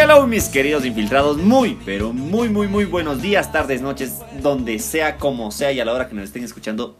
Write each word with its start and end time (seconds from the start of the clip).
Hello 0.00 0.28
mis 0.28 0.48
queridos 0.48 0.84
infiltrados, 0.84 1.38
muy, 1.38 1.76
pero 1.84 2.12
muy, 2.12 2.48
muy, 2.48 2.68
muy 2.68 2.84
buenos 2.84 3.20
días, 3.20 3.50
tardes, 3.50 3.82
noches, 3.82 4.20
donde 4.40 4.78
sea, 4.78 5.16
como 5.16 5.50
sea 5.50 5.72
y 5.72 5.80
a 5.80 5.84
la 5.84 5.92
hora 5.92 6.08
que 6.08 6.14
nos 6.14 6.26
estén 6.26 6.44
escuchando. 6.44 6.96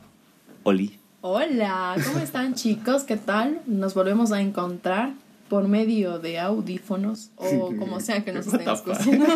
Oli. 0.64 0.98
Hola, 1.20 1.94
¿cómo 2.04 2.18
están 2.18 2.54
chicos? 2.54 3.04
¿Qué 3.04 3.16
tal? 3.16 3.60
Nos 3.66 3.94
volvemos 3.94 4.32
a 4.32 4.40
encontrar 4.40 5.12
por 5.48 5.68
medio 5.68 6.18
de 6.18 6.40
audífonos 6.40 7.30
o 7.36 7.72
como 7.78 8.00
sea 8.00 8.24
que 8.24 8.32
nos 8.32 8.48
estén 8.48 8.68
escuchando. 8.68 9.26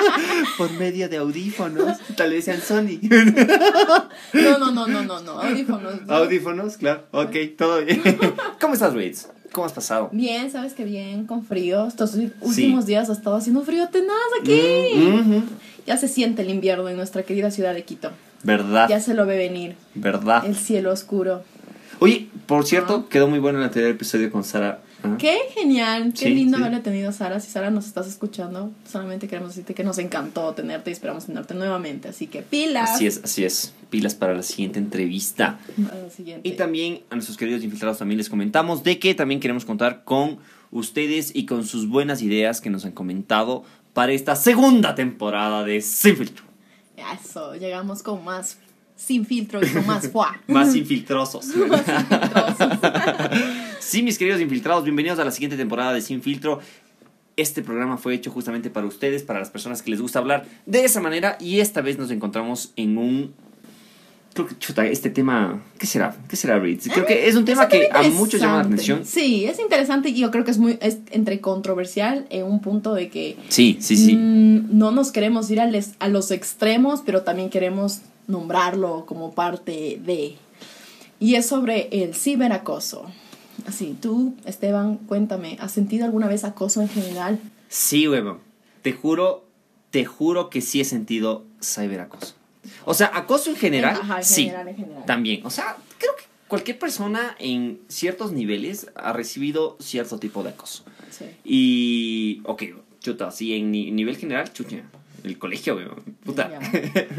por 0.56 0.72
medio 0.72 1.10
de 1.10 1.18
audífonos, 1.18 1.98
tal 2.16 2.30
vez 2.30 2.46
sean 2.46 2.62
Sony. 2.62 2.98
no, 4.32 4.58
no, 4.58 4.70
no, 4.70 4.86
no, 4.86 5.02
no, 5.02 5.20
no, 5.20 5.32
audífonos. 5.32 6.08
Audífonos, 6.08 6.76
claro, 6.78 7.04
ok, 7.10 7.36
todo 7.58 7.84
bien. 7.84 8.02
¿Cómo 8.60 8.72
estás, 8.72 8.94
Reitz? 8.94 9.28
¿Cómo 9.52 9.66
has 9.66 9.72
pasado? 9.72 10.08
Bien, 10.12 10.50
sabes 10.50 10.72
que 10.72 10.84
bien, 10.84 11.26
con 11.26 11.44
frío. 11.44 11.86
Estos 11.86 12.16
últimos 12.40 12.86
días 12.86 13.10
ha 13.10 13.12
estado 13.12 13.36
haciendo 13.36 13.62
frío 13.62 13.88
tenaz 13.88 14.16
aquí. 14.40 14.92
Mm, 14.96 15.42
ya 15.86 15.96
se 15.96 16.08
siente 16.08 16.42
el 16.42 16.50
invierno 16.50 16.88
en 16.88 16.96
nuestra 16.96 17.22
querida 17.22 17.50
ciudad 17.50 17.74
de 17.74 17.84
Quito. 17.84 18.10
¿Verdad? 18.42 18.88
Ya 18.88 19.00
se 19.00 19.14
lo 19.14 19.26
ve 19.26 19.36
venir. 19.36 19.76
¿Verdad? 19.94 20.44
El 20.46 20.56
cielo 20.56 20.90
oscuro. 20.90 21.42
Oye, 21.98 22.28
por 22.46 22.66
cierto, 22.66 23.08
quedó 23.08 23.28
muy 23.28 23.38
bueno 23.38 23.58
el 23.58 23.64
anterior 23.64 23.90
episodio 23.90 24.32
con 24.32 24.42
Sara 24.42 24.80
Qué 25.18 25.38
genial, 25.54 26.12
qué 26.18 26.30
lindo 26.30 26.58
haberle 26.58 26.80
tenido 26.80 27.10
a 27.10 27.12
Sara. 27.12 27.40
Si 27.40 27.50
Sara 27.50 27.70
nos 27.70 27.86
estás 27.86 28.06
escuchando, 28.06 28.70
solamente 28.90 29.28
queremos 29.28 29.50
decirte 29.50 29.74
que 29.74 29.84
nos 29.84 29.98
encantó 29.98 30.52
tenerte 30.54 30.90
y 30.90 30.92
esperamos 30.92 31.26
tenerte 31.26 31.54
nuevamente. 31.54 32.08
Así 32.08 32.26
que 32.26 32.42
pilas. 32.42 32.90
Así 32.90 33.06
es, 33.06 33.20
así 33.24 33.44
es. 33.44 33.74
Pilas 33.90 34.14
para 34.14 34.34
la 34.34 34.42
siguiente 34.42 34.78
entrevista. 34.78 35.58
Y 36.42 36.52
también 36.52 37.02
a 37.10 37.14
nuestros 37.14 37.36
queridos 37.36 37.62
infiltrados 37.62 37.98
también 37.98 38.18
les 38.18 38.28
comentamos 38.28 38.82
de 38.82 38.98
que 38.98 39.14
también 39.14 39.40
queremos 39.40 39.64
contar 39.64 40.04
con 40.04 40.38
ustedes 40.70 41.34
y 41.34 41.46
con 41.46 41.64
sus 41.64 41.88
buenas 41.88 42.22
ideas 42.22 42.60
que 42.60 42.70
nos 42.70 42.84
han 42.84 42.92
comentado 42.92 43.64
para 43.92 44.12
esta 44.12 44.36
segunda 44.36 44.94
temporada 44.94 45.64
de 45.64 45.80
Sin 45.80 46.16
Filtro. 46.16 46.44
Eso, 46.96 47.54
llegamos 47.56 48.02
con 48.02 48.24
más 48.24 48.58
sin 49.04 49.26
filtro 49.26 49.60
y 49.62 49.68
con 49.68 49.86
más 49.86 50.08
fuá. 50.08 50.40
más 50.46 50.74
infiltrosos. 50.76 51.46
más 51.68 51.82
infiltrosos. 51.88 52.78
sí, 53.80 54.02
mis 54.02 54.16
queridos 54.16 54.40
infiltrados, 54.40 54.84
bienvenidos 54.84 55.18
a 55.18 55.24
la 55.24 55.32
siguiente 55.32 55.56
temporada 55.56 55.92
de 55.92 56.00
Sin 56.00 56.22
Filtro. 56.22 56.60
Este 57.36 57.62
programa 57.62 57.96
fue 57.96 58.14
hecho 58.14 58.30
justamente 58.30 58.70
para 58.70 58.86
ustedes, 58.86 59.22
para 59.22 59.40
las 59.40 59.50
personas 59.50 59.82
que 59.82 59.90
les 59.90 60.00
gusta 60.00 60.18
hablar 60.18 60.46
de 60.66 60.84
esa 60.84 61.00
manera 61.00 61.36
y 61.40 61.60
esta 61.60 61.80
vez 61.80 61.98
nos 61.98 62.10
encontramos 62.10 62.72
en 62.76 62.98
un 62.98 63.34
creo 64.34 64.46
que 64.46 64.58
chuta, 64.58 64.86
este 64.86 65.10
tema, 65.10 65.62
¿qué 65.78 65.86
será? 65.86 66.16
¿Qué 66.28 66.36
será, 66.36 66.58
Ritz? 66.58 66.88
Creo 66.88 67.04
que 67.04 67.28
es 67.28 67.34
un 67.34 67.44
tema 67.44 67.68
que 67.68 67.88
a 67.92 68.02
muchos 68.02 68.40
llama 68.40 68.58
la 68.58 68.62
atención. 68.62 69.04
Sí, 69.04 69.44
es 69.44 69.58
interesante 69.58 70.10
y 70.10 70.18
yo 70.18 70.30
creo 70.30 70.44
que 70.44 70.52
es 70.52 70.58
muy 70.58 70.78
es 70.80 70.98
entre 71.10 71.40
controversial 71.40 72.26
en 72.30 72.44
un 72.44 72.60
punto 72.60 72.94
de 72.94 73.08
que 73.08 73.36
Sí, 73.48 73.78
sí, 73.80 73.96
sí. 73.96 74.16
Mm, 74.16 74.78
no 74.78 74.90
nos 74.90 75.10
queremos 75.10 75.50
ir 75.50 75.60
a, 75.60 75.70
a 75.98 76.08
los 76.08 76.30
extremos, 76.30 77.02
pero 77.04 77.22
también 77.22 77.50
queremos 77.50 78.02
nombrarlo 78.26 79.06
como 79.06 79.32
parte 79.32 80.00
de. 80.04 80.36
Y 81.20 81.36
es 81.36 81.46
sobre 81.46 81.88
el 81.90 82.14
ciberacoso. 82.14 83.06
Así, 83.66 83.96
tú, 84.00 84.34
Esteban, 84.44 84.96
cuéntame, 84.96 85.56
¿has 85.60 85.72
sentido 85.72 86.04
alguna 86.04 86.26
vez 86.26 86.44
acoso 86.44 86.80
en 86.80 86.88
general? 86.88 87.38
Sí, 87.68 88.08
huevo. 88.08 88.40
Te 88.82 88.92
juro, 88.92 89.44
te 89.90 90.04
juro 90.04 90.50
que 90.50 90.60
sí 90.60 90.80
he 90.80 90.84
sentido 90.84 91.44
ciberacoso. 91.62 92.34
O 92.84 92.94
sea, 92.94 93.10
acoso 93.14 93.50
en 93.50 93.56
general, 93.56 94.00
sí. 94.22 94.50
También. 95.06 95.44
O 95.44 95.50
sea, 95.50 95.76
creo 95.98 96.16
que 96.16 96.24
cualquier 96.48 96.78
persona 96.78 97.36
en 97.38 97.80
ciertos 97.88 98.32
niveles 98.32 98.90
ha 98.94 99.12
recibido 99.12 99.76
cierto 99.80 100.18
tipo 100.18 100.42
de 100.42 100.50
acoso. 100.50 100.84
Sí. 101.10 101.26
Y, 101.44 102.42
ok, 102.44 102.62
chuta, 103.00 103.30
sí, 103.30 103.54
en 103.54 103.70
nivel 103.70 104.16
general, 104.16 104.52
chuta, 104.52 104.76
el 105.24 105.38
colegio, 105.38 105.76
weón. 105.76 106.02
Puta. 106.24 106.50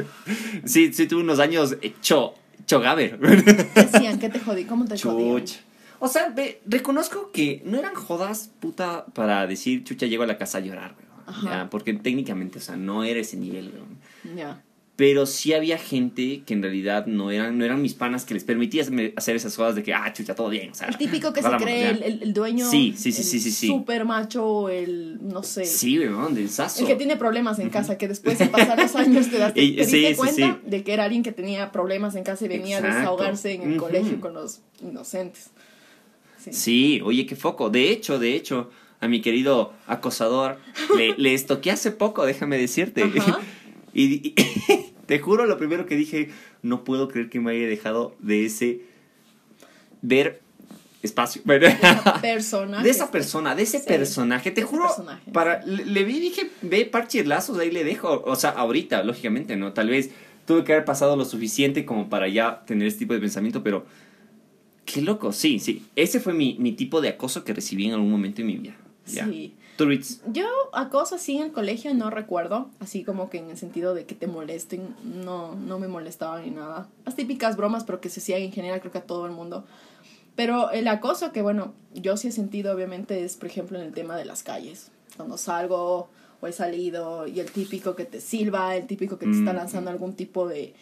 sí, 0.65 0.93
sí, 0.93 1.07
tuve 1.07 1.21
unos 1.21 1.39
años 1.39 1.77
hecho, 1.81 2.33
hecho 2.59 2.79
gaber. 2.79 3.19
¿Qué 3.19 3.83
decían? 3.83 4.19
¿Qué 4.19 4.29
te 4.29 4.39
jodí? 4.39 4.65
¿Cómo 4.65 4.85
te 4.85 4.97
jodí? 4.97 5.43
O 5.99 6.07
sea, 6.07 6.29
ve, 6.29 6.61
reconozco 6.65 7.31
que 7.31 7.61
no 7.65 7.79
eran 7.79 7.95
jodas, 7.95 8.51
puta, 8.59 9.05
para 9.05 9.47
decir, 9.47 9.83
chucha, 9.83 10.05
llego 10.05 10.23
a 10.23 10.27
la 10.27 10.37
casa 10.37 10.57
a 10.57 10.61
llorar, 10.61 10.95
weón. 11.43 11.69
porque 11.69 11.93
técnicamente, 11.93 12.59
o 12.59 12.61
sea, 12.61 12.75
no 12.75 13.03
era 13.03 13.19
ese 13.21 13.37
nivel, 13.37 13.71
weón. 13.73 14.35
Ya 14.35 14.61
pero 14.95 15.25
sí 15.25 15.53
había 15.53 15.79
gente 15.79 16.43
que 16.45 16.53
en 16.53 16.61
realidad 16.61 17.07
no 17.07 17.31
eran, 17.31 17.57
no 17.57 17.65
eran 17.65 17.81
mis 17.81 17.95
panas 17.95 18.25
que 18.25 18.35
les 18.35 18.43
permitía 18.43 18.83
hacer 19.15 19.35
esas 19.35 19.55
cosas 19.55 19.73
de 19.73 19.81
que, 19.81 19.91
ah, 19.91 20.13
chucha, 20.13 20.35
todo 20.35 20.49
bien. 20.49 20.69
O 20.69 20.75
sea, 20.75 20.87
el 20.87 20.97
típico 20.97 21.33
que 21.33 21.41
se 21.41 21.49
cree 21.49 21.89
el, 21.89 22.19
el, 22.21 22.33
dueño. 22.33 22.69
Sí, 22.69 22.93
sí, 22.95 23.11
sí, 23.11 23.23
sí, 23.23 23.39
sí, 23.39 23.51
sí. 23.51 23.67
Super 23.67 24.05
macho, 24.05 24.69
el, 24.69 25.17
no 25.21 25.41
sé. 25.41 25.65
Sí, 25.65 25.97
weón, 25.97 26.35
del 26.35 26.47
saso. 26.49 26.81
El 26.81 26.87
que 26.87 26.95
tiene 26.95 27.17
problemas 27.17 27.57
en 27.57 27.71
casa, 27.71 27.97
que 27.97 28.07
después 28.07 28.37
de 28.37 28.45
pasar 28.45 28.77
los 28.79 28.95
años 28.95 29.31
te, 29.31 29.37
das, 29.39 29.55
te, 29.55 29.61
diste 29.61 30.15
cuenta 30.15 30.59
de 30.63 30.83
que 30.83 30.93
era 30.93 31.05
alguien 31.05 31.23
que 31.23 31.31
tenía 31.31 31.71
problemas 31.71 32.15
en 32.15 32.23
casa 32.23 32.45
y 32.45 32.49
venía 32.49 32.77
a 32.77 32.81
desahogarse 32.81 33.53
en 33.53 33.73
el 33.73 33.77
colegio 33.77 34.21
con 34.21 34.35
los 34.35 34.61
inocentes. 34.79 35.49
Sí. 36.37 36.53
sí, 36.53 37.01
oye, 37.03 37.25
qué 37.25 37.35
foco. 37.35 37.71
De 37.71 37.89
hecho, 37.89 38.19
de 38.19 38.35
hecho, 38.35 38.69
a 38.99 39.07
mi 39.07 39.21
querido 39.21 39.73
acosador 39.87 40.59
le, 40.95 41.15
le 41.17 41.33
estoqué 41.33 41.71
hace 41.71 41.89
poco, 41.89 42.25
déjame 42.25 42.59
decirte. 42.59 43.03
Ajá. 43.03 43.39
y 43.93 44.33
te 45.13 45.19
juro, 45.19 45.45
lo 45.45 45.59
primero 45.59 45.85
que 45.85 45.95
dije, 45.95 46.29
no 46.63 46.83
puedo 46.83 47.07
creer 47.07 47.29
que 47.29 47.39
me 47.39 47.51
haya 47.51 47.67
dejado 47.67 48.15
de 48.17 48.47
ese 48.47 48.81
ver 50.01 50.41
espacio. 51.03 51.43
De 51.45 51.67
esa 51.67 52.19
persona. 52.19 52.81
De 52.81 52.89
esa 52.89 53.11
persona, 53.11 53.53
de 53.53 53.61
ese 53.61 53.79
personaje. 53.81 54.49
Te 54.49 54.63
juro, 54.63 54.89
para 55.31 55.63
le, 55.67 56.03
vi 56.03 56.17
y 56.17 56.19
dije, 56.19 56.49
ve 56.63 56.85
parchirlazos, 56.85 57.59
ahí 57.59 57.69
le 57.69 57.83
dejo. 57.83 58.23
O 58.25 58.35
sea, 58.35 58.49
ahorita, 58.49 59.03
lógicamente, 59.03 59.55
¿no? 59.55 59.71
Tal 59.73 59.89
vez 59.89 60.09
tuve 60.47 60.63
que 60.63 60.73
haber 60.73 60.85
pasado 60.85 61.15
lo 61.15 61.25
suficiente 61.25 61.85
como 61.85 62.09
para 62.09 62.27
ya 62.27 62.65
tener 62.65 62.87
este 62.87 63.01
tipo 63.01 63.13
de 63.13 63.19
pensamiento, 63.19 63.61
pero 63.61 63.85
qué 64.83 65.03
loco, 65.03 65.31
sí, 65.31 65.59
sí. 65.59 65.85
Ese 65.95 66.19
fue 66.21 66.33
mi, 66.33 66.55
mi 66.57 66.71
tipo 66.71 67.01
de 67.01 67.09
acoso 67.09 67.43
que 67.43 67.53
recibí 67.53 67.85
en 67.85 67.93
algún 67.93 68.09
momento 68.09 68.41
en 68.41 68.47
mi 68.47 68.57
vida. 68.57 68.75
Sí. 69.05 69.53
Yo 70.31 70.45
acoso 70.73 71.15
así 71.15 71.37
en 71.37 71.43
el 71.43 71.51
colegio 71.51 71.93
no 71.93 72.09
recuerdo, 72.09 72.69
así 72.79 73.03
como 73.03 73.29
que 73.29 73.39
en 73.39 73.49
el 73.49 73.57
sentido 73.57 73.93
de 73.93 74.05
que 74.05 74.15
te 74.15 74.27
molesten, 74.27 74.95
no, 75.03 75.55
no 75.55 75.79
me 75.79 75.87
molestaba 75.87 76.39
ni 76.41 76.51
nada. 76.51 76.87
Las 77.05 77.15
típicas 77.15 77.57
bromas, 77.57 77.83
pero 77.83 77.99
que 77.99 78.09
se 78.09 78.19
hacían 78.19 78.41
en 78.41 78.51
general 78.51 78.79
creo 78.79 78.91
que 78.91 78.99
a 78.99 79.05
todo 79.05 79.25
el 79.25 79.31
mundo. 79.31 79.65
Pero 80.35 80.71
el 80.71 80.87
acoso 80.87 81.31
que, 81.31 81.41
bueno, 81.41 81.73
yo 81.93 82.17
sí 82.17 82.27
he 82.27 82.31
sentido 82.31 82.73
obviamente 82.73 83.23
es, 83.23 83.35
por 83.37 83.47
ejemplo, 83.47 83.79
en 83.79 83.85
el 83.85 83.93
tema 83.93 84.15
de 84.15 84.25
las 84.25 84.43
calles. 84.43 84.91
Cuando 85.15 85.37
salgo 85.37 86.09
o 86.41 86.47
he 86.47 86.51
salido 86.51 87.27
y 87.27 87.39
el 87.39 87.51
típico 87.51 87.95
que 87.95 88.05
te 88.05 88.19
silba, 88.19 88.75
el 88.75 88.87
típico 88.87 89.17
que 89.17 89.25
te 89.25 89.31
está 89.31 89.53
mm. 89.53 89.55
lanzando 89.55 89.89
algún 89.91 90.13
tipo 90.13 90.47
de... 90.47 90.73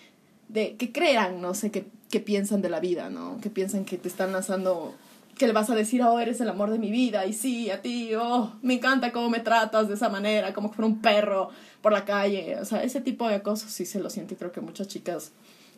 de 0.48 0.76
que 0.76 0.92
crean, 0.92 1.42
no 1.42 1.54
sé, 1.54 1.70
que, 1.72 1.86
que 2.10 2.20
piensan 2.20 2.62
de 2.62 2.70
la 2.70 2.80
vida, 2.80 3.10
¿no? 3.10 3.40
Que 3.42 3.50
piensan 3.50 3.86
que 3.86 3.98
te 3.98 4.08
están 4.08 4.32
lanzando 4.32 4.96
que 5.42 5.48
le 5.48 5.54
vas 5.54 5.72
a 5.72 5.76
decir, 5.76 6.04
oh, 6.04 6.20
eres 6.20 6.40
el 6.40 6.50
amor 6.50 6.70
de 6.70 6.78
mi 6.78 6.92
vida, 6.92 7.26
y 7.26 7.34
sí, 7.34 7.72
a 7.72 7.82
ti, 7.82 8.14
oh, 8.14 8.54
me 8.62 8.76
encanta 8.76 9.12
cómo 9.12 9.28
me 9.28 9.40
tratas 9.40 9.88
de 9.88 9.96
esa 9.96 10.08
manera, 10.08 10.54
como 10.54 10.70
que 10.70 10.76
fuera 10.76 10.88
un 10.88 11.02
perro 11.02 11.50
por 11.82 11.92
la 11.92 12.06
calle, 12.06 12.60
o 12.62 12.66
sea, 12.66 12.84
ese 12.84 13.02
tipo 13.02 13.28
de 13.28 13.34
acoso 13.34 13.68
sí 13.68 13.88
se 13.88 14.00
lo 14.00 14.12
siento 14.12 14.36
y 14.36 14.38
creo 14.38 14.52
que 14.52 14.62
muchas 14.62 14.88
chicas 14.88 15.32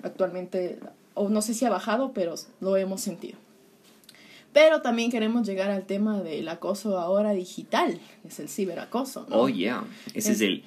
actualmente, 0.03 0.79
o 1.13 1.29
no 1.29 1.41
sé 1.41 1.53
si 1.53 1.63
ha 1.63 1.69
bajado, 1.69 2.11
pero 2.11 2.35
lo 2.59 2.75
hemos 2.75 2.99
sentido. 2.99 3.37
Pero 4.51 4.81
también 4.81 5.09
queremos 5.09 5.47
llegar 5.47 5.71
al 5.71 5.85
tema 5.85 6.21
del 6.21 6.49
acoso 6.49 6.99
ahora 6.99 7.31
digital, 7.31 8.01
es 8.27 8.41
el 8.41 8.49
ciberacoso. 8.49 9.25
Oh, 9.31 9.47
yeah, 9.47 9.85
ese 10.13 10.33
es 10.33 10.41
el 10.41 10.65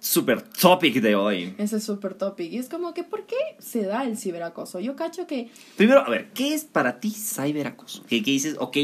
super 0.00 0.42
topic 0.42 1.00
de 1.00 1.14
hoy. 1.14 1.54
Ese 1.58 1.76
es 1.76 1.84
super 1.84 2.14
topic. 2.14 2.50
Y 2.52 2.58
es 2.58 2.68
como 2.68 2.92
que, 2.94 3.04
¿por 3.04 3.26
qué 3.26 3.36
se 3.58 3.84
da 3.84 4.04
el 4.04 4.16
ciberacoso? 4.16 4.80
Yo 4.80 4.96
cacho 4.96 5.26
que... 5.26 5.50
Primero, 5.76 6.00
a 6.00 6.10
ver, 6.10 6.30
¿qué 6.32 6.54
es 6.54 6.64
para 6.64 6.98
ti 6.98 7.10
ciberacoso? 7.10 8.02
¿Qué, 8.08 8.22
qué 8.22 8.32
dices? 8.32 8.56
Ok, 8.58 8.76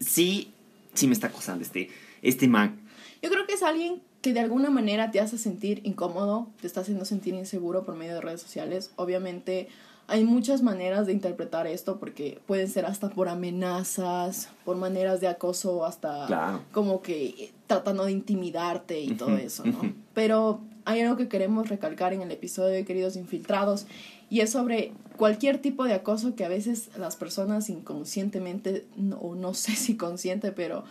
sí, 0.00 0.52
sí 0.92 1.06
me 1.06 1.14
está 1.14 1.28
acosando 1.28 1.64
este, 1.64 1.88
este 2.20 2.48
man. 2.48 2.80
Yo 3.22 3.30
creo 3.30 3.46
que 3.46 3.54
es 3.54 3.62
alguien 3.62 4.02
que 4.20 4.32
de 4.32 4.40
alguna 4.40 4.70
manera 4.70 5.10
te 5.10 5.20
hace 5.20 5.38
sentir 5.38 5.80
incómodo, 5.84 6.50
te 6.60 6.66
está 6.66 6.80
haciendo 6.80 7.04
sentir 7.04 7.34
inseguro 7.34 7.84
por 7.84 7.94
medio 7.94 8.14
de 8.14 8.20
redes 8.20 8.42
sociales. 8.42 8.90
Obviamente 8.96 9.68
hay 10.08 10.24
muchas 10.24 10.62
maneras 10.62 11.06
de 11.06 11.12
interpretar 11.12 11.66
esto 11.66 11.98
porque 11.98 12.40
pueden 12.46 12.68
ser 12.68 12.86
hasta 12.86 13.10
por 13.10 13.28
amenazas, 13.28 14.48
por 14.64 14.76
maneras 14.76 15.20
de 15.20 15.28
acoso, 15.28 15.84
hasta 15.84 16.62
como 16.72 17.02
que 17.02 17.52
tratando 17.66 18.06
de 18.06 18.12
intimidarte 18.12 19.00
y 19.00 19.12
todo 19.14 19.36
eso, 19.36 19.64
¿no? 19.66 19.92
Pero 20.14 20.60
hay 20.86 21.02
algo 21.02 21.18
que 21.18 21.28
queremos 21.28 21.68
recalcar 21.68 22.14
en 22.14 22.22
el 22.22 22.32
episodio 22.32 22.70
de 22.70 22.86
Queridos 22.86 23.16
Infiltrados 23.16 23.86
y 24.30 24.40
es 24.40 24.50
sobre 24.50 24.92
cualquier 25.18 25.58
tipo 25.58 25.84
de 25.84 25.92
acoso 25.92 26.34
que 26.34 26.46
a 26.46 26.48
veces 26.48 26.88
las 26.96 27.16
personas 27.16 27.68
inconscientemente, 27.68 28.86
o 29.20 29.34
no 29.34 29.52
sé 29.52 29.72
si 29.76 29.98
consciente, 29.98 30.52
pero 30.52 30.84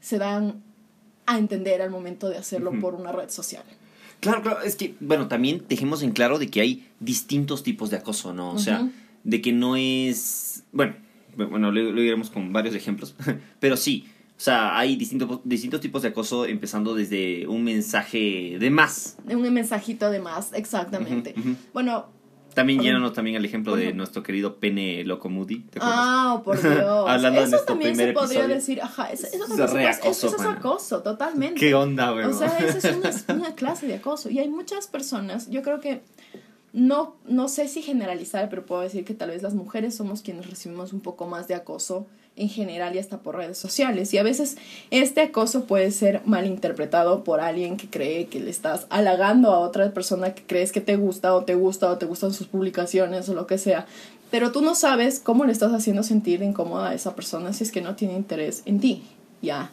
se 0.00 0.18
dan 0.18 0.62
a 1.24 1.38
entender 1.38 1.80
al 1.80 1.90
momento 1.90 2.28
de 2.28 2.36
hacerlo 2.36 2.72
por 2.80 2.94
una 2.94 3.12
red 3.12 3.30
social. 3.30 3.64
Claro, 4.20 4.42
claro, 4.42 4.62
es 4.62 4.76
que, 4.76 4.94
bueno, 5.00 5.28
también 5.28 5.64
dejemos 5.68 6.02
en 6.02 6.12
claro 6.12 6.38
de 6.38 6.48
que 6.48 6.60
hay 6.60 6.88
distintos 7.00 7.62
tipos 7.62 7.90
de 7.90 7.98
acoso, 7.98 8.34
¿no? 8.34 8.50
O 8.52 8.58
sea, 8.58 8.88
de 9.24 9.40
que 9.40 9.52
no 9.52 9.76
es, 9.76 10.64
bueno, 10.72 10.94
bueno, 11.36 11.70
lo, 11.70 11.92
lo 11.92 12.02
iremos 12.02 12.30
con 12.30 12.52
varios 12.52 12.74
ejemplos, 12.74 13.14
pero 13.60 13.76
sí, 13.76 14.06
O 14.38 14.40
sea, 14.40 14.78
hay 14.78 14.94
distintos, 14.94 15.40
distintos 15.42 15.80
tipos 15.80 16.02
de 16.02 16.08
acoso, 16.08 16.46
empezando 16.46 16.94
desde 16.94 17.48
un 17.48 17.64
mensaje 17.64 18.56
de 18.60 18.70
más. 18.70 19.16
Un 19.28 19.52
mensajito 19.52 20.10
de 20.12 20.20
más, 20.20 20.52
exactamente. 20.52 21.34
Bueno, 21.72 22.06
también 22.54 22.80
llénanos 22.80 23.12
también 23.12 23.36
el 23.36 23.44
ejemplo 23.44 23.76
de 23.76 23.92
nuestro 23.92 24.22
querido 24.22 24.56
pene 24.56 25.04
loco 25.04 25.28
Moody. 25.28 25.64
ah, 25.80 26.36
oh, 26.36 26.42
por 26.42 26.60
Dios. 26.62 27.08
Hablando 27.08 27.40
eso 27.40 27.58
también 27.60 27.96
se 27.96 28.12
podría 28.12 28.48
decir, 28.48 28.82
ajá, 28.82 29.10
eso, 29.12 29.26
eso, 29.26 29.78
eso, 30.04 30.26
es 30.28 30.40
acoso, 30.42 31.02
totalmente. 31.02 31.60
¿Qué 31.60 31.74
onda, 31.74 32.10
güey? 32.10 32.26
O 32.26 32.32
sea, 32.32 32.48
eso 32.58 32.78
es 32.78 32.96
una, 32.96 33.36
una 33.36 33.54
clase 33.54 33.86
de 33.86 33.94
acoso. 33.94 34.30
Y 34.30 34.38
hay 34.38 34.48
muchas 34.48 34.86
personas, 34.86 35.50
yo 35.50 35.62
creo 35.62 35.80
que 35.80 36.02
no, 36.72 37.16
no 37.26 37.48
sé 37.48 37.68
si 37.68 37.82
generalizar, 37.82 38.48
pero 38.48 38.66
puedo 38.66 38.82
decir 38.82 39.04
que 39.04 39.14
tal 39.14 39.30
vez 39.30 39.42
las 39.42 39.54
mujeres 39.54 39.94
somos 39.94 40.22
quienes 40.22 40.48
recibimos 40.48 40.92
un 40.92 41.00
poco 41.00 41.26
más 41.26 41.48
de 41.48 41.54
acoso 41.54 42.06
en 42.38 42.48
general 42.48 42.94
y 42.94 42.98
hasta 42.98 43.18
por 43.18 43.36
redes 43.36 43.58
sociales. 43.58 44.14
Y 44.14 44.18
a 44.18 44.22
veces 44.22 44.56
este 44.90 45.20
acoso 45.20 45.64
puede 45.64 45.90
ser 45.90 46.22
malinterpretado 46.24 47.24
por 47.24 47.40
alguien 47.40 47.76
que 47.76 47.88
cree 47.88 48.26
que 48.26 48.40
le 48.40 48.50
estás 48.50 48.86
halagando 48.90 49.52
a 49.52 49.58
otra 49.58 49.92
persona 49.92 50.34
que 50.34 50.42
crees 50.44 50.72
que 50.72 50.80
te 50.80 50.96
gusta 50.96 51.34
o 51.34 51.44
te 51.44 51.54
gusta 51.54 51.90
o 51.90 51.98
te 51.98 52.06
gustan 52.06 52.32
sus 52.32 52.46
publicaciones 52.46 53.28
o 53.28 53.34
lo 53.34 53.46
que 53.46 53.58
sea. 53.58 53.86
Pero 54.30 54.52
tú 54.52 54.62
no 54.62 54.74
sabes 54.74 55.20
cómo 55.20 55.44
le 55.44 55.52
estás 55.52 55.72
haciendo 55.72 56.02
sentir 56.02 56.42
incómoda 56.42 56.90
a 56.90 56.94
esa 56.94 57.14
persona 57.14 57.52
si 57.52 57.64
es 57.64 57.72
que 57.72 57.80
no 57.80 57.96
tiene 57.96 58.14
interés 58.14 58.62
en 58.66 58.80
ti. 58.80 59.02
Ya. 59.42 59.70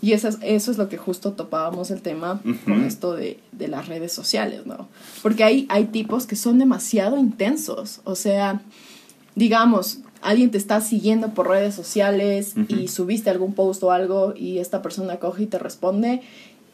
Y 0.00 0.14
eso 0.14 0.26
es, 0.26 0.38
eso 0.42 0.72
es 0.72 0.78
lo 0.78 0.88
que 0.88 0.98
justo 0.98 1.32
topábamos 1.32 1.92
el 1.92 2.02
tema 2.02 2.40
con 2.64 2.82
esto 2.82 3.14
de, 3.14 3.38
de, 3.52 3.68
las 3.68 3.86
redes 3.86 4.12
sociales, 4.12 4.66
¿no? 4.66 4.88
Porque 5.22 5.44
hay, 5.44 5.66
hay 5.68 5.84
tipos 5.84 6.26
que 6.26 6.34
son 6.34 6.58
demasiado 6.58 7.16
intensos. 7.16 8.00
O 8.02 8.16
sea, 8.16 8.62
digamos, 9.36 10.00
alguien 10.22 10.50
te 10.50 10.58
está 10.58 10.80
siguiendo 10.80 11.34
por 11.34 11.48
redes 11.48 11.74
sociales 11.74 12.54
y 12.68 12.88
subiste 12.88 13.30
algún 13.30 13.54
post 13.54 13.82
o 13.82 13.90
algo 13.90 14.34
y 14.36 14.58
esta 14.58 14.80
persona 14.82 15.18
coge 15.18 15.44
y 15.44 15.46
te 15.46 15.58
responde, 15.58 16.22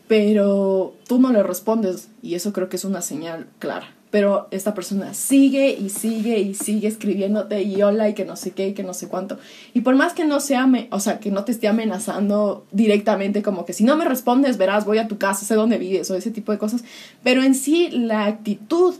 pero 0.06 0.94
tú 1.06 1.18
no 1.18 1.32
le 1.32 1.42
respondes 1.42 2.08
y 2.22 2.34
eso 2.34 2.52
creo 2.52 2.68
que 2.68 2.76
es 2.76 2.84
una 2.84 3.02
señal 3.02 3.46
clara. 3.58 3.94
Pero 4.10 4.48
esta 4.50 4.72
persona 4.72 5.12
sigue 5.12 5.70
y 5.72 5.90
sigue 5.90 6.38
y 6.38 6.54
sigue 6.54 6.88
escribiéndote 6.88 7.62
y 7.62 7.82
hola 7.82 8.08
y 8.08 8.14
que 8.14 8.24
no 8.24 8.36
sé 8.36 8.52
qué 8.52 8.68
y 8.68 8.72
que 8.72 8.82
no 8.82 8.94
sé 8.94 9.08
cuánto. 9.08 9.38
Y 9.74 9.82
por 9.82 9.96
más 9.96 10.14
que 10.14 10.24
no 10.24 10.40
sea, 10.40 10.66
o 10.90 11.00
sea, 11.00 11.20
que 11.20 11.30
no 11.30 11.44
te 11.44 11.52
esté 11.52 11.68
amenazando 11.68 12.64
directamente 12.72 13.42
como 13.42 13.66
que 13.66 13.74
si 13.74 13.84
no 13.84 13.96
me 13.96 14.06
respondes, 14.06 14.56
verás, 14.56 14.86
voy 14.86 14.96
a 14.96 15.08
tu 15.08 15.18
casa, 15.18 15.44
sé 15.44 15.54
dónde 15.56 15.76
vives 15.76 16.10
o 16.10 16.14
ese 16.14 16.30
tipo 16.30 16.52
de 16.52 16.58
cosas. 16.58 16.84
Pero 17.22 17.42
en 17.42 17.54
sí 17.54 17.90
la 17.90 18.24
actitud 18.24 18.94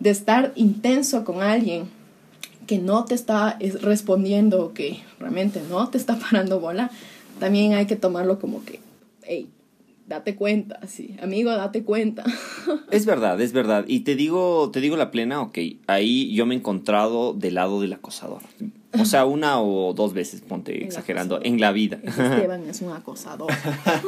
de 0.00 0.10
estar 0.10 0.52
intenso 0.56 1.24
con 1.24 1.40
alguien 1.40 1.88
que 2.68 2.78
no 2.78 3.06
te 3.06 3.14
está 3.14 3.58
respondiendo 3.80 4.74
que 4.74 5.00
realmente 5.18 5.60
no 5.70 5.88
te 5.88 5.96
está 5.96 6.18
parando 6.18 6.60
bola, 6.60 6.90
también 7.40 7.72
hay 7.72 7.86
que 7.86 7.96
tomarlo 7.96 8.38
como 8.38 8.62
que, 8.64 8.78
hey, 9.22 9.48
date 10.06 10.36
cuenta, 10.36 10.78
sí, 10.86 11.16
amigo, 11.22 11.50
date 11.50 11.82
cuenta. 11.82 12.24
Es 12.90 13.06
verdad, 13.06 13.40
es 13.40 13.52
verdad. 13.52 13.84
Y 13.88 14.00
te 14.00 14.16
digo, 14.16 14.70
te 14.70 14.80
digo 14.80 14.96
la 14.96 15.10
plena, 15.10 15.40
ok, 15.40 15.58
ahí 15.86 16.32
yo 16.34 16.46
me 16.46 16.54
he 16.54 16.58
encontrado 16.58 17.32
del 17.32 17.54
lado 17.54 17.80
del 17.80 17.94
acosador. 17.94 18.42
O 18.98 19.04
sea, 19.06 19.24
una 19.36 19.60
o 19.60 19.94
dos 19.94 20.12
veces, 20.12 20.42
ponte 20.42 20.84
exagerando, 20.84 21.40
en 21.42 21.60
la 21.60 21.72
vida. 21.72 21.98
Esteban 22.04 22.68
es 22.68 22.82
un 22.82 22.92
acosador. 22.92 23.50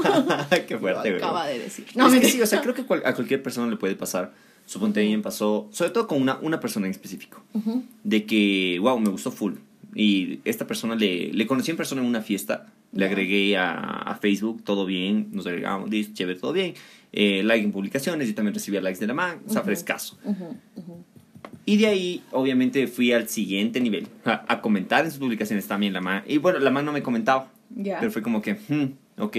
Qué 0.69 0.79
fuerte, 0.79 1.17
acaba 1.17 1.47
de 1.47 1.59
decir. 1.59 1.87
No, 1.95 2.09
es 2.13 2.21
que 2.21 2.29
sí, 2.29 2.43
o 2.43 2.47
sea, 2.47 2.61
creo 2.61 2.75
que 2.75 2.83
a 2.83 3.15
cualquier 3.15 3.43
persona 3.43 3.69
le 3.69 3.77
puede 3.77 3.97
pasar 3.97 4.33
suponte 4.71 5.03
bien 5.03 5.21
pasó, 5.21 5.69
sobre 5.73 5.91
todo 5.91 6.07
con 6.07 6.23
una, 6.23 6.39
una 6.43 6.61
persona 6.61 6.87
en 6.87 6.93
específico, 6.93 7.43
de 8.05 8.25
que, 8.25 8.79
wow, 8.81 9.01
me 9.01 9.11
gustó 9.11 9.33
full. 9.33 9.55
Y 9.97 10.39
esta 10.45 10.65
persona 10.65 10.95
le, 10.95 11.33
le 11.33 11.45
conocí 11.49 11.73
en 11.73 11.77
persona 11.77 12.03
en 12.03 12.07
una 12.07 12.23
fiesta, 12.23 12.69
le 12.93 13.05
agregué 13.05 13.57
a, 13.57 13.73
a, 13.73 14.15
Facebook, 14.15 14.63
todo 14.63 14.87
bien, 14.87 15.27
nos 15.33 15.45
agregamos, 15.49 15.91
listo, 15.91 16.15
chévere, 16.15 16.39
todo 16.39 16.53
bien. 16.53 16.75
Eh, 17.13 17.43
like 17.43 17.65
en 17.65 17.73
publicaciones, 17.73 18.29
yo 18.29 18.35
también 18.37 18.55
recibía 18.55 18.81
likes 18.81 19.01
de 19.01 19.09
la 19.09 19.15
man, 19.15 19.41
o 19.45 19.53
sea, 19.53 19.63
frescaso. 19.63 20.17
Y 21.67 21.77
de 21.77 21.89
ahí, 21.89 22.23
obviamente, 22.31 22.87
fui 22.87 23.11
al 23.11 23.29
siguiente 23.29 23.81
nivel, 23.81 24.07
a, 24.25 24.61
comentar 24.61 25.05
en 25.05 25.11
sus 25.11 25.19
publicaciones 25.19 25.67
también 25.67 25.93
la 25.93 26.01
man. 26.01 26.23
Y 26.29 26.39
bueno, 26.39 26.61
la 26.61 26.71
man 26.71 26.85
no 26.85 26.93
me 26.93 27.03
comentaba, 27.03 27.51
pero 27.75 28.13
fue 28.13 28.23
como 28.23 28.41
que, 28.41 28.55
hmm, 28.55 29.21
ok 29.21 29.37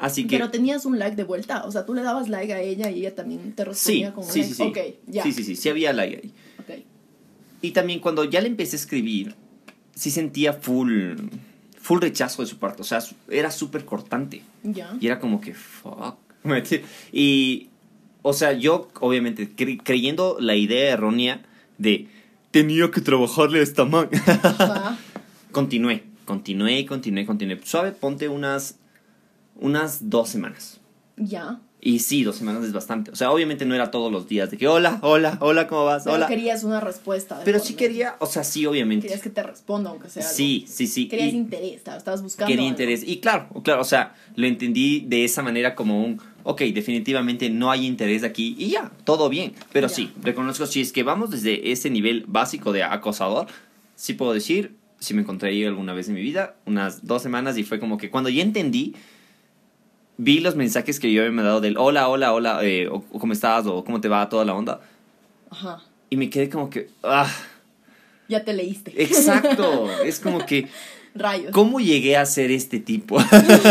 Así 0.00 0.26
que... 0.26 0.36
Pero 0.36 0.50
tenías 0.50 0.86
un 0.86 0.98
like 0.98 1.14
de 1.14 1.24
vuelta, 1.24 1.62
o 1.64 1.70
sea, 1.70 1.84
tú 1.84 1.92
le 1.92 2.02
dabas 2.02 2.30
like 2.30 2.54
a 2.54 2.60
ella 2.60 2.90
y 2.90 3.00
ella 3.00 3.14
también 3.14 3.52
te 3.52 3.66
respondía 3.66 4.08
sí, 4.08 4.14
con 4.14 4.24
un 4.24 4.30
sí, 4.30 4.40
like. 4.40 4.54
Sí, 4.54 4.54
sí, 4.54 4.62
okay, 4.62 4.98
ya. 5.06 5.22
sí, 5.22 5.32
sí, 5.32 5.44
sí, 5.44 5.56
sí, 5.56 5.68
había 5.68 5.92
like 5.92 6.20
ahí. 6.22 6.32
Okay. 6.62 6.86
Y 7.60 7.72
también 7.72 8.00
cuando 8.00 8.24
ya 8.24 8.40
le 8.40 8.46
empecé 8.46 8.76
a 8.76 8.78
escribir, 8.78 9.34
sí 9.94 10.10
sentía 10.10 10.54
full, 10.54 11.16
full 11.78 12.00
rechazo 12.00 12.40
de 12.40 12.48
su 12.48 12.58
parte, 12.58 12.80
o 12.80 12.84
sea, 12.84 13.00
era 13.28 13.50
súper 13.50 13.84
cortante. 13.84 14.42
Ya. 14.62 14.96
Y 14.98 15.06
era 15.06 15.20
como 15.20 15.40
que, 15.40 15.54
fuck. 15.54 16.16
Y, 17.12 17.68
o 18.22 18.32
sea, 18.32 18.54
yo 18.54 18.88
obviamente 19.00 19.50
creyendo 19.54 20.38
la 20.40 20.56
idea 20.56 20.94
errónea 20.94 21.42
de, 21.76 22.08
tenía 22.50 22.90
que 22.90 23.02
trabajarle 23.02 23.60
a 23.60 23.62
esta 23.62 23.84
man. 23.84 24.08
continué, 25.52 26.04
continué, 26.24 26.86
continué, 26.86 27.26
continué. 27.26 27.60
Suave, 27.62 27.92
ponte 27.92 28.30
unas 28.30 28.79
unas 29.60 30.10
dos 30.10 30.28
semanas. 30.28 30.80
Ya. 31.16 31.60
Y 31.82 32.00
sí, 32.00 32.24
dos 32.24 32.36
semanas 32.36 32.64
es 32.64 32.72
bastante. 32.72 33.10
O 33.10 33.16
sea, 33.16 33.30
obviamente 33.30 33.64
no 33.64 33.74
era 33.74 33.90
todos 33.90 34.12
los 34.12 34.28
días 34.28 34.50
de 34.50 34.58
que 34.58 34.68
hola, 34.68 34.98
hola, 35.02 35.38
hola, 35.40 35.66
¿cómo 35.66 35.86
vas? 35.86 36.04
Pero 36.04 36.16
hola. 36.16 36.26
querías 36.26 36.62
una 36.62 36.80
respuesta. 36.80 37.40
Pero 37.44 37.58
sí 37.58 37.74
quería, 37.74 38.16
o 38.18 38.26
sea, 38.26 38.44
sí, 38.44 38.66
obviamente. 38.66 39.06
Querías 39.06 39.22
que 39.22 39.30
te 39.30 39.42
responda, 39.42 39.88
aunque 39.88 40.10
sea. 40.10 40.22
Sí, 40.22 40.66
sí, 40.68 40.86
sí. 40.86 41.08
Querías 41.08 41.32
interés, 41.32 41.80
estabas 41.86 42.22
buscando. 42.22 42.50
Quería 42.50 42.66
interés. 42.66 43.02
Y 43.06 43.20
claro, 43.20 43.48
claro, 43.62 43.80
o 43.80 43.84
sea, 43.84 44.14
lo 44.34 44.46
entendí 44.46 45.00
de 45.00 45.24
esa 45.24 45.42
manera 45.42 45.74
como 45.74 46.04
un, 46.04 46.20
ok, 46.42 46.60
definitivamente 46.74 47.48
no 47.48 47.70
hay 47.70 47.86
interés 47.86 48.24
aquí 48.24 48.54
y 48.58 48.68
ya, 48.70 48.92
todo 49.04 49.30
bien. 49.30 49.54
Pero 49.72 49.88
sí, 49.88 50.12
reconozco, 50.22 50.66
si 50.66 50.82
es 50.82 50.92
que 50.92 51.02
vamos 51.02 51.30
desde 51.30 51.72
ese 51.72 51.88
nivel 51.88 52.24
básico 52.26 52.72
de 52.72 52.82
acosador, 52.82 53.46
sí 53.96 54.12
puedo 54.12 54.34
decir, 54.34 54.76
si 54.98 55.14
me 55.14 55.22
encontré 55.22 55.48
ahí 55.48 55.64
alguna 55.64 55.94
vez 55.94 56.08
en 56.08 56.14
mi 56.14 56.20
vida, 56.20 56.56
unas 56.66 57.06
dos 57.06 57.22
semanas 57.22 57.56
y 57.56 57.64
fue 57.64 57.80
como 57.80 57.96
que 57.96 58.10
cuando 58.10 58.28
ya 58.28 58.42
entendí 58.42 58.94
vi 60.20 60.40
los 60.40 60.54
mensajes 60.54 61.00
que 61.00 61.12
yo 61.12 61.30
me 61.32 61.42
he 61.42 61.44
dado 61.44 61.60
del 61.60 61.78
hola, 61.78 62.08
hola, 62.08 62.32
hola, 62.32 62.60
eh, 62.62 62.88
o, 62.88 63.00
cómo 63.02 63.32
estás, 63.32 63.66
o 63.66 63.82
cómo 63.84 64.00
te 64.00 64.08
va 64.08 64.28
toda 64.28 64.44
la 64.44 64.54
onda. 64.54 64.80
Ajá. 65.50 65.82
Y 66.10 66.16
me 66.16 66.28
quedé 66.28 66.50
como 66.50 66.68
que, 66.68 66.90
ah. 67.02 67.30
Ya 68.28 68.44
te 68.44 68.52
leíste. 68.52 68.92
Exacto. 69.02 69.88
es 70.04 70.20
como 70.20 70.44
que. 70.44 70.68
Rayos. 71.14 71.52
¿Cómo 71.52 71.80
llegué 71.80 72.16
a 72.16 72.26
ser 72.26 72.50
este 72.50 72.78
tipo? 72.78 73.18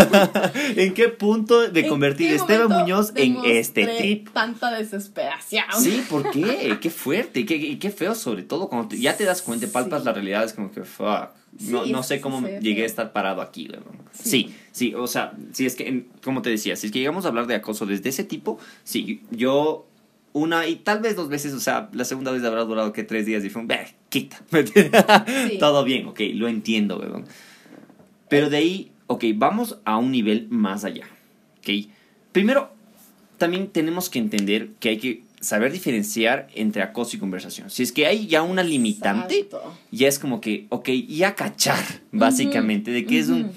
¿En 0.75 0.93
qué 0.93 1.09
punto 1.09 1.69
de 1.69 1.87
convertir 1.87 2.31
a 2.31 2.35
Esteban 2.35 2.69
Muñoz 2.69 3.11
en 3.15 3.37
este 3.45 3.87
tipo? 4.01 4.31
Tanta 4.31 4.71
desesperación. 4.71 5.65
Sí, 5.79 6.03
¿por 6.09 6.29
qué? 6.31 6.77
Qué 6.81 6.89
fuerte, 6.89 7.45
qué, 7.45 7.77
qué 7.77 7.89
feo, 7.91 8.15
sobre 8.15 8.43
todo 8.43 8.69
cuando 8.69 8.95
ya 8.95 9.17
te 9.17 9.25
das 9.25 9.41
cuenta, 9.41 9.67
palpas 9.67 10.05
la 10.05 10.13
realidad, 10.13 10.43
es 10.43 10.53
como 10.53 10.71
que, 10.71 10.83
fuck. 10.83 11.29
No, 11.67 11.85
no 11.85 12.03
sé 12.03 12.21
cómo 12.21 12.47
llegué 12.47 12.83
a 12.83 12.85
estar 12.85 13.11
parado 13.11 13.41
aquí. 13.41 13.69
Sí. 14.13 14.53
sí, 14.71 14.93
o 14.93 15.07
sea, 15.07 15.33
si 15.51 15.65
es 15.65 15.75
que, 15.75 16.05
como 16.23 16.41
te 16.41 16.49
decía, 16.49 16.75
si 16.75 16.87
es 16.87 16.93
que 16.93 16.99
llegamos 16.99 17.25
a 17.25 17.29
hablar 17.29 17.47
de 17.47 17.55
acoso 17.55 17.85
desde 17.85 18.09
ese 18.09 18.23
tipo, 18.23 18.59
sí, 18.83 19.23
yo 19.31 19.87
una 20.33 20.67
y 20.67 20.75
tal 20.75 20.99
vez 20.99 21.15
dos 21.15 21.27
veces, 21.27 21.53
o 21.53 21.59
sea, 21.59 21.89
la 21.93 22.05
segunda 22.05 22.31
vez 22.31 22.43
habrá 22.43 22.63
durado 22.63 22.93
que 22.93 23.03
tres 23.03 23.25
días 23.25 23.43
y 23.43 23.49
fue 23.49 23.61
un, 23.61 23.67
quita, 24.09 24.41
todo 25.59 25.83
bien, 25.83 26.07
ok, 26.07 26.19
lo 26.33 26.47
entiendo, 26.47 26.97
weón. 26.97 27.25
Pero 28.27 28.49
de 28.49 28.57
ahí, 28.57 28.91
ok, 29.07 29.25
vamos 29.35 29.77
a 29.85 29.97
un 29.97 30.11
nivel 30.11 30.47
más 30.49 30.83
allá, 30.83 31.07
ok. 31.59 31.87
Primero, 32.31 32.71
también 33.37 33.67
tenemos 33.67 34.09
que 34.09 34.19
entender 34.19 34.69
que 34.79 34.89
hay 34.89 34.97
que 34.97 35.23
saber 35.39 35.71
diferenciar 35.71 36.49
entre 36.53 36.81
acoso 36.81 37.15
y 37.15 37.19
conversación. 37.19 37.69
Si 37.69 37.83
es 37.83 37.91
que 37.91 38.05
hay 38.05 38.27
ya 38.27 38.43
una 38.43 38.61
limitante, 38.63 39.47
ya 39.91 40.07
es 40.07 40.19
como 40.19 40.41
que, 40.41 40.67
ok, 40.69 40.89
ya 41.07 41.35
cachar, 41.35 41.83
básicamente, 42.11 42.91
de 42.91 43.05
que 43.05 43.19
es 43.19 43.29
un, 43.29 43.51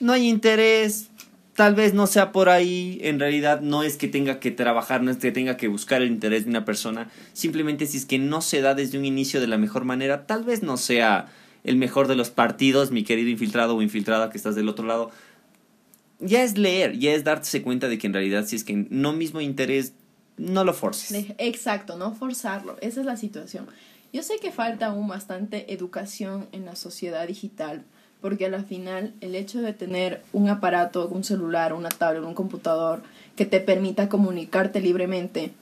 no 0.00 0.12
hay 0.12 0.28
interés, 0.28 1.10
tal 1.54 1.74
vez 1.74 1.94
no 1.94 2.06
sea 2.06 2.32
por 2.32 2.48
ahí, 2.48 2.98
en 3.02 3.20
realidad 3.20 3.60
no 3.60 3.82
es 3.82 3.96
que 3.96 4.08
tenga 4.08 4.40
que 4.40 4.50
trabajar, 4.50 5.02
no 5.02 5.10
es 5.10 5.18
que 5.18 5.32
tenga 5.32 5.56
que 5.56 5.68
buscar 5.68 6.02
el 6.02 6.08
interés 6.08 6.44
de 6.44 6.50
una 6.50 6.64
persona, 6.64 7.10
simplemente 7.32 7.86
si 7.86 7.98
es 7.98 8.06
que 8.06 8.18
no 8.18 8.40
se 8.40 8.60
da 8.60 8.74
desde 8.74 8.98
un 8.98 9.04
inicio 9.04 9.40
de 9.40 9.46
la 9.46 9.58
mejor 9.58 9.84
manera, 9.84 10.26
tal 10.26 10.44
vez 10.44 10.62
no 10.62 10.76
sea 10.76 11.28
el 11.64 11.76
mejor 11.76 12.08
de 12.08 12.16
los 12.16 12.30
partidos, 12.30 12.90
mi 12.90 13.04
querido 13.04 13.28
infiltrado 13.28 13.76
o 13.76 13.82
infiltrada 13.82 14.30
que 14.30 14.36
estás 14.36 14.54
del 14.54 14.68
otro 14.68 14.86
lado. 14.86 15.10
Ya 16.18 16.42
es 16.42 16.56
leer, 16.56 16.98
ya 16.98 17.12
es 17.12 17.24
darse 17.24 17.62
cuenta 17.62 17.88
de 17.88 17.98
que 17.98 18.06
en 18.06 18.12
realidad 18.12 18.46
si 18.46 18.56
es 18.56 18.64
que 18.64 18.86
no 18.90 19.12
mismo 19.12 19.40
interés 19.40 19.92
no 20.36 20.64
lo 20.64 20.72
forces. 20.72 21.26
Exacto, 21.38 21.96
no 21.96 22.14
forzarlo. 22.14 22.76
Esa 22.80 23.00
es 23.00 23.06
la 23.06 23.16
situación. 23.16 23.66
Yo 24.12 24.22
sé 24.22 24.38
que 24.40 24.52
falta 24.52 24.86
aún 24.86 25.08
bastante 25.08 25.72
educación 25.72 26.48
en 26.52 26.64
la 26.64 26.76
sociedad 26.76 27.26
digital, 27.26 27.84
porque 28.22 28.46
a 28.46 28.48
la 28.48 28.62
final 28.62 29.12
el 29.20 29.34
hecho 29.34 29.60
de 29.60 29.72
tener 29.74 30.22
un 30.32 30.48
aparato, 30.48 31.08
un 31.08 31.24
celular, 31.24 31.74
una 31.74 31.90
tablet, 31.90 32.22
un 32.22 32.34
computador 32.34 33.02
que 33.36 33.44
te 33.44 33.60
permita 33.60 34.08
comunicarte 34.08 34.80
libremente, 34.80 35.52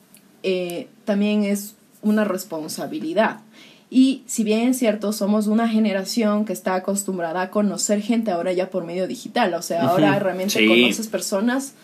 eh, 0.42 0.88
también 1.04 1.42
es 1.42 1.74
una 2.02 2.24
responsabilidad. 2.24 3.40
Y 3.88 4.22
si 4.26 4.44
bien 4.44 4.68
es 4.68 4.78
cierto, 4.78 5.12
somos 5.12 5.48
una 5.48 5.68
generación 5.68 6.44
que 6.44 6.52
está 6.52 6.76
acostumbrada 6.76 7.42
a 7.42 7.50
conocer 7.50 8.00
gente 8.02 8.30
ahora 8.30 8.52
ya 8.52 8.70
por 8.70 8.84
medio 8.84 9.08
digital. 9.08 9.52
O 9.54 9.62
sea, 9.62 9.88
ahora 9.88 10.16
realmente 10.20 10.64
conoces 10.64 11.08
personas 11.08 11.74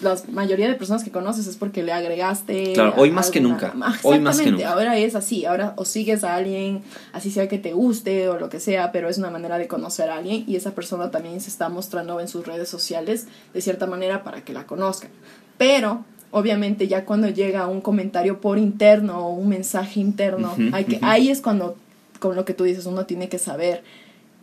la 0.00 0.16
mayoría 0.30 0.68
de 0.68 0.74
personas 0.74 1.04
que 1.04 1.10
conoces 1.10 1.46
es 1.46 1.56
porque 1.56 1.82
le 1.82 1.92
agregaste. 1.92 2.72
Claro, 2.74 2.94
hoy 2.96 3.10
más 3.10 3.30
que 3.30 3.40
nunca. 3.40 3.74
Hoy 4.02 4.20
más 4.20 4.40
que 4.40 4.50
nunca. 4.50 4.72
Ahora 4.72 4.96
es 4.98 5.14
así. 5.14 5.44
Ahora 5.44 5.74
o 5.76 5.84
sigues 5.84 6.24
a 6.24 6.34
alguien, 6.34 6.82
así 7.12 7.30
sea 7.30 7.48
que 7.48 7.58
te 7.58 7.72
guste 7.72 8.28
o 8.28 8.38
lo 8.38 8.48
que 8.48 8.60
sea, 8.60 8.92
pero 8.92 9.08
es 9.08 9.18
una 9.18 9.30
manera 9.30 9.58
de 9.58 9.68
conocer 9.68 10.10
a 10.10 10.16
alguien 10.16 10.44
y 10.46 10.56
esa 10.56 10.72
persona 10.74 11.10
también 11.10 11.40
se 11.40 11.48
está 11.48 11.68
mostrando 11.68 12.20
en 12.20 12.28
sus 12.28 12.46
redes 12.46 12.68
sociales 12.68 13.26
de 13.54 13.60
cierta 13.60 13.86
manera 13.86 14.24
para 14.24 14.42
que 14.42 14.52
la 14.52 14.66
conozcan. 14.66 15.10
Pero 15.58 16.04
obviamente 16.30 16.88
ya 16.88 17.04
cuando 17.04 17.28
llega 17.28 17.66
un 17.66 17.80
comentario 17.80 18.40
por 18.40 18.58
interno 18.58 19.26
o 19.26 19.32
un 19.34 19.48
mensaje 19.48 20.00
interno, 20.00 20.54
hay 20.72 20.84
que, 20.84 20.98
ahí 21.02 21.30
es 21.30 21.40
cuando, 21.40 21.76
con 22.18 22.36
lo 22.36 22.44
que 22.44 22.54
tú 22.54 22.64
dices, 22.64 22.86
uno 22.86 23.06
tiene 23.06 23.28
que 23.28 23.38
saber 23.38 23.82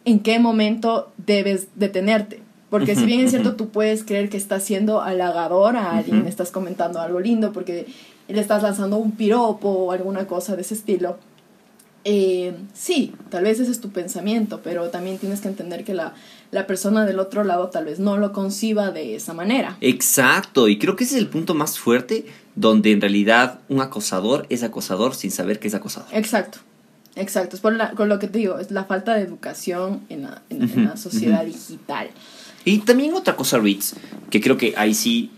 en 0.06 0.20
qué 0.20 0.40
momento 0.40 1.12
debes 1.18 1.68
detenerte. 1.76 2.43
Porque 2.74 2.96
si 2.96 3.06
bien 3.06 3.20
es 3.20 3.30
cierto, 3.30 3.56
tú 3.56 3.70
puedes 3.70 4.04
creer 4.04 4.30
que 4.30 4.38
estás 4.38 4.64
siendo 4.64 5.00
halagador 5.00 5.78
a 5.78 5.96
alguien, 5.96 6.26
estás 6.26 6.50
comentando 6.50 7.00
algo 7.00 7.20
lindo 7.20 7.54
porque 7.54 7.86
le 8.28 8.42
estás 8.42 8.64
lanzando 8.64 8.98
un 8.98 9.12
piropo 9.12 9.70
o 9.70 9.92
alguna 9.92 10.26
cosa 10.26 10.56
de 10.56 10.64
ese 10.64 10.74
estilo. 10.74 11.20
Eh, 12.04 12.56
sí, 12.74 13.14
tal 13.30 13.44
vez 13.44 13.60
ese 13.60 13.70
es 13.70 13.80
tu 13.80 13.92
pensamiento, 13.92 14.62
pero 14.64 14.90
también 14.90 15.20
tienes 15.20 15.40
que 15.40 15.50
entender 15.50 15.84
que 15.84 15.94
la, 15.94 16.16
la 16.50 16.66
persona 16.66 17.06
del 17.06 17.20
otro 17.20 17.44
lado 17.44 17.70
tal 17.70 17.86
vez 17.86 18.00
no 18.00 18.18
lo 18.18 18.34
conciba 18.34 18.90
de 18.90 19.14
esa 19.14 19.36
manera. 19.36 19.78
Exacto, 19.80 20.68
y 20.68 20.80
creo 20.80 20.96
que 20.96 21.04
ese 21.04 21.18
es 21.18 21.22
el 21.22 21.30
punto 21.30 21.54
más 21.54 21.78
fuerte 21.78 22.26
donde 22.56 22.92
en 22.92 23.02
realidad 23.02 23.60
un 23.70 23.82
acosador 23.82 24.48
es 24.50 24.64
acosador 24.64 25.14
sin 25.14 25.30
saber 25.30 25.60
que 25.60 25.68
es 25.68 25.76
acosador. 25.76 26.10
Exacto. 26.12 26.58
Exacto, 27.16 27.56
es 27.56 27.62
por, 27.62 27.74
la, 27.74 27.92
con 27.92 28.10
lo 28.10 28.18
que 28.18 28.28
te 28.28 28.40
digo, 28.40 28.58
es 28.58 28.72
la 28.72 28.86
falta 28.86 29.14
de 29.14 29.22
educación 29.22 30.02
en 30.10 30.24
la, 30.24 30.42
en, 30.50 30.86
la 30.86 30.98
sociedad 30.98 31.46
digital. 31.46 32.10
Y 32.66 32.80
también 32.80 33.14
otra 33.14 33.36
cosa, 33.36 33.60
Ritz, 33.60 33.96
que 34.30 34.42
creo 34.42 34.58
que 34.58 34.74
ahí 34.78 34.94
sí 34.94 35.32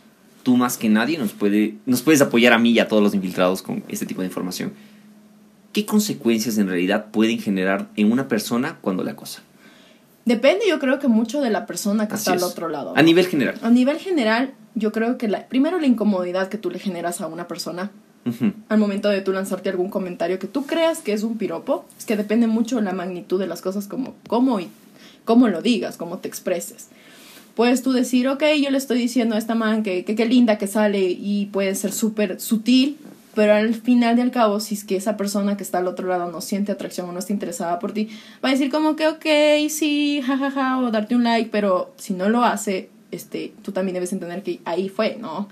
tú 0.44 0.58
más 0.58 0.78
que 0.78 0.90
nadie 0.90 1.18
nos, 1.18 1.34
puede, 1.34 1.76
nos 1.88 2.04
puedes 2.04 2.22
apoyar 2.22 2.54
a 2.54 2.60
mí 2.60 2.72
y 2.72 2.80
a 2.80 2.88
todos 2.88 3.02
los 3.02 3.16
infiltrados 3.16 3.64
con 3.64 3.84
este 3.88 4.06
tipo 4.06 4.22
de 4.22 4.28
información. 4.28 4.74
¿Qué 5.74 5.86
consecuencias 5.86 6.58
en 6.60 6.68
realidad 6.68 7.08
pueden 7.12 7.40
generar 7.40 7.90
en 7.96 8.12
una 8.12 8.28
persona 8.28 8.78
cuando 8.80 9.04
le 9.04 9.12
acosa? 9.12 9.42
Depende, 10.26 10.66
yo 10.70 10.80
creo 10.80 11.00
que 11.00 11.08
mucho 11.08 11.42
de 11.42 11.50
la 11.50 11.66
persona 11.66 12.08
que 12.08 12.16
está 12.16 12.34
al 12.34 12.44
otro 12.44 12.70
lado. 12.70 12.94
A 12.96 13.02
nivel 13.02 13.26
general. 13.28 13.56
A 13.62 13.70
nivel 13.70 13.98
general, 13.98 14.54
yo 14.76 14.92
creo 14.92 15.18
que 15.18 15.28
la, 15.28 15.48
primero 15.48 15.80
la 15.80 15.88
incomodidad 15.88 16.48
que 16.48 16.58
tú 16.58 16.70
le 16.70 16.80
generas 16.80 17.22
a 17.22 17.28
una 17.28 17.48
persona 17.48 17.92
al 18.70 18.80
momento 18.80 19.10
de 19.10 19.22
tú 19.22 19.32
lanzarte 19.32 19.70
algún 19.70 19.92
comentario 19.92 20.40
que 20.40 20.48
tú 20.48 20.66
creas 20.66 21.00
que 21.00 21.14
es 21.14 21.22
un 21.22 21.38
piropo, 21.38 21.86
es 21.98 22.06
que 22.06 22.18
depende 22.18 22.48
mucho 22.48 22.78
de 22.78 22.82
la 22.82 22.92
magnitud 22.92 23.40
de 23.40 23.46
las 23.46 23.62
cosas, 23.62 23.88
como 23.88 24.16
cómo 24.28 24.60
y 24.60 24.68
cómo 25.26 25.50
lo 25.50 25.62
digas, 25.62 25.98
cómo 25.98 26.20
te 26.20 26.28
expreses 26.28 26.88
puedes 27.56 27.82
tú 27.82 27.94
decir, 27.94 28.28
ok, 28.28 28.44
yo 28.62 28.70
le 28.70 28.78
estoy 28.78 29.00
diciendo 29.00 29.36
a 29.36 29.38
esta 29.38 29.56
man 29.56 29.82
que 29.82 30.04
qué 30.04 30.26
linda 30.26 30.58
que 30.58 30.68
sale 30.68 31.00
y 31.00 31.48
puede 31.48 31.74
ser 31.76 31.92
súper 31.92 32.40
sutil, 32.40 32.98
pero 33.34 33.54
al 33.54 33.74
final 33.74 34.18
y 34.18 34.22
al 34.22 34.32
cabo, 34.32 34.60
si 34.60 34.76
es 34.76 34.84
que 34.84 34.96
esa 34.96 35.18
persona 35.18 35.58
que 35.58 35.64
está 35.64 35.80
al 35.80 35.88
otro 35.88 36.08
lado 36.08 36.32
no 36.32 36.42
siente 36.42 36.72
atracción 36.72 37.10
o 37.10 37.12
no 37.12 37.20
está 37.20 37.34
interesada 37.34 37.80
por 37.80 37.92
ti, 37.94 38.10
va 38.44 38.50
a 38.50 38.52
decir 38.52 38.70
como 38.70 38.96
que, 38.96 39.08
ok, 39.08 39.70
sí, 39.70 40.22
jajaja, 40.26 40.52
ja, 40.52 40.62
ja, 40.62 40.80
o 40.80 40.92
darte 40.92 41.16
un 41.16 41.24
like, 41.24 41.50
pero 41.52 41.94
si 41.98 42.14
no 42.14 42.30
lo 42.30 42.44
hace, 42.44 42.90
este, 43.12 43.54
tú 43.62 43.72
también 43.72 43.94
debes 43.94 44.14
entender 44.14 44.44
que 44.44 44.60
ahí 44.66 44.90
fue, 44.90 45.18
¿no? 45.20 45.50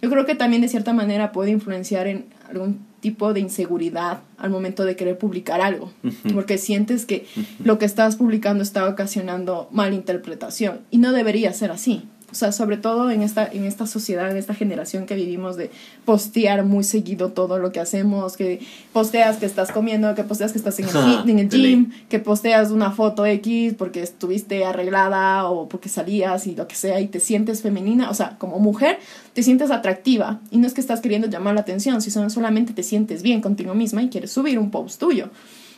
Yo 0.00 0.10
creo 0.10 0.26
que 0.26 0.34
también 0.34 0.62
de 0.62 0.68
cierta 0.68 0.92
manera 0.92 1.32
puede 1.32 1.50
influenciar 1.50 2.06
en 2.06 2.26
algún 2.48 2.80
tipo 3.02 3.34
de 3.34 3.40
inseguridad 3.40 4.20
al 4.38 4.50
momento 4.50 4.84
de 4.84 4.94
querer 4.94 5.18
publicar 5.18 5.60
algo, 5.60 5.92
porque 6.32 6.56
sientes 6.56 7.04
que 7.04 7.26
lo 7.62 7.76
que 7.78 7.84
estás 7.84 8.16
publicando 8.16 8.62
está 8.62 8.88
ocasionando 8.88 9.68
malinterpretación 9.72 10.80
y 10.90 10.98
no 10.98 11.12
debería 11.12 11.52
ser 11.52 11.72
así. 11.72 12.08
O 12.32 12.34
sea, 12.34 12.50
sobre 12.50 12.78
todo 12.78 13.10
en 13.10 13.22
esta, 13.22 13.46
en 13.46 13.64
esta 13.64 13.86
sociedad, 13.86 14.30
en 14.30 14.38
esta 14.38 14.54
generación 14.54 15.04
que 15.04 15.14
vivimos 15.14 15.56
de 15.56 15.70
postear 16.06 16.64
muy 16.64 16.82
seguido 16.82 17.28
todo 17.28 17.58
lo 17.58 17.72
que 17.72 17.78
hacemos, 17.78 18.38
que 18.38 18.60
posteas 18.92 19.36
que 19.36 19.44
estás 19.44 19.70
comiendo, 19.70 20.14
que 20.14 20.24
posteas 20.24 20.52
que 20.52 20.58
estás 20.58 20.78
en 20.80 20.88
el, 20.88 21.30
en 21.30 21.38
el 21.38 21.48
gym, 21.50 21.90
que 22.08 22.18
posteas 22.18 22.70
una 22.70 22.90
foto 22.90 23.26
X 23.26 23.74
porque 23.76 24.02
estuviste 24.02 24.64
arreglada 24.64 25.44
o 25.44 25.68
porque 25.68 25.90
salías 25.90 26.46
y 26.46 26.56
lo 26.56 26.66
que 26.66 26.74
sea 26.74 27.00
y 27.00 27.08
te 27.08 27.20
sientes 27.20 27.60
femenina, 27.60 28.08
o 28.08 28.14
sea, 28.14 28.36
como 28.38 28.58
mujer 28.58 28.98
te 29.34 29.42
sientes 29.42 29.70
atractiva 29.70 30.40
y 30.50 30.56
no 30.56 30.66
es 30.66 30.72
que 30.72 30.80
estás 30.80 31.02
queriendo 31.02 31.28
llamar 31.28 31.54
la 31.54 31.60
atención, 31.60 32.00
sino 32.00 32.30
solamente 32.30 32.72
te 32.72 32.82
sientes 32.82 33.22
bien 33.22 33.42
contigo 33.42 33.74
misma 33.74 34.02
y 34.02 34.08
quieres 34.08 34.32
subir 34.32 34.58
un 34.58 34.70
post 34.70 34.98
tuyo. 34.98 35.28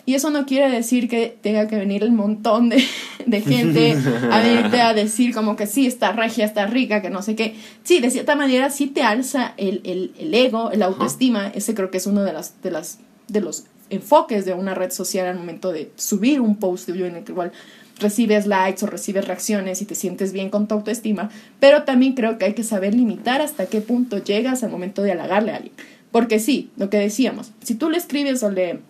Y 0.07 0.15
eso 0.15 0.31
no 0.31 0.45
quiere 0.45 0.71
decir 0.71 1.09
que 1.09 1.37
tenga 1.41 1.67
que 1.67 1.77
venir 1.77 2.03
el 2.03 2.13
montón 2.13 2.69
de, 2.69 2.85
de 3.25 3.41
gente 3.41 3.97
a 4.31 4.41
venirte 4.41 4.81
a 4.81 4.93
decir 4.93 5.35
como 5.35 5.57
que 5.57 5.67
sí, 5.67 5.87
está 5.87 6.13
regia, 6.13 6.45
está 6.45 6.67
rica, 6.67 7.01
que 7.01 7.09
no 7.09 7.23
sé 7.23 7.35
qué. 7.35 7.57
Sí, 7.85 8.01
de 8.01 8.11
cierta 8.11 8.37
manera 8.37 8.69
sí 8.69 8.87
te 8.87 9.03
alza 9.03 9.55
el, 9.57 9.81
el, 9.85 10.13
el 10.19 10.35
ego, 10.35 10.71
el 10.71 10.83
autoestima. 10.83 11.49
Ese 11.49 11.75
creo 11.75 11.91
que 11.91 11.97
es 11.97 12.07
uno 12.07 12.23
de, 12.23 12.35
las, 12.35 12.61
de, 12.63 12.71
las, 12.71 12.99
de 13.29 13.41
los 13.41 13.65
enfoques 13.89 14.45
de 14.45 14.53
una 14.53 14.75
red 14.75 14.91
social 14.91 15.27
al 15.27 15.39
momento 15.39 15.73
de 15.73 15.91
subir 15.97 16.41
un 16.41 16.57
post 16.57 16.89
en 16.91 17.17
el 17.17 17.25
que 17.25 17.33
igual 17.33 17.53
recibes 17.99 18.47
likes 18.47 18.85
o 18.85 18.89
recibes 18.89 19.27
reacciones 19.27 19.81
y 19.81 19.85
te 19.85 19.95
sientes 19.95 20.33
bien 20.33 20.51
con 20.51 20.67
tu 20.67 20.75
autoestima, 20.75 21.31
pero 21.61 21.85
también 21.85 22.15
creo 22.15 22.39
que 22.39 22.47
hay 22.47 22.55
que 22.55 22.65
saber 22.65 22.95
limitar 22.95 23.41
hasta 23.41 23.67
qué 23.67 23.81
punto 23.81 24.19
llegas 24.19 24.65
al 24.65 24.71
momento 24.71 25.03
de 25.03 25.13
halagarle 25.13 25.53
a 25.53 25.57
alguien. 25.57 25.75
Porque 26.11 26.39
sí, 26.39 26.71
lo 26.77 26.91
que 26.91 26.99
decíamos, 26.99 27.53
si 27.63 27.75
tú 27.75 27.91
le 27.91 27.99
escribes 27.99 28.43
o 28.43 28.51
le 28.51 28.81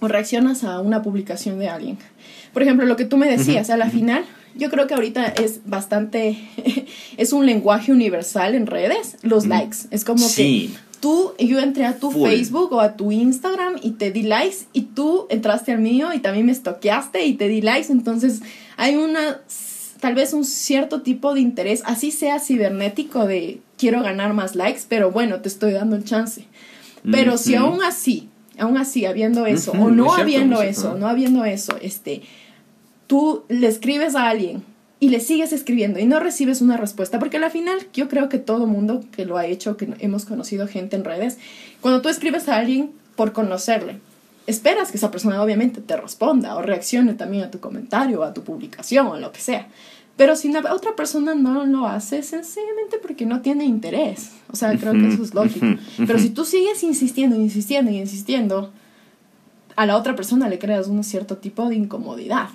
o 0.00 0.08
reaccionas 0.08 0.64
a 0.64 0.80
una 0.80 1.02
publicación 1.02 1.58
de 1.58 1.68
alguien. 1.68 1.98
Por 2.52 2.62
ejemplo, 2.62 2.86
lo 2.86 2.96
que 2.96 3.04
tú 3.04 3.16
me 3.16 3.28
decías, 3.28 3.70
a 3.70 3.76
la 3.76 3.90
final, 3.90 4.24
yo 4.54 4.70
creo 4.70 4.86
que 4.86 4.94
ahorita 4.94 5.26
es 5.26 5.60
bastante, 5.66 6.38
es 7.16 7.32
un 7.32 7.46
lenguaje 7.46 7.92
universal 7.92 8.54
en 8.54 8.66
redes, 8.66 9.16
los 9.22 9.46
likes. 9.46 9.78
Es 9.90 10.04
como 10.04 10.26
que 10.34 10.70
tú, 11.00 11.32
yo 11.38 11.60
entré 11.60 11.86
a 11.86 11.98
tu 11.98 12.10
Facebook 12.10 12.72
o 12.72 12.80
a 12.80 12.96
tu 12.96 13.12
Instagram 13.12 13.76
y 13.82 13.92
te 13.92 14.10
di 14.10 14.22
likes 14.22 14.66
y 14.72 14.82
tú 14.82 15.26
entraste 15.30 15.72
al 15.72 15.80
mío 15.80 16.12
y 16.12 16.20
también 16.20 16.46
me 16.46 16.52
estoqueaste 16.52 17.24
y 17.24 17.34
te 17.34 17.48
di 17.48 17.60
likes. 17.60 17.92
Entonces 17.92 18.40
hay 18.76 18.96
una, 18.96 19.40
tal 20.00 20.14
vez 20.14 20.32
un 20.32 20.44
cierto 20.44 21.02
tipo 21.02 21.34
de 21.34 21.40
interés, 21.40 21.82
así 21.84 22.10
sea 22.10 22.40
cibernético 22.40 23.26
de 23.26 23.60
quiero 23.76 24.02
ganar 24.02 24.34
más 24.34 24.54
likes, 24.54 24.82
pero 24.88 25.10
bueno, 25.10 25.40
te 25.40 25.48
estoy 25.48 25.72
dando 25.72 25.96
el 25.96 26.04
chance. 26.04 26.46
Pero 27.10 27.38
si 27.38 27.54
aún 27.54 27.82
así 27.82 28.28
aún 28.58 28.76
así, 28.76 29.06
habiendo 29.06 29.46
eso, 29.46 29.72
o 29.72 29.90
no 29.90 30.12
habiendo 30.12 30.62
eso, 30.62 30.96
no 30.96 31.06
habiendo 31.08 31.44
eso, 31.44 31.76
este, 31.80 32.22
tú 33.06 33.44
le 33.48 33.66
escribes 33.66 34.14
a 34.14 34.28
alguien 34.28 34.62
y 35.00 35.10
le 35.10 35.20
sigues 35.20 35.52
escribiendo 35.52 36.00
y 36.00 36.06
no 36.06 36.20
recibes 36.20 36.60
una 36.60 36.76
respuesta, 36.76 37.18
porque 37.18 37.36
al 37.36 37.50
final 37.50 37.78
yo 37.92 38.08
creo 38.08 38.28
que 38.28 38.38
todo 38.38 38.66
mundo 38.66 39.04
que 39.12 39.24
lo 39.24 39.36
ha 39.36 39.46
hecho, 39.46 39.76
que 39.76 39.88
hemos 40.00 40.24
conocido 40.24 40.66
gente 40.66 40.96
en 40.96 41.04
redes, 41.04 41.38
cuando 41.80 42.02
tú 42.02 42.08
escribes 42.08 42.48
a 42.48 42.56
alguien 42.56 42.90
por 43.16 43.32
conocerle, 43.32 44.00
esperas 44.48 44.90
que 44.90 44.96
esa 44.96 45.10
persona 45.10 45.42
obviamente 45.42 45.80
te 45.80 45.96
responda 45.96 46.56
o 46.56 46.62
reaccione 46.62 47.14
también 47.14 47.44
a 47.44 47.50
tu 47.50 47.60
comentario, 47.60 48.24
a 48.24 48.32
tu 48.32 48.42
publicación 48.42 49.06
o 49.06 49.18
lo 49.18 49.30
que 49.30 49.40
sea. 49.40 49.68
Pero 50.16 50.34
si 50.34 50.48
una, 50.48 50.60
otra 50.72 50.96
persona 50.96 51.34
no 51.34 51.64
lo 51.66 51.86
hace, 51.86 52.22
sencillamente 52.22 52.98
porque 53.00 53.24
no 53.24 53.40
tiene 53.40 53.64
interés. 53.66 54.32
O 54.50 54.56
sea, 54.56 54.76
creo 54.76 54.94
que 54.94 55.08
eso 55.08 55.22
es 55.22 55.32
lógico. 55.32 55.66
Pero 55.98 56.18
si 56.18 56.30
tú 56.30 56.44
sigues 56.44 56.82
insistiendo, 56.82 57.36
insistiendo 57.36 57.90
y 57.92 57.98
insistiendo, 57.98 58.72
a 59.76 59.86
la 59.86 59.96
otra 59.96 60.16
persona 60.16 60.48
le 60.48 60.58
creas 60.58 60.88
un 60.88 61.04
cierto 61.04 61.36
tipo 61.36 61.68
de 61.68 61.76
incomodidad. 61.76 62.48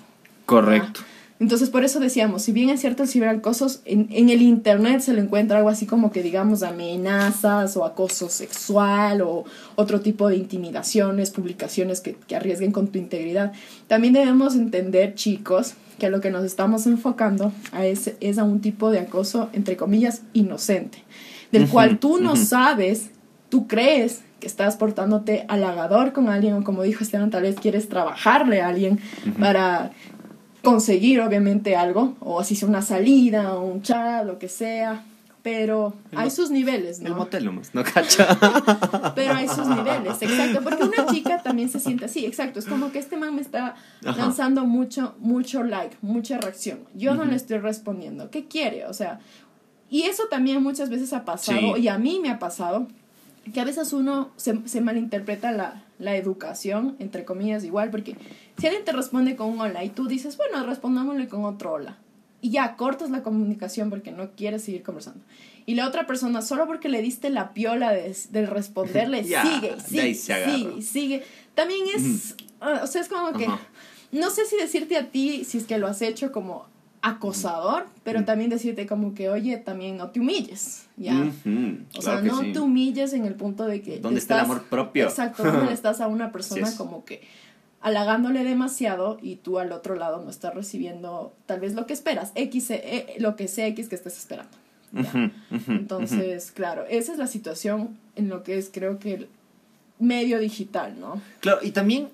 Correcto. 0.45 1.01
Entonces, 1.43 1.69
por 1.69 1.83
eso 1.83 2.00
decíamos, 2.00 2.43
si 2.43 2.53
bien 2.53 2.69
es 2.69 2.79
cierto 2.79 3.03
el 3.03 3.09
ciberacoso, 3.09 3.67
en, 3.83 4.07
en 4.12 4.29
el 4.29 4.41
Internet 4.41 5.01
se 5.01 5.12
le 5.12 5.19
encuentra 5.19 5.57
algo 5.57 5.67
así 5.67 5.85
como 5.85 6.09
que, 6.09 6.23
digamos, 6.23 6.63
amenazas 6.63 7.75
o 7.75 7.83
acoso 7.83 8.29
sexual 8.29 9.21
o 9.21 9.43
otro 9.75 10.00
tipo 10.00 10.29
de 10.29 10.38
intimidaciones, 10.38 11.31
publicaciones 11.31 12.00
que, 12.00 12.15
que 12.15 12.38
arriesguen 12.38 12.71
con 12.71 12.88
tu 12.88 12.97
integridad. 12.97 13.51
También 13.88 14.13
debemos 14.13 14.55
entender, 14.55 15.15
chicos, 15.15 15.73
que 16.00 16.05
a 16.05 16.09
lo 16.09 16.21
que 16.21 16.31
nos 16.31 16.45
estamos 16.45 16.88
enfocando 16.88 17.51
a 17.73 17.85
es, 17.85 18.13
es 18.21 18.38
a 18.38 18.45
un 18.45 18.62
tipo 18.62 18.89
de 18.89 19.00
acoso, 19.00 19.50
entre 19.51 19.75
comillas, 19.75 20.21
inocente, 20.31 21.00
del 21.51 21.67
cual 21.67 22.00
tú 22.00 22.21
no 22.21 22.38
sabes, 22.38 23.09
tú 23.50 23.67
crees 23.67 24.21
que 24.39 24.47
estás 24.47 24.75
portándote 24.75 25.45
halagador 25.47 26.12
con 26.12 26.27
alguien 26.27 26.53
o 26.53 26.63
como 26.65 26.83
dijo 26.83 27.03
Esteban, 27.03 27.31
tal 27.31 27.43
vez 27.43 27.55
quieres 27.57 27.88
trabajarle 27.88 28.62
a 28.62 28.67
alguien 28.67 29.00
para 29.39 29.91
conseguir 30.63 31.20
obviamente 31.22 31.75
algo, 31.75 32.15
o 32.22 32.39
así 32.39 32.55
sea 32.55 32.70
una 32.70 32.82
salida, 32.82 33.53
o 33.55 33.65
un 33.65 33.82
chat, 33.82 34.25
lo 34.25 34.39
que 34.39 34.48
sea, 34.48 35.03
pero 35.43 35.93
hay 36.15 36.32
sus 36.32 36.50
niveles, 36.51 37.01
¿no? 37.01 37.10
El 37.10 37.15
motel 37.15 37.46
nomás, 37.46 37.75
no 37.75 37.84
cacha. 37.84 38.38
pero 39.15 39.34
hay 39.34 39.48
sus 39.50 39.67
niveles, 39.67 40.22
exacto, 40.22 40.62
porque 40.63 40.84
una 40.86 41.05
chica 41.08 41.43
también 41.43 41.70
se 41.70 41.82
siente 41.82 42.05
así, 42.05 42.25
exacto, 42.25 42.60
es 42.60 42.65
como 42.65 42.93
que 42.93 43.00
este 43.00 43.17
man 43.17 43.36
me 43.36 43.41
está 43.41 43.75
lanzando 44.01 44.65
mucho, 44.65 45.15
mucho 45.20 45.63
like, 45.63 45.98
mucha 46.01 46.38
reacción, 46.38 46.79
yo 46.96 47.13
no 47.13 47.25
le 47.25 47.36
estoy 47.36 47.58
respondiendo, 47.58 48.32
¿qué 48.32 48.48
quiere? 48.48 48.86
O 48.86 48.93
sea, 48.93 49.20
y 49.89 50.03
eso 50.03 50.24
también 50.29 50.63
muchas 50.63 50.89
veces 50.89 51.12
ha 51.12 51.25
pasado, 51.25 51.75
y 51.75 51.89
a 51.89 51.98
mí 51.98 52.20
me 52.22 52.29
ha 52.29 52.39
pasado, 52.39 52.88
que 53.51 53.59
a 53.59 53.65
veces 53.65 53.91
uno 53.93 54.31
se, 54.38 54.67
se 54.67 54.81
malinterpreta 54.81 55.51
la, 55.51 55.83
la, 56.00 56.15
educación, 56.15 56.95
entre 57.00 57.25
comillas, 57.25 57.63
igual, 57.63 57.89
porque 57.89 58.15
si 58.57 58.67
alguien 58.67 58.85
te 58.85 58.93
responde 58.93 59.35
con 59.35 59.50
un 59.50 59.62
hola 59.62 59.83
y 59.83 59.89
tú 59.89 60.07
dices, 60.07 60.38
bueno, 60.38 60.65
respondámosle 60.65 61.27
con 61.27 61.43
otro 61.43 61.73
hola, 61.73 61.97
y 62.41 62.51
ya 62.51 62.75
cortas 62.75 63.09
la 63.09 63.23
comunicación 63.23 63.89
porque 63.89 64.12
no 64.12 64.31
quieres 64.31 64.63
seguir 64.63 64.83
conversando. 64.83 65.21
Y 65.65 65.75
la 65.75 65.88
otra 65.88 66.05
persona, 66.05 66.41
solo 66.41 66.67
porque 66.67 66.89
le 66.89 67.01
diste 67.01 67.29
la 67.29 67.53
piola 67.53 67.91
de, 67.91 68.15
de 68.31 68.45
responderle, 68.45 69.23
sigue, 69.23 69.79
sigue, 69.79 70.13
sigue, 70.13 70.81
sigue. 70.81 71.23
También 71.55 71.81
es, 71.95 72.35
ah, 72.59 72.81
o 72.83 72.88
sea, 72.88 73.01
es 73.01 73.07
como 73.07 73.31
que, 73.33 73.47
no 74.12 74.29
sé 74.29 74.45
si 74.45 74.57
decirte 74.57 74.97
a 74.97 75.09
ti, 75.09 75.45
si 75.45 75.57
es 75.57 75.65
que 75.65 75.77
lo 75.77 75.88
has 75.88 76.01
hecho 76.01 76.31
como 76.31 76.67
acosador, 77.03 77.86
pero 78.05 78.24
también 78.24 78.50
decirte 78.50 78.88
como 78.88 79.13
que, 79.13 79.29
oye, 79.29 79.57
también 79.57 79.98
no 79.98 80.10
te 80.12 80.22
humilles, 80.22 80.86
¿ya? 80.95 81.29
O 81.98 82.01
sea, 82.01 82.22
no 82.22 82.41
te 82.41 82.60
humilles 82.60 83.12
en 83.12 83.25
el 83.25 83.36
punto 83.36 83.65
de 83.65 83.81
que... 83.81 84.00
¿Dónde 84.00 84.22
está 84.22 84.36
el 84.36 84.45
amor 84.45 84.63
propio? 84.63 85.03
Exacto, 85.03 85.43
donde 85.43 85.74
estás 85.74 86.00
a 86.00 86.07
una 86.07 86.31
persona 86.31 86.74
como 86.77 87.03
que 87.03 87.22
halagándole 87.81 88.45
demasiado 88.45 89.19
y 89.22 89.36
tú 89.36 89.60
al 89.60 89.74
otro 89.74 89.95
lado 89.95 90.24
no 90.24 90.29
estás 90.29 90.55
recibiendo 90.55 91.33
tal 91.45 91.60
vez 91.60 91.74
lo 91.74 91.86
que 91.86 91.91
esperas, 91.91 92.31
X, 92.36 92.72
eh, 92.72 93.15
lo 93.19 93.36
que 93.36 93.50
sea 93.50 93.67
X 93.67 93.89
que 93.89 93.95
estés 93.95 94.17
esperando. 94.17 94.57
Entonces, 95.67 96.51
claro, 96.51 96.86
esa 96.89 97.12
es 97.12 97.17
la 97.17 97.27
situación 97.27 97.98
en 98.15 98.29
lo 98.29 98.43
que 98.43 98.57
es 98.57 98.69
creo 98.74 98.98
que 99.00 99.13
el 99.15 99.27
medio 100.00 100.39
digital, 100.39 100.98
¿no? 100.98 101.22
Claro, 101.41 101.60
y 101.62 101.72
también, 101.72 102.07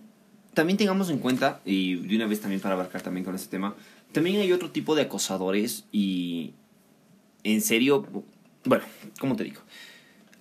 también 0.55 0.77
tengamos 0.77 1.11
en 1.11 1.19
cuenta, 1.19 1.59
y 1.63 1.97
de 1.97 2.15
una 2.15 2.25
vez 2.25 2.41
también 2.41 2.59
para 2.59 2.73
abarcar 2.73 3.03
también 3.03 3.23
con 3.23 3.35
este 3.35 3.49
tema, 3.49 3.75
también 4.11 4.37
hay 4.37 4.51
otro 4.51 4.71
tipo 4.71 4.95
de 4.95 5.03
acosadores 5.03 5.85
y 5.91 6.53
en 7.43 7.61
serio, 7.61 8.05
bueno, 8.65 8.83
¿cómo 9.19 9.35
te 9.35 9.43
digo? 9.43 9.61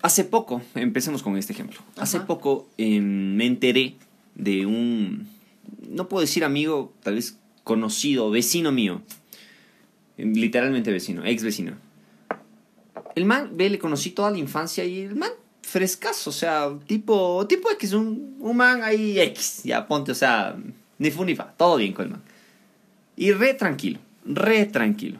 Hace 0.01 0.25
poco, 0.25 0.63
empecemos 0.75 1.23
con 1.23 1.37
este 1.37 1.53
ejemplo, 1.53 1.81
hace 1.97 2.21
poco 2.21 2.69
em, 2.79 3.35
me 3.35 3.47
enteré 3.47 3.97
de 4.35 4.65
un, 4.65 5.29
no 5.89 6.09
puedo 6.09 6.21
decir 6.21 6.45
amigo, 6.45 6.93
tal 7.03 7.15
vez 7.15 7.37
conocido, 7.65 8.31
vecino 8.31 8.71
mío, 8.71 9.03
em, 10.17 10.33
literalmente 10.35 10.93
vecino, 10.93 11.25
ex 11.25 11.43
vecino. 11.43 11.73
El 13.17 13.25
man, 13.25 13.51
ve, 13.55 13.69
le 13.69 13.79
conocí 13.81 14.11
toda 14.11 14.31
la 14.31 14.39
infancia 14.39 14.85
y 14.85 15.01
el 15.01 15.17
man 15.17 15.33
frescazo, 15.63 16.31
o 16.31 16.33
sea, 16.33 16.71
tipo, 16.87 17.45
tipo 17.49 17.71
X, 17.73 17.93
un, 17.93 18.37
un 18.39 18.57
man 18.57 18.83
ahí 18.83 19.19
X, 19.19 19.63
ya 19.65 19.87
ponte, 19.87 20.13
o 20.13 20.15
sea, 20.15 20.57
ni 20.99 21.11
fu 21.11 21.25
ni 21.25 21.35
fa, 21.35 21.53
todo 21.57 21.77
bien 21.77 21.93
con 21.93 22.07
el 22.07 22.11
man. 22.13 22.23
Y 23.19 23.33
re 23.33 23.53
tranquilo, 23.53 23.99
re 24.25 24.65
tranquilo. 24.65 25.19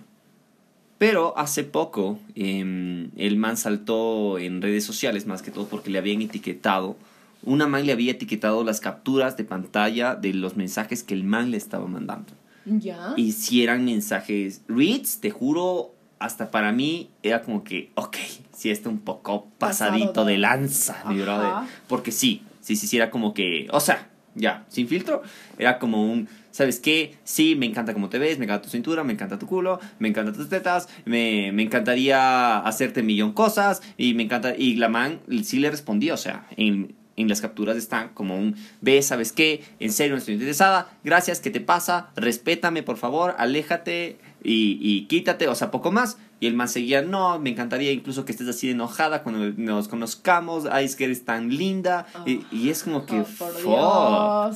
Pero 0.99 1.37
hace 1.37 1.65
poco 1.65 2.21
em, 2.37 3.11
el 3.17 3.37
man 3.37 3.57
saltó 3.57 4.39
en 4.39 4.63
redes 4.63 4.85
sociales, 4.85 5.27
más 5.27 5.43
que 5.43 5.51
todo 5.51 5.67
porque 5.67 5.91
le 5.91 5.99
habían 5.99 6.23
etiquetado. 6.23 6.97
Una 7.43 7.67
man 7.67 7.87
le 7.87 7.93
había 7.93 8.13
etiquetado 8.13 8.63
las 8.63 8.79
capturas 8.81 9.37
de 9.37 9.43
pantalla 9.43 10.15
de 10.15 10.33
los 10.33 10.57
mensajes 10.57 11.03
que 11.03 11.15
el 11.15 11.25
man 11.25 11.51
le 11.51 11.57
estaba 11.57 11.89
mandando. 11.89 12.33
Ya. 12.67 13.15
Y 13.17 13.33
si 13.33 13.65
eran 13.65 13.85
mensajes 13.85 14.63
reads, 14.69 15.19
te 15.19 15.31
juro, 15.31 15.93
hasta 16.21 16.53
para 16.53 16.71
mí 16.71 17.11
era 17.25 17.43
como 17.43 17.65
que, 17.65 17.91
ok, 17.97 18.17
si 18.57 18.71
está 18.71 18.89
un 18.89 19.01
poco 19.01 19.49
pasadito 19.59 20.25
de, 20.25 20.39
lanza, 20.39 21.03
mi 21.09 21.21
brother. 21.21 21.69
Porque 21.89 22.13
sí, 22.13 22.43
sí, 22.61 22.77
sí, 22.77 22.87
sí, 22.87 22.97
era 22.97 23.11
como 23.11 23.35
que, 23.35 23.67
o 23.73 23.81
sea, 23.81 24.09
ya, 24.37 24.65
sin 24.69 24.87
filtro, 24.87 25.23
era 25.59 25.81
como 25.81 26.05
un 26.05 26.29
¿sabes 26.59 26.81
qué? 26.81 27.15
Sí, 27.23 27.55
me 27.55 27.67
encanta 27.67 27.95
cómo 27.95 28.09
te 28.09 28.19
ves, 28.19 28.37
me 28.41 28.45
encanta 28.45 28.65
tu 28.65 28.71
cintura, 28.71 29.05
me 29.05 29.13
encanta 29.13 29.39
tu 29.39 29.47
culo, 29.47 29.79
me 30.01 30.09
encantan 30.09 30.35
tus 30.35 30.49
tetas, 30.49 30.89
me, 31.05 31.53
me 31.53 31.63
encantaría 31.63 32.59
hacerte 32.59 33.05
millón 33.05 33.33
cosas 33.33 33.81
y 33.97 34.15
me 34.15 34.25
encanta... 34.25 34.57
Y 34.59 34.75
la 34.75 34.89
man 34.89 35.21
sí 35.45 35.61
le 35.61 35.71
respondía, 35.71 36.15
o 36.15 36.17
sea, 36.17 36.49
en, 36.57 36.97
en 37.15 37.29
las 37.29 37.41
capturas 37.41 37.77
están 37.77 38.09
como 38.09 38.37
un, 38.37 38.57
ve, 38.81 39.01
¿sabes 39.03 39.31
qué? 39.31 39.63
En 39.79 39.93
serio, 39.93 40.15
no 40.15 40.19
estoy 40.19 40.35
interesada, 40.35 40.91
gracias, 41.05 41.39
¿qué 41.39 41.51
te 41.51 41.61
pasa? 41.61 42.11
Respétame, 42.17 42.83
por 42.83 42.97
favor, 42.97 43.37
aléjate 43.39 44.19
y, 44.43 44.81
y 44.81 45.07
quítate, 45.07 45.47
o 45.47 45.55
sea, 45.55 45.71
poco 45.71 45.93
más. 45.93 46.19
Y 46.41 46.49
el 46.49 46.55
man 46.55 46.69
seguía, 46.69 47.03
no, 47.03 47.39
me 47.39 47.51
encantaría 47.51 47.93
incluso 47.93 48.25
que 48.25 48.33
estés 48.33 48.49
así 48.49 48.71
enojada 48.71 49.23
cuando 49.23 49.53
nos 49.57 49.87
conozcamos, 49.87 50.67
ay, 50.71 50.87
es 50.87 50.97
que 50.97 51.05
eres 51.05 51.25
tan 51.25 51.51
linda. 51.57 52.07
y, 52.27 52.45
y, 52.51 52.71
es 52.71 52.83
como 52.83 53.07
que, 53.07 53.25
oh, 53.65 54.51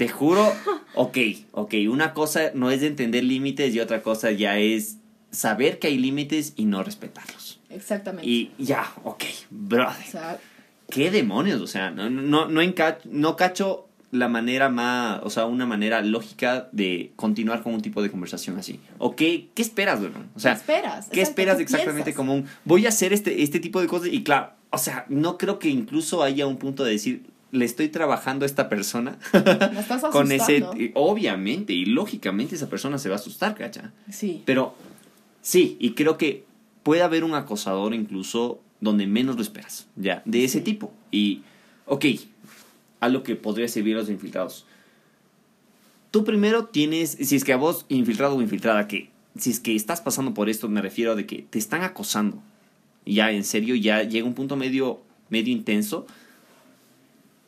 te 0.00 0.08
juro, 0.08 0.50
ok, 0.94 1.18
ok, 1.52 1.74
una 1.90 2.14
cosa 2.14 2.52
no 2.54 2.70
es 2.70 2.80
de 2.80 2.86
entender 2.86 3.22
límites 3.22 3.74
y 3.74 3.80
otra 3.80 4.02
cosa 4.02 4.30
ya 4.30 4.56
es 4.56 4.96
saber 5.30 5.78
que 5.78 5.88
hay 5.88 5.98
límites 5.98 6.54
y 6.56 6.64
no 6.64 6.82
respetarlos. 6.82 7.60
Exactamente. 7.68 8.26
Y 8.26 8.50
ya, 8.56 8.90
ok, 9.04 9.24
brother. 9.50 10.38
¿Qué 10.88 11.10
demonios? 11.10 11.60
O 11.60 11.66
sea, 11.66 11.90
no, 11.90 12.08
no, 12.08 12.48
no, 12.48 12.62
no 13.04 13.36
cacho 13.36 13.88
la 14.10 14.28
manera 14.28 14.70
más, 14.70 15.20
o 15.22 15.28
sea, 15.28 15.44
una 15.44 15.66
manera 15.66 16.00
lógica 16.00 16.70
de 16.72 17.12
continuar 17.14 17.62
con 17.62 17.74
un 17.74 17.82
tipo 17.82 18.02
de 18.02 18.10
conversación 18.10 18.56
así. 18.56 18.80
¿O 18.96 19.14
qué, 19.14 19.48
qué 19.54 19.60
esperas, 19.60 20.00
güey? 20.00 20.12
O 20.34 20.40
sea, 20.40 20.54
¿qué 20.54 20.60
esperas? 20.60 21.08
¿Qué 21.10 21.20
esperas 21.20 21.60
exactamente 21.60 22.14
como 22.14 22.36
un, 22.36 22.46
voy 22.64 22.86
a 22.86 22.88
hacer 22.88 23.12
este, 23.12 23.42
este 23.42 23.60
tipo 23.60 23.82
de 23.82 23.86
cosas? 23.86 24.08
Y 24.10 24.22
claro, 24.22 24.54
o 24.70 24.78
sea, 24.78 25.04
no 25.10 25.36
creo 25.36 25.58
que 25.58 25.68
incluso 25.68 26.22
haya 26.22 26.46
un 26.46 26.56
punto 26.56 26.84
de 26.84 26.92
decir, 26.92 27.26
le 27.52 27.64
estoy 27.64 27.88
trabajando 27.88 28.44
a 28.44 28.46
esta 28.46 28.68
persona 28.68 29.18
estás 29.78 30.02
con 30.12 30.30
ese 30.32 30.64
obviamente 30.94 31.72
y 31.72 31.84
lógicamente 31.84 32.54
esa 32.54 32.68
persona 32.68 32.98
se 32.98 33.08
va 33.08 33.16
a 33.16 33.18
asustar 33.18 33.54
cacha. 33.54 33.92
Sí. 34.10 34.42
Pero 34.44 34.74
sí 35.42 35.76
y 35.80 35.94
creo 35.94 36.16
que 36.16 36.44
puede 36.82 37.02
haber 37.02 37.24
un 37.24 37.34
acosador 37.34 37.94
incluso 37.94 38.60
donde 38.80 39.06
menos 39.06 39.36
lo 39.36 39.42
esperas 39.42 39.86
ya 39.96 40.22
de 40.24 40.44
ese 40.44 40.60
tipo. 40.60 40.92
Y 41.10 41.42
ok 41.86 42.04
a 43.00 43.08
lo 43.08 43.22
que 43.22 43.34
podría 43.34 43.66
servir 43.66 43.96
a 43.96 44.00
los 44.00 44.10
infiltrados. 44.10 44.66
Tú 46.10 46.24
primero 46.24 46.66
tienes 46.66 47.12
si 47.12 47.36
es 47.36 47.44
que 47.44 47.52
a 47.52 47.56
vos 47.56 47.86
infiltrado 47.88 48.36
o 48.36 48.42
infiltrada 48.42 48.86
que 48.86 49.10
si 49.38 49.50
es 49.50 49.60
que 49.60 49.74
estás 49.74 50.00
pasando 50.00 50.34
por 50.34 50.48
esto 50.48 50.68
me 50.68 50.82
refiero 50.82 51.12
a 51.12 51.14
de 51.14 51.26
que 51.26 51.46
te 51.48 51.58
están 51.58 51.82
acosando. 51.82 52.42
Ya 53.06 53.30
en 53.32 53.44
serio 53.44 53.74
ya 53.74 54.02
llega 54.02 54.26
un 54.26 54.34
punto 54.34 54.56
medio 54.56 55.00
medio 55.30 55.52
intenso 55.52 56.06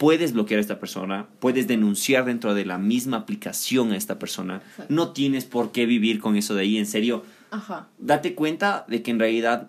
puedes 0.03 0.33
bloquear 0.33 0.59
a 0.59 0.63
esta 0.63 0.81
persona, 0.81 1.29
puedes 1.39 1.69
denunciar 1.69 2.25
dentro 2.25 2.55
de 2.55 2.65
la 2.65 2.77
misma 2.77 3.19
aplicación 3.19 3.93
a 3.93 3.97
esta 3.97 4.19
persona. 4.19 4.61
No 4.89 5.13
tienes 5.13 5.45
por 5.45 5.71
qué 5.71 5.87
vivir 5.87 6.19
con 6.19 6.35
eso 6.35 6.57
de 6.57 6.63
ahí, 6.63 6.77
en 6.77 6.87
serio. 6.87 7.23
Ajá. 7.53 7.87
Date 8.01 8.35
cuenta 8.35 8.85
de 8.89 9.01
que 9.01 9.13
en 9.13 9.21
realidad 9.21 9.69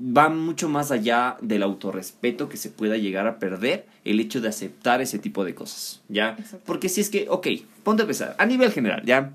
va 0.00 0.30
mucho 0.30 0.70
más 0.70 0.90
allá 0.90 1.36
del 1.42 1.62
autorrespeto 1.62 2.48
que 2.48 2.56
se 2.56 2.70
pueda 2.70 2.96
llegar 2.96 3.26
a 3.26 3.38
perder 3.38 3.84
el 4.06 4.18
hecho 4.18 4.40
de 4.40 4.48
aceptar 4.48 5.02
ese 5.02 5.18
tipo 5.18 5.44
de 5.44 5.54
cosas, 5.54 6.00
¿ya? 6.08 6.38
Porque 6.64 6.88
si 6.88 7.02
es 7.02 7.10
que, 7.10 7.26
ok, 7.28 7.48
ponte 7.82 8.04
a 8.04 8.06
pensar, 8.06 8.34
a 8.38 8.46
nivel 8.46 8.72
general, 8.72 9.02
¿ya? 9.04 9.34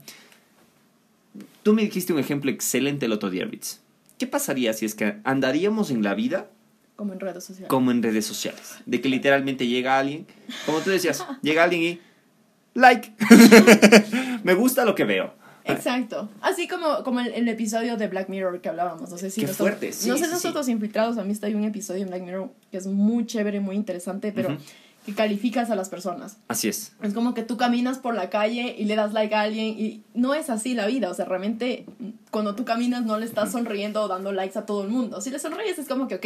Tú 1.62 1.76
me 1.76 1.84
dijiste 1.84 2.14
un 2.14 2.20
ejemplo 2.20 2.50
excelente 2.50 3.06
el 3.06 3.12
otro 3.12 3.30
día, 3.30 3.46
Ritz. 3.46 3.82
¿Qué 4.18 4.26
pasaría 4.26 4.74
si 4.74 4.88
es 4.88 4.96
que 4.96 5.18
andaríamos 5.24 5.92
en 5.92 6.02
la 6.02 6.16
vida 6.16 6.50
como 6.98 7.14
en 7.14 7.20
redes 7.22 7.44
sociales. 7.46 7.70
Como 7.70 7.92
en 7.92 8.04
redes 8.04 8.26
sociales. 8.26 8.80
De 8.86 9.00
que 9.00 9.08
literalmente 9.08 9.68
llega 9.68 9.98
alguien, 9.98 10.28
como 10.66 10.80
tú 10.80 10.90
decías, 10.90 11.26
llega 11.42 11.64
alguien 11.64 11.82
y 11.84 12.02
like. 12.74 13.14
Me 14.44 14.56
gusta 14.56 14.84
lo 14.84 14.96
que 14.96 15.06
veo. 15.06 15.34
Exacto. 15.64 16.30
Así 16.42 16.68
como, 16.68 17.04
como 17.04 17.20
el, 17.20 17.48
episodio 17.48 17.98
de 17.98 18.08
Black 18.08 18.30
Mirror 18.30 18.62
que 18.62 18.70
hablábamos. 18.70 19.10
No 19.10 19.18
sé 19.18 19.30
si 19.30 19.42
Qué 19.42 19.48
fuerte, 19.48 19.92
sí, 19.92 20.10
No 20.10 20.18
sé 20.18 20.28
nosotros 20.28 20.68
infiltrados, 20.70 21.18
a 21.18 21.24
mí 21.24 21.32
está 21.34 21.48
hay 21.48 21.56
un 21.56 21.66
episodio 21.66 22.02
en 22.02 22.08
Black 22.08 22.24
Mirror 22.24 22.50
que 22.72 22.78
es 22.78 22.88
muy 22.88 23.26
chévere, 23.26 23.60
muy 23.60 23.76
interesante, 23.76 24.32
pero 24.32 24.58
que 25.06 25.14
calificas 25.14 25.70
a 25.70 25.76
las 25.76 25.90
personas. 25.90 26.38
Así 26.48 26.68
es. 26.68 26.94
Es 27.02 27.14
como 27.14 27.34
que 27.34 27.44
tú 27.44 27.58
caminas 27.58 27.98
por 27.98 28.16
la 28.16 28.30
calle 28.30 28.76
y 28.78 28.86
le 28.86 28.96
das 28.96 29.14
like 29.14 29.36
a 29.36 29.42
alguien 29.42 29.68
y 29.80 30.04
no 30.14 30.34
es 30.34 30.50
así 30.50 30.74
la 30.74 30.88
vida. 30.88 31.12
O 31.12 31.14
sea, 31.14 31.26
realmente 31.26 31.86
cuando 32.32 32.56
tú 32.56 32.66
caminas 32.66 33.06
no 33.06 33.18
le 33.18 33.26
estás 33.26 33.52
sonriendo 33.52 34.02
o 34.02 34.08
dando 34.08 34.32
likes 34.32 34.58
a 34.58 34.66
todo 34.66 34.84
el 34.84 34.90
mundo. 34.90 35.22
Si 35.22 35.30
le 35.30 35.40
sonríes 35.40 35.80
es 35.80 35.88
como 35.88 36.08
que, 36.08 36.16
ok, 36.16 36.26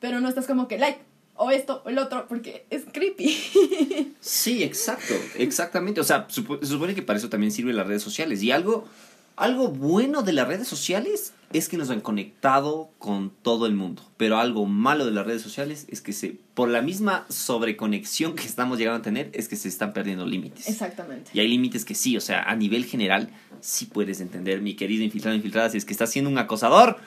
pero 0.00 0.20
no 0.20 0.28
estás 0.28 0.46
como 0.46 0.66
que 0.66 0.78
like 0.78 1.00
o 1.36 1.50
esto 1.50 1.82
o 1.84 1.88
el 1.88 1.98
otro 1.98 2.26
porque 2.28 2.66
es 2.70 2.84
creepy. 2.92 4.14
Sí, 4.20 4.62
exacto, 4.62 5.14
exactamente. 5.38 6.00
O 6.00 6.04
sea, 6.04 6.26
se 6.28 6.42
supone 6.66 6.94
que 6.94 7.02
para 7.02 7.18
eso 7.18 7.30
también 7.30 7.50
sirven 7.50 7.74
las 7.74 7.86
redes 7.86 8.02
sociales. 8.02 8.42
Y 8.42 8.50
algo, 8.50 8.86
algo 9.34 9.68
bueno 9.68 10.22
de 10.22 10.34
las 10.34 10.46
redes 10.46 10.68
sociales 10.68 11.32
es 11.54 11.68
que 11.70 11.78
nos 11.78 11.88
han 11.88 12.02
conectado 12.02 12.90
con 12.98 13.30
todo 13.42 13.66
el 13.66 13.74
mundo. 13.74 14.02
Pero 14.18 14.38
algo 14.38 14.66
malo 14.66 15.06
de 15.06 15.12
las 15.12 15.26
redes 15.26 15.40
sociales 15.40 15.86
es 15.88 16.02
que 16.02 16.12
se, 16.12 16.36
por 16.52 16.68
la 16.68 16.82
misma 16.82 17.24
sobreconexión 17.30 18.34
que 18.34 18.44
estamos 18.44 18.78
llegando 18.78 18.98
a 18.98 19.02
tener, 19.02 19.30
es 19.32 19.48
que 19.48 19.56
se 19.56 19.68
están 19.68 19.94
perdiendo 19.94 20.26
límites. 20.26 20.68
Exactamente. 20.68 21.30
Y 21.32 21.40
hay 21.40 21.48
límites 21.48 21.86
que 21.86 21.94
sí, 21.94 22.16
o 22.18 22.20
sea, 22.20 22.42
a 22.42 22.54
nivel 22.54 22.84
general, 22.84 23.30
sí 23.62 23.86
puedes 23.86 24.20
entender, 24.20 24.60
mi 24.60 24.76
querido 24.76 25.02
infiltrado, 25.02 25.34
infiltrada, 25.34 25.70
si 25.70 25.78
es 25.78 25.86
que 25.86 25.92
estás 25.92 26.10
siendo 26.10 26.30
un 26.30 26.36
acosador 26.36 26.98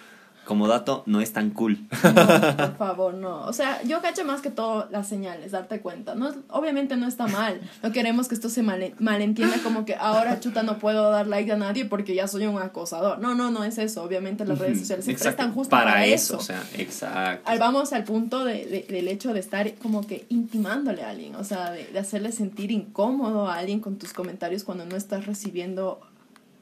como 0.46 0.68
dato, 0.68 1.04
no 1.06 1.22
es 1.22 1.32
tan 1.32 1.52
cool. 1.52 1.80
por 2.02 2.76
favor, 2.78 3.14
no. 3.14 3.42
O 3.42 3.54
sea, 3.54 3.82
yo 3.84 4.02
cacho 4.02 4.26
más 4.26 4.42
que 4.42 4.50
todo 4.50 4.88
las 4.92 5.08
señales, 5.08 5.52
darte 5.52 5.80
cuenta. 5.80 6.16
No, 6.16 6.34
obviamente 6.50 6.98
no 6.98 7.08
está 7.08 7.28
mal. 7.28 7.62
No 7.82 7.92
queremos 7.92 8.28
que 8.28 8.36
esto 8.36 8.50
se 8.50 8.62
mal, 8.62 8.94
malentienda 9.00 9.58
como 9.64 9.86
que 9.86 9.96
ahora 9.96 10.40
chuta 10.40 10.64
no 10.64 10.80
puedo 10.80 11.10
dar 11.12 11.28
like 11.28 11.52
a 11.52 11.56
nadie 11.56 11.86
porque 11.86 12.14
ya 12.16 12.28
soy 12.28 12.46
un 12.46 12.62
acosador. 12.62 13.20
No, 13.20 13.36
no, 13.36 13.52
no 13.52 13.64
es 13.64 13.78
eso. 13.78 14.04
Obviamente 14.04 14.46
las 14.46 14.60
redes 14.60 14.80
sociales 14.80 15.06
se 15.06 15.14
prestan 15.14 15.54
justo 15.54 15.70
para, 15.70 16.06
eso. 16.06 16.38
O 16.38 16.42
sea, 16.42 16.64
exacto. 16.78 17.50
vamos 17.60 17.94
al 17.94 18.04
punto 18.04 18.44
de, 18.44 18.86
del 18.90 19.08
hecho 19.08 19.34
de 19.34 19.40
estar 19.40 19.74
como 19.76 20.06
que 20.06 20.26
intimándole 20.30 21.04
a 21.04 21.12
alguien. 21.12 21.36
O 21.36 21.44
sea, 21.44 21.72
de, 21.72 21.98
hacerle 21.98 22.32
sentir 22.32 22.72
incómodo 22.72 23.48
a 23.48 23.58
alguien 23.58 23.80
con 23.80 23.98
tus 23.98 24.14
comentarios 24.14 24.64
cuando 24.64 24.86
no 24.86 24.98
estás 24.98 25.26
recibiendo 25.26 26.02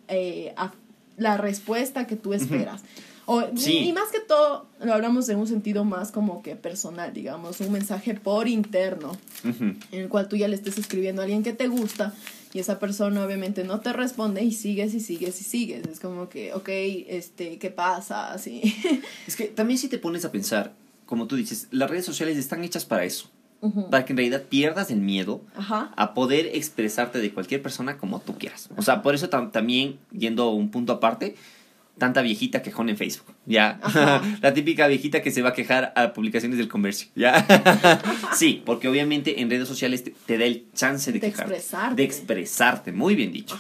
eh, 0.08 0.54
la 1.18 1.38
respuesta 1.38 2.06
que 2.06 2.16
tú 2.16 2.34
esperas. 2.34 2.84
O, 3.32 3.44
Y 3.68 3.94
más 3.94 4.12
que 4.12 4.20
todo, 4.20 4.68
lo 4.82 4.94
hablamos 4.94 5.30
en 5.30 5.38
un 5.38 5.48
sentido 5.48 5.86
más 5.86 6.12
como 6.12 6.42
que 6.42 6.56
personal, 6.56 7.14
digamos, 7.14 7.60
un 7.62 7.72
mensaje 7.72 8.14
por 8.16 8.48
interno, 8.48 9.18
en 9.44 9.80
el 9.92 10.10
cual 10.10 10.28
tú 10.28 10.36
ya 10.36 10.48
le 10.48 10.56
estés 10.56 10.78
escribiendo 10.78 11.22
a 11.22 11.26
alguien 11.26 11.44
que 11.44 11.54
te 11.54 11.68
gusta 11.68 12.14
y 12.54 12.60
esa 12.60 12.80
persona 12.80 13.24
obviamente 13.24 13.64
no 13.64 13.80
te 13.80 13.94
responde 13.94 14.44
y 14.44 14.52
sigues 14.52 14.94
y 14.94 15.00
sigues 15.00 15.40
y 15.40 15.44
sigues. 15.44 15.88
Es 15.88 16.00
como 16.00 16.30
que, 16.30 16.54
ok, 16.54 16.70
este, 17.08 17.58
¿qué 17.58 17.70
pasa? 17.70 18.34
Así. 18.34 18.76
Es 19.28 19.36
que 19.36 19.46
también 19.46 19.78
si 19.78 19.88
te 19.88 19.98
pones 19.98 20.26
a 20.26 20.32
pensar, 20.32 20.74
como 21.06 21.28
tú 21.28 21.36
dices, 21.36 21.68
las 21.72 21.90
redes 21.90 22.06
sociales 22.06 22.38
están 22.38 22.64
hechas 22.64 22.86
para 22.86 23.06
eso. 23.06 23.30
Para 23.92 24.06
que 24.06 24.14
en 24.14 24.18
realidad 24.18 24.46
pierdas 24.50 24.90
el 24.90 25.02
miedo 25.02 25.42
a 25.56 26.16
poder 26.16 26.48
expresarte 26.56 27.20
de 27.20 27.32
cualquier 27.32 27.62
persona 27.62 27.96
como 27.96 28.20
tú 28.20 28.36
quieras. 28.36 28.70
O 28.76 28.82
sea, 28.82 29.04
por 29.04 29.14
eso 29.14 29.30
también, 29.30 30.00
yendo 30.12 30.50
un 30.50 30.72
punto 30.72 30.94
aparte, 30.94 31.36
tanta 32.02 32.24
viejita 32.24 32.64
quejón 32.64 32.90
en 32.90 32.98
Facebook, 32.98 33.36
¿ya? 33.46 33.80
la 34.42 34.56
típica 34.56 34.88
viejita 34.88 35.22
que 35.22 35.30
se 35.30 35.44
va 35.44 35.50
a 35.50 35.54
quejar 35.54 35.94
a 35.96 36.14
publicaciones 36.14 36.58
del 36.58 36.68
comercio, 36.68 37.10
¿ya? 37.16 37.46
sí, 38.34 38.64
porque 38.66 38.88
obviamente 38.88 39.40
en 39.40 39.52
redes 39.52 39.68
sociales 39.68 40.04
te, 40.04 40.38
da 40.40 40.46
el 40.46 40.66
chance 40.74 41.12
de, 41.12 41.20
de 41.20 41.28
expresarte. 41.28 41.96
De 41.96 42.04
expresarte, 42.04 42.92
muy 42.92 43.14
bien 43.14 43.32
dicho. 43.32 43.56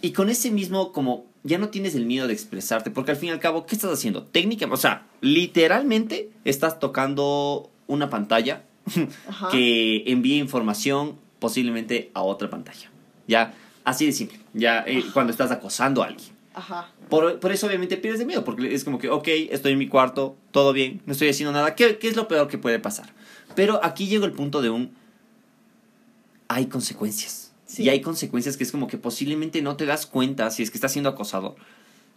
Y 0.00 0.10
con 0.10 0.28
ese 0.28 0.50
mismo, 0.50 0.90
como 0.90 1.26
ya 1.44 1.58
no 1.58 1.68
tienes 1.68 1.94
el 1.94 2.04
miedo 2.04 2.26
de 2.26 2.32
expresarte, 2.32 2.90
porque 2.90 3.12
al 3.12 3.16
fin 3.16 3.28
y 3.28 3.32
al 3.32 3.38
cabo, 3.38 3.64
¿qué 3.64 3.76
estás 3.76 3.92
haciendo? 3.92 4.24
Técnica, 4.24 4.66
o 4.68 4.76
sea, 4.76 5.06
literalmente 5.20 6.30
estás 6.44 6.80
tocando 6.80 7.70
una 7.86 8.10
pantalla 8.10 8.64
que 9.52 10.02
envía 10.08 10.38
información 10.38 11.16
posiblemente 11.38 12.10
a 12.14 12.22
otra 12.22 12.50
pantalla, 12.50 12.90
¿ya? 13.28 13.54
Así 13.84 14.04
de 14.04 14.10
simple, 14.10 14.40
ya 14.52 14.82
eh, 14.84 15.04
cuando 15.12 15.30
estás 15.30 15.52
acosando 15.52 16.02
a 16.02 16.06
alguien. 16.06 16.31
Ajá. 16.54 16.90
Por, 17.08 17.40
por, 17.40 17.52
eso 17.52 17.66
obviamente 17.66 17.96
pierdes 17.96 18.18
de 18.18 18.26
miedo, 18.26 18.44
porque 18.44 18.74
es 18.74 18.84
como 18.84 18.98
que, 18.98 19.08
ok, 19.08 19.28
estoy 19.50 19.72
en 19.72 19.78
mi 19.78 19.88
cuarto, 19.88 20.36
todo 20.50 20.72
bien, 20.72 21.02
no 21.06 21.12
estoy 21.12 21.28
haciendo 21.28 21.52
nada, 21.52 21.74
¿qué, 21.74 21.98
qué 21.98 22.08
es 22.08 22.16
lo 22.16 22.28
peor 22.28 22.48
que 22.48 22.58
puede 22.58 22.78
pasar? 22.78 23.12
Pero 23.54 23.80
aquí 23.82 24.06
llega 24.06 24.26
el 24.26 24.32
punto 24.32 24.62
de 24.62 24.70
un... 24.70 24.94
Hay 26.48 26.66
consecuencias. 26.66 27.52
Y 27.78 27.88
hay 27.88 28.02
consecuencias 28.02 28.56
que 28.56 28.64
es 28.64 28.72
como 28.72 28.86
que 28.86 28.98
posiblemente 28.98 29.62
no 29.62 29.76
te 29.76 29.86
das 29.86 30.06
cuenta 30.06 30.50
si 30.50 30.62
es 30.62 30.70
que 30.70 30.76
estás 30.76 30.92
siendo 30.92 31.08
acosador. 31.08 31.56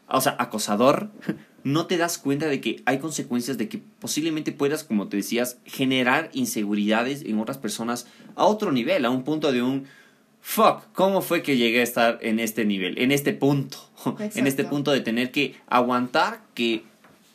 O 0.07 0.21
sea, 0.21 0.35
acosador, 0.37 1.09
no 1.63 1.87
te 1.87 1.97
das 1.97 2.17
cuenta 2.17 2.47
de 2.47 2.61
que 2.61 2.81
hay 2.85 2.99
consecuencias 2.99 3.57
de 3.57 3.69
que 3.69 3.81
posiblemente 3.99 4.51
puedas, 4.51 4.83
como 4.83 5.07
te 5.07 5.17
decías, 5.17 5.57
generar 5.65 6.29
inseguridades 6.33 7.23
en 7.23 7.39
otras 7.39 7.57
personas 7.57 8.05
a 8.35 8.45
otro 8.45 8.71
nivel, 8.71 9.05
a 9.05 9.09
un 9.09 9.23
punto 9.23 9.51
de 9.51 9.61
un 9.61 9.85
fuck, 10.45 10.83
¿cómo 10.93 11.21
fue 11.21 11.41
que 11.41 11.57
llegué 11.57 11.79
a 11.79 11.83
estar 11.83 12.19
en 12.21 12.39
este 12.39 12.65
nivel, 12.65 12.99
en 12.99 13.11
este 13.11 13.33
punto? 13.33 13.77
En 14.35 14.45
este 14.45 14.63
punto 14.63 14.91
de 14.91 15.01
tener 15.01 15.31
que 15.31 15.55
aguantar 15.67 16.39
que 16.53 16.83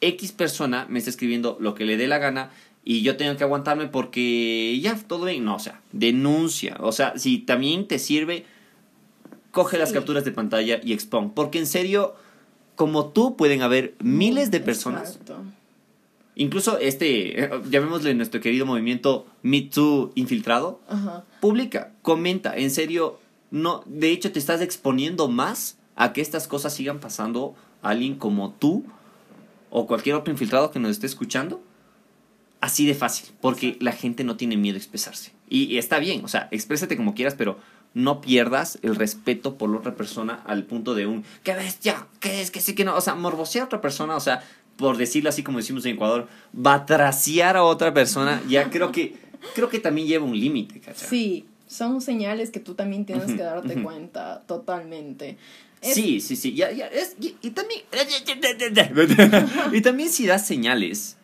X 0.00 0.30
persona 0.30 0.86
me 0.88 1.00
está 1.00 1.10
escribiendo 1.10 1.58
lo 1.60 1.74
que 1.74 1.84
le 1.84 1.96
dé 1.96 2.06
la 2.06 2.18
gana 2.18 2.50
y 2.84 3.02
yo 3.02 3.16
tengo 3.16 3.36
que 3.36 3.42
aguantarme 3.42 3.88
porque 3.88 4.78
ya, 4.80 4.94
todo 4.94 5.24
bien. 5.24 5.44
No, 5.44 5.56
o 5.56 5.58
sea, 5.58 5.80
denuncia. 5.90 6.76
O 6.78 6.92
sea, 6.92 7.18
si 7.18 7.38
también 7.38 7.88
te 7.88 7.98
sirve, 7.98 8.46
coge 9.50 9.76
las 9.76 9.92
capturas 9.92 10.24
de 10.24 10.30
pantalla 10.30 10.80
y 10.82 10.92
expon. 10.92 11.32
Porque 11.32 11.58
en 11.58 11.66
serio, 11.66 12.14
como 12.76 13.06
tú, 13.06 13.36
pueden 13.36 13.62
haber 13.62 13.94
miles 13.98 14.52
de 14.52 14.60
personas. 14.60 15.18
Incluso 16.40 16.78
este, 16.78 17.44
eh, 17.44 17.50
llamémosle 17.68 18.14
nuestro 18.14 18.40
querido 18.40 18.64
movimiento 18.64 19.26
Me 19.42 19.60
Too 19.60 20.10
infiltrado, 20.14 20.80
publica, 21.38 21.92
comenta, 22.00 22.56
en 22.56 22.70
serio, 22.70 23.20
no, 23.50 23.82
de 23.84 24.10
hecho 24.10 24.32
te 24.32 24.38
estás 24.38 24.62
exponiendo 24.62 25.28
más 25.28 25.76
a 25.96 26.14
que 26.14 26.22
estas 26.22 26.48
cosas 26.48 26.72
sigan 26.72 26.98
pasando 26.98 27.54
a 27.82 27.90
alguien 27.90 28.14
como 28.14 28.52
tú 28.52 28.86
o 29.68 29.86
cualquier 29.86 30.14
otro 30.14 30.32
infiltrado 30.32 30.70
que 30.70 30.78
nos 30.78 30.92
esté 30.92 31.04
escuchando. 31.04 31.62
Así 32.62 32.86
de 32.86 32.94
fácil, 32.94 33.34
porque 33.42 33.76
la 33.78 33.92
gente 33.92 34.24
no 34.24 34.38
tiene 34.38 34.56
miedo 34.56 34.76
a 34.76 34.78
expresarse. 34.78 35.32
Y, 35.50 35.76
está 35.76 35.98
bien, 35.98 36.24
o 36.24 36.28
sea, 36.28 36.48
exprésate 36.52 36.96
como 36.96 37.14
quieras, 37.14 37.34
pero 37.36 37.58
no 37.92 38.22
pierdas 38.22 38.78
el 38.80 38.96
respeto 38.96 39.58
por 39.58 39.68
la 39.68 39.76
otra 39.76 39.94
persona 39.94 40.42
al 40.46 40.64
punto 40.64 40.94
de 40.94 41.06
un, 41.06 41.24
¿qué 41.42 41.54
bestia? 41.54 42.06
¿Qué 42.18 42.40
es? 42.40 42.50
¿Qué 42.50 42.62
sí? 42.62 42.74
que 42.74 42.84
no? 42.84 42.96
O 42.96 43.00
sea, 43.02 43.14
morbosear 43.14 43.64
a 43.64 43.66
otra 43.66 43.80
persona, 43.82 44.16
o 44.16 44.20
sea, 44.20 44.42
por 44.80 44.96
decirlo 44.96 45.28
así 45.28 45.42
como 45.42 45.58
decimos 45.58 45.84
en 45.84 45.94
Ecuador, 45.94 46.26
batraciar 46.52 47.58
a 47.58 47.62
otra 47.62 47.92
persona, 47.92 48.42
ya 48.48 48.70
creo 48.70 48.90
que, 48.90 49.14
creo 49.54 49.68
que 49.68 49.78
también 49.78 50.08
lleva 50.08 50.24
un 50.24 50.38
límite, 50.38 50.80
¿cachai? 50.80 51.06
Sí, 51.06 51.44
son 51.68 52.00
señales 52.00 52.50
que 52.50 52.60
tú 52.60 52.74
también 52.74 53.04
tienes 53.04 53.26
que 53.26 53.42
darte 53.42 53.74
cuenta 53.82 54.42
totalmente. 54.46 55.36
Sí, 55.82 56.20
sí, 56.20 56.34
sí, 56.34 56.54
ya, 56.54 56.72
ya, 56.72 56.86
es, 56.86 57.16
y, 57.20 57.50
también, 57.50 57.82
y 59.72 59.80
también 59.82 60.08
si 60.08 60.26
das 60.26 60.46
señales, 60.46 61.16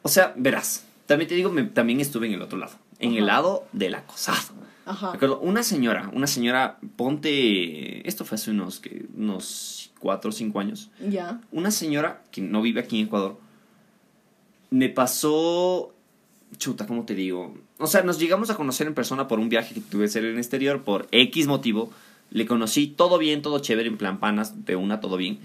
o 0.00 0.08
sea, 0.08 0.32
verás, 0.34 0.84
también 1.06 1.28
te 1.28 1.34
digo, 1.34 1.54
también 1.74 2.00
estuve 2.00 2.28
en 2.28 2.32
el 2.32 2.42
otro 2.42 2.58
lado, 2.58 2.72
en 2.98 3.14
el 3.14 3.26
lado 3.26 3.66
del 3.72 3.94
acosado. 3.94 4.54
Ajá. 4.84 5.18
Una 5.40 5.62
señora, 5.62 6.10
una 6.12 6.26
señora, 6.26 6.78
ponte, 6.96 8.06
esto 8.08 8.24
fue 8.24 8.34
hace 8.36 8.50
unos, 8.50 8.80
que, 8.80 9.06
unos 9.16 9.92
cuatro 9.98 10.30
o 10.30 10.32
cinco 10.32 10.60
años. 10.60 10.90
Ya. 11.08 11.40
Una 11.52 11.70
señora 11.70 12.22
que 12.30 12.40
no 12.40 12.62
vive 12.62 12.80
aquí 12.80 12.98
en 12.98 13.06
Ecuador, 13.06 13.38
me 14.70 14.88
pasó, 14.88 15.94
chuta, 16.58 16.86
¿cómo 16.86 17.04
te 17.04 17.14
digo? 17.14 17.54
O 17.78 17.86
sea, 17.86 18.02
nos 18.02 18.18
llegamos 18.18 18.50
a 18.50 18.56
conocer 18.56 18.86
en 18.86 18.94
persona 18.94 19.28
por 19.28 19.38
un 19.38 19.48
viaje 19.48 19.74
que 19.74 19.80
tuve 19.80 20.02
que 20.02 20.06
hacer 20.06 20.24
en 20.24 20.32
el 20.32 20.38
exterior, 20.38 20.82
por 20.82 21.06
X 21.12 21.46
motivo. 21.46 21.92
Le 22.30 22.46
conocí 22.46 22.86
todo 22.86 23.18
bien, 23.18 23.42
todo 23.42 23.58
chévere, 23.58 23.88
en 23.88 23.98
plan 23.98 24.18
panas, 24.18 24.64
de 24.64 24.76
una, 24.76 25.00
todo 25.00 25.16
bien. 25.16 25.38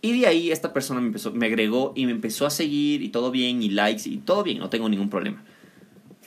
Y 0.00 0.20
de 0.20 0.26
ahí 0.28 0.52
esta 0.52 0.72
persona 0.72 1.00
me, 1.00 1.08
empezó, 1.08 1.32
me 1.32 1.46
agregó 1.46 1.92
y 1.96 2.06
me 2.06 2.12
empezó 2.12 2.46
a 2.46 2.50
seguir 2.50 3.02
y 3.02 3.08
todo 3.08 3.30
bien, 3.30 3.62
y 3.62 3.70
likes 3.70 4.08
y 4.08 4.18
todo 4.18 4.44
bien, 4.44 4.58
no 4.58 4.70
tengo 4.70 4.88
ningún 4.88 5.10
problema. 5.10 5.42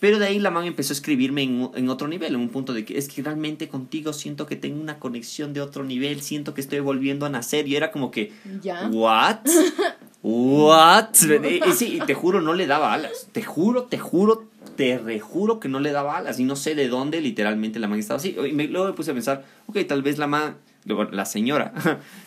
Pero 0.02 0.18
de 0.18 0.26
ahí 0.26 0.40
la 0.40 0.50
man 0.50 0.66
empezó 0.66 0.94
a 0.94 0.96
escribirme 0.96 1.44
en, 1.44 1.90
otro 1.90 2.08
nivel, 2.08 2.34
en 2.34 2.42
un 2.42 2.50
punto 2.50 2.74
de 2.74 2.84
que 2.84 2.98
es 2.98 3.08
que 3.08 3.22
realmente 3.22 3.68
contigo 3.68 4.14
siento 4.14 4.48
que 4.48 4.56
tengo 4.56 4.82
una 4.82 4.98
conexión 4.98 5.54
de 5.54 5.62
otro 5.62 5.84
nivel, 5.84 6.24
siento 6.24 6.56
que 6.56 6.62
estoy 6.62 6.80
volviendo 6.80 7.28
a 7.28 7.30
nacer. 7.30 7.68
Y 7.68 7.76
era 7.76 7.92
como 7.92 8.10
que, 8.10 8.34
¿Ya? 8.64 8.90
¿what? 8.92 9.42
¿what? 10.24 11.10
y, 11.14 11.72
sí, 11.74 12.00
te 12.08 12.16
juro, 12.16 12.42
no 12.42 12.56
le 12.56 12.66
daba 12.66 12.94
alas. 12.94 13.28
Te 13.32 13.44
juro, 13.44 13.84
te 13.84 14.00
juro, 14.00 14.48
te 14.76 14.98
rejuro 14.98 15.60
que 15.60 15.70
no 15.70 15.80
le 15.80 15.92
daba 15.92 16.18
alas. 16.18 16.40
Y 16.40 16.46
no 16.46 16.56
sé 16.56 16.74
de 16.74 16.88
dónde 16.88 17.22
literalmente 17.22 17.78
la 17.78 17.88
man 17.88 18.00
estaba 18.00 18.18
así. 18.18 18.36
Y 18.50 18.54
me, 18.54 18.64
luego 18.68 18.88
me 18.88 18.94
puse 18.94 19.12
a 19.12 19.14
pensar, 19.14 19.46
ok, 19.68 19.86
tal 19.88 20.02
vez 20.02 20.18
la 20.18 20.26
man, 20.26 20.56
la 21.12 21.26
señora, 21.26 21.74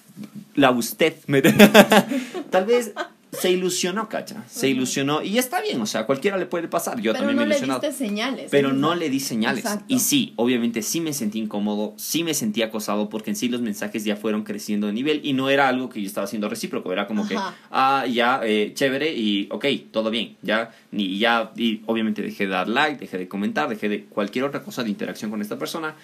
la 0.55 0.71
usted, 0.71 1.17
tal 2.51 2.67
vez 2.67 2.93
se 3.39 3.51
ilusionó, 3.51 4.09
cacha. 4.09 4.45
Se 4.49 4.69
ilusionó. 4.69 5.23
Y 5.23 5.39
está 5.39 5.61
bien, 5.61 5.81
o 5.81 5.87
sea, 5.87 6.07
cualquiera 6.07 6.37
le 6.37 6.47
puede 6.47 6.69
pasar. 6.69 7.01
Yo 7.01 7.13
también 7.13 7.37
me 7.37 7.43
he 7.43 7.47
ilusionado. 7.47 7.81
Le 7.81 7.89
diste 7.89 8.07
señales. 8.07 8.49
Pero 8.51 8.73
no 8.73 8.95
le 8.95 9.11
di 9.11 9.21
señales. 9.21 9.65
Y 9.89 10.01
sí, 10.01 10.33
obviamente 10.37 10.83
sí 10.83 11.01
me 11.01 11.13
sentí 11.13 11.39
incómodo, 11.39 11.95
sí 11.97 12.25
me 12.25 12.35
sentí 12.35 12.63
acosado, 12.63 13.09
porque 13.09 13.31
en 13.31 13.37
sí 13.37 13.49
los 13.49 13.61
mensajes 13.61 14.05
ya 14.05 14.17
fueron 14.17 14.45
creciendo 14.45 14.87
de 14.87 14.93
nivel 14.93 15.21
y 15.25 15.33
no 15.33 15.51
era 15.51 15.69
algo 15.69 15.89
que 15.89 16.01
yo 16.01 16.07
estaba 16.07 16.25
haciendo 16.25 16.49
recíproco. 16.49 16.93
Era 16.93 17.07
como 17.07 17.27
que, 17.27 17.37
ah, 17.71 18.07
ya, 18.07 18.41
eh, 18.45 18.73
chévere 18.75 19.13
y 19.15 19.49
ok, 19.51 19.67
todo 19.91 20.11
bien. 20.11 20.37
Ya, 20.43 20.73
ni 20.91 21.19
ya, 21.19 21.53
y 21.57 21.83
obviamente 21.87 22.23
dejé 22.23 22.45
de 22.45 22.51
dar 22.51 22.69
like, 22.69 22.99
dejé 22.99 23.19
de 23.19 23.29
comentar, 23.29 23.69
dejé 23.69 23.89
de 23.89 24.05
cualquier 24.05 24.45
otra 24.45 24.63
cosa 24.63 24.83
de 24.83 24.91
interacción 24.91 25.31
con 25.31 25.41
esta 25.43 25.59
persona. 25.59 25.95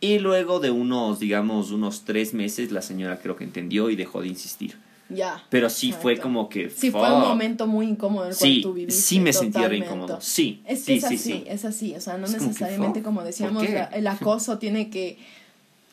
Y 0.00 0.18
luego 0.18 0.60
de 0.60 0.70
unos, 0.70 1.20
digamos, 1.20 1.70
unos 1.70 2.04
tres 2.04 2.34
meses, 2.34 2.70
la 2.70 2.82
señora 2.82 3.18
creo 3.18 3.36
que 3.36 3.44
entendió 3.44 3.88
y 3.88 3.96
dejó 3.96 4.20
de 4.20 4.28
insistir. 4.28 4.76
Ya. 5.08 5.42
Pero 5.50 5.70
sí 5.70 5.92
fue 5.92 6.18
como 6.18 6.48
que. 6.48 6.70
Sí, 6.70 6.90
fue 6.90 7.12
un 7.12 7.20
momento 7.20 7.66
muy 7.66 7.86
incómodo 7.86 8.26
en 8.26 8.32
el 8.32 8.36
cual 8.36 8.60
tú 8.62 8.72
viviste. 8.72 9.00
Sí, 9.00 9.20
me 9.20 9.32
sentí 9.32 9.60
incómodo. 9.60 10.20
Sí. 10.20 10.62
Es, 10.66 10.84
sí, 10.84 10.94
es 10.94 11.04
así, 11.04 11.44
es 11.46 11.64
así. 11.64 11.94
O 11.94 12.00
sea, 12.00 12.18
no 12.18 12.26
necesariamente, 12.26 13.02
como, 13.02 13.22
decíamos, 13.22 13.64
el 13.64 14.06
acoso 14.06 14.58
tiene 14.58 14.90
que 14.90 15.18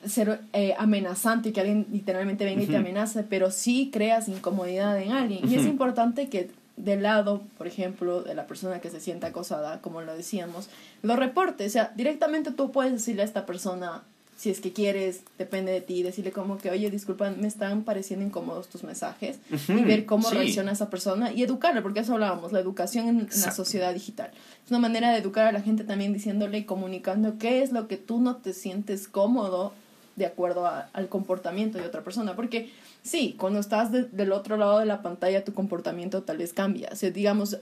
ser 0.05 0.41
eh, 0.51 0.75
amenazante 0.77 1.49
y 1.49 1.51
que 1.53 1.61
alguien 1.61 1.87
literalmente 1.91 2.43
venga 2.45 2.63
y 2.63 2.67
te 2.67 2.75
amenace, 2.75 3.23
pero 3.23 3.51
sí 3.51 3.89
creas 3.91 4.27
incomodidad 4.27 4.99
en 4.99 5.11
alguien. 5.11 5.49
Y 5.49 5.55
es 5.55 5.65
importante 5.65 6.29
que 6.29 6.49
del 6.75 7.03
lado, 7.03 7.41
por 7.57 7.67
ejemplo, 7.67 8.21
de 8.23 8.33
la 8.33 8.47
persona 8.47 8.79
que 8.79 8.89
se 8.89 8.99
siente 8.99 9.27
acosada, 9.27 9.79
como 9.81 10.01
lo 10.01 10.15
decíamos, 10.15 10.69
lo 11.01 11.15
reporte. 11.15 11.65
O 11.65 11.69
sea, 11.69 11.91
directamente 11.95 12.51
tú 12.51 12.71
puedes 12.71 12.91
decirle 12.91 13.21
a 13.21 13.25
esta 13.25 13.45
persona, 13.45 14.03
si 14.35 14.49
es 14.49 14.59
que 14.59 14.73
quieres, 14.73 15.21
depende 15.37 15.71
de 15.71 15.81
ti, 15.81 16.03
decirle 16.03 16.31
como 16.31 16.57
que, 16.57 16.69
oye, 16.69 16.89
disculpa, 16.89 17.29
me 17.29 17.47
están 17.47 17.83
pareciendo 17.83 18.25
incómodos 18.25 18.67
tus 18.67 18.83
mensajes 18.83 19.39
y 19.69 19.83
ver 19.83 20.05
cómo 20.05 20.29
reacciona 20.29 20.71
esa 20.71 20.89
persona 20.89 21.31
y 21.31 21.43
educarle, 21.43 21.81
porque 21.81 22.01
eso 22.01 22.13
hablábamos, 22.13 22.51
la 22.51 22.59
educación 22.59 23.07
en, 23.07 23.27
la 23.27 23.51
sociedad 23.51 23.93
digital. 23.93 24.31
Es 24.65 24.71
una 24.71 24.79
manera 24.79 25.11
de 25.11 25.19
educar 25.19 25.47
a 25.47 25.51
la 25.51 25.61
gente 25.61 25.83
también 25.83 26.13
diciéndole 26.13 26.59
y 26.59 26.63
comunicando 26.63 27.37
qué 27.37 27.61
es 27.61 27.71
lo 27.71 27.87
que 27.87 27.97
tú 27.97 28.19
no 28.19 28.37
te 28.37 28.53
sientes 28.53 29.07
cómodo 29.07 29.73
de 30.15 30.25
acuerdo 30.25 30.67
al 30.67 31.09
comportamiento 31.09 31.77
de 31.77 31.85
otra 31.85 32.03
persona, 32.03 32.35
porque 32.35 32.69
sí, 33.01 33.35
cuando 33.37 33.59
estás 33.59 33.91
del 33.91 34.31
otro 34.31 34.57
lado 34.57 34.79
de 34.79 34.85
la 34.85 35.01
pantalla 35.01 35.43
tu 35.43 35.53
comportamiento 35.53 36.21
tal 36.23 36.37
vez 36.37 36.53
cambia. 36.53 36.89
O 36.91 36.95
sea, 36.95 37.09
digamos, 37.09 37.57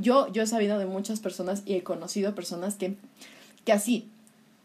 yo, 0.00 0.30
yo 0.32 0.42
he 0.42 0.46
sabido 0.46 0.78
de 0.78 0.86
muchas 0.86 1.20
personas 1.20 1.62
y 1.64 1.74
he 1.74 1.82
conocido 1.82 2.34
personas 2.34 2.74
que, 2.74 2.96
que 3.64 3.72
así, 3.72 4.08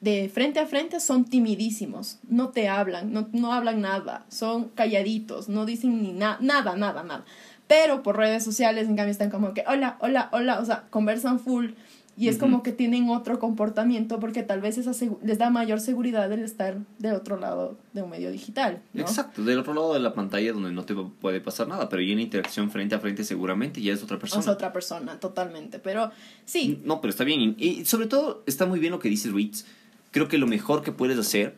de 0.01 0.29
frente 0.33 0.59
a 0.59 0.65
frente 0.65 0.99
son 0.99 1.25
timidísimos, 1.25 2.19
no 2.27 2.49
te 2.49 2.67
hablan, 2.67 3.12
no, 3.12 3.27
no 3.33 3.53
hablan 3.53 3.81
nada, 3.81 4.25
son 4.29 4.69
calladitos, 4.69 5.49
no 5.49 5.65
dicen 5.65 6.01
ni 6.01 6.13
nada, 6.13 6.38
nada, 6.41 6.75
nada, 6.75 7.03
nada. 7.03 7.25
Pero 7.67 8.01
por 8.01 8.17
redes 8.17 8.43
sociales, 8.43 8.88
en 8.88 8.95
cambio, 8.95 9.12
están 9.12 9.29
como 9.29 9.53
que, 9.53 9.63
hola, 9.67 9.97
hola, 9.99 10.29
hola, 10.31 10.59
o 10.59 10.65
sea, 10.65 10.85
conversan 10.89 11.39
full 11.39 11.71
y 12.19 12.27
es 12.27 12.38
como 12.38 12.63
que 12.63 12.73
tienen 12.73 13.09
otro 13.09 13.39
comportamiento 13.39 14.19
porque 14.19 14.43
tal 14.43 14.59
vez 14.59 14.77
esa 14.77 14.91
les 15.23 15.38
da 15.38 15.49
mayor 15.49 15.79
seguridad 15.79 16.29
el 16.33 16.41
estar 16.41 16.77
del 16.97 17.13
otro 17.13 17.39
lado 17.39 17.77
de 17.93 18.01
un 18.01 18.09
medio 18.09 18.29
digital. 18.29 18.81
Exacto, 18.93 19.41
del 19.41 19.59
otro 19.59 19.73
lado 19.73 19.93
de 19.93 20.01
la 20.01 20.13
pantalla 20.13 20.51
donde 20.51 20.73
no 20.73 20.83
te 20.83 20.93
puede 20.95 21.39
pasar 21.39 21.69
nada, 21.69 21.88
pero 21.88 22.01
y 22.01 22.12
en 22.12 22.19
interacción 22.19 22.71
frente 22.71 22.93
a 22.93 22.99
frente 22.99 23.23
seguramente 23.23 23.81
ya 23.81 23.93
es 23.93 24.03
otra 24.03 24.19
persona. 24.19 24.41
Es 24.41 24.49
otra 24.49 24.73
persona, 24.73 25.17
totalmente, 25.17 25.79
pero 25.79 26.12
sí. 26.43 26.81
No, 26.83 26.99
pero 26.99 27.12
está 27.12 27.23
bien. 27.23 27.55
Y 27.57 27.85
sobre 27.85 28.07
todo 28.07 28.43
está 28.45 28.65
muy 28.65 28.79
bien 28.79 28.91
lo 28.91 28.99
que 28.99 29.07
dice 29.07 29.29
Ritz 29.29 29.65
creo 30.12 30.28
que 30.28 30.38
lo 30.38 30.48
mejor 30.48 30.84
que 30.84 30.91
puedes 30.91 31.17
hacer 31.17 31.56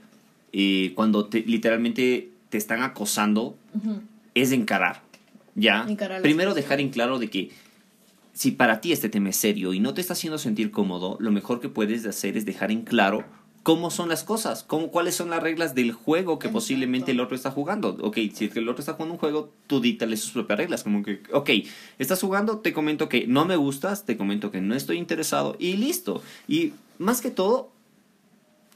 eh, 0.53 0.93
cuando 0.95 1.25
te, 1.25 1.41
literalmente 1.41 2.29
te 2.49 2.57
están 2.57 2.83
acosando 2.83 3.55
es 4.35 4.51
encarar. 4.51 5.01
¿Ya? 5.55 5.85
Primero 6.21 6.53
dejar 6.53 6.79
en 6.79 6.89
claro 6.89 7.19
de 7.19 7.29
que 7.29 7.51
si 8.33 8.51
para 8.51 8.79
ti 8.79 8.91
este 8.93 9.09
tema 9.09 9.29
es 9.29 9.37
serio 9.37 9.73
y 9.73 9.79
no 9.79 9.93
te 9.93 10.01
está 10.01 10.13
haciendo 10.13 10.37
sentir 10.37 10.71
cómodo, 10.71 11.17
lo 11.19 11.31
mejor 11.31 11.59
que 11.59 11.69
puedes 11.69 12.05
hacer 12.05 12.37
es 12.37 12.45
dejar 12.45 12.71
en 12.71 12.83
claro 12.83 13.25
cómo 13.63 13.91
son 13.91 14.09
las 14.09 14.23
cosas, 14.23 14.63
cómo, 14.63 14.89
cuáles 14.89 15.15
son 15.15 15.29
las 15.29 15.43
reglas 15.43 15.75
del 15.75 15.91
juego 15.91 16.39
que 16.39 16.49
posiblemente 16.49 17.11
el 17.11 17.19
otro 17.19 17.35
está 17.35 17.51
jugando. 17.51 17.97
Ok, 18.01 18.17
si 18.33 18.49
el 18.55 18.69
otro 18.69 18.79
está 18.79 18.93
jugando 18.93 19.13
un 19.13 19.19
juego, 19.19 19.51
tú 19.67 19.81
dítale 19.81 20.17
sus 20.17 20.31
propias 20.31 20.57
reglas, 20.57 20.83
como 20.83 21.03
que, 21.03 21.21
ok, 21.31 21.49
estás 21.99 22.21
jugando, 22.21 22.59
te 22.59 22.73
comento 22.73 23.07
que 23.07 23.27
no 23.27 23.45
me 23.45 23.55
gustas, 23.55 24.05
te 24.05 24.17
comento 24.17 24.51
que 24.51 24.61
no 24.61 24.73
estoy 24.73 24.97
interesado 24.97 25.55
y 25.59 25.73
listo. 25.73 26.23
Y 26.47 26.73
más 26.97 27.21
que 27.21 27.29
todo, 27.29 27.70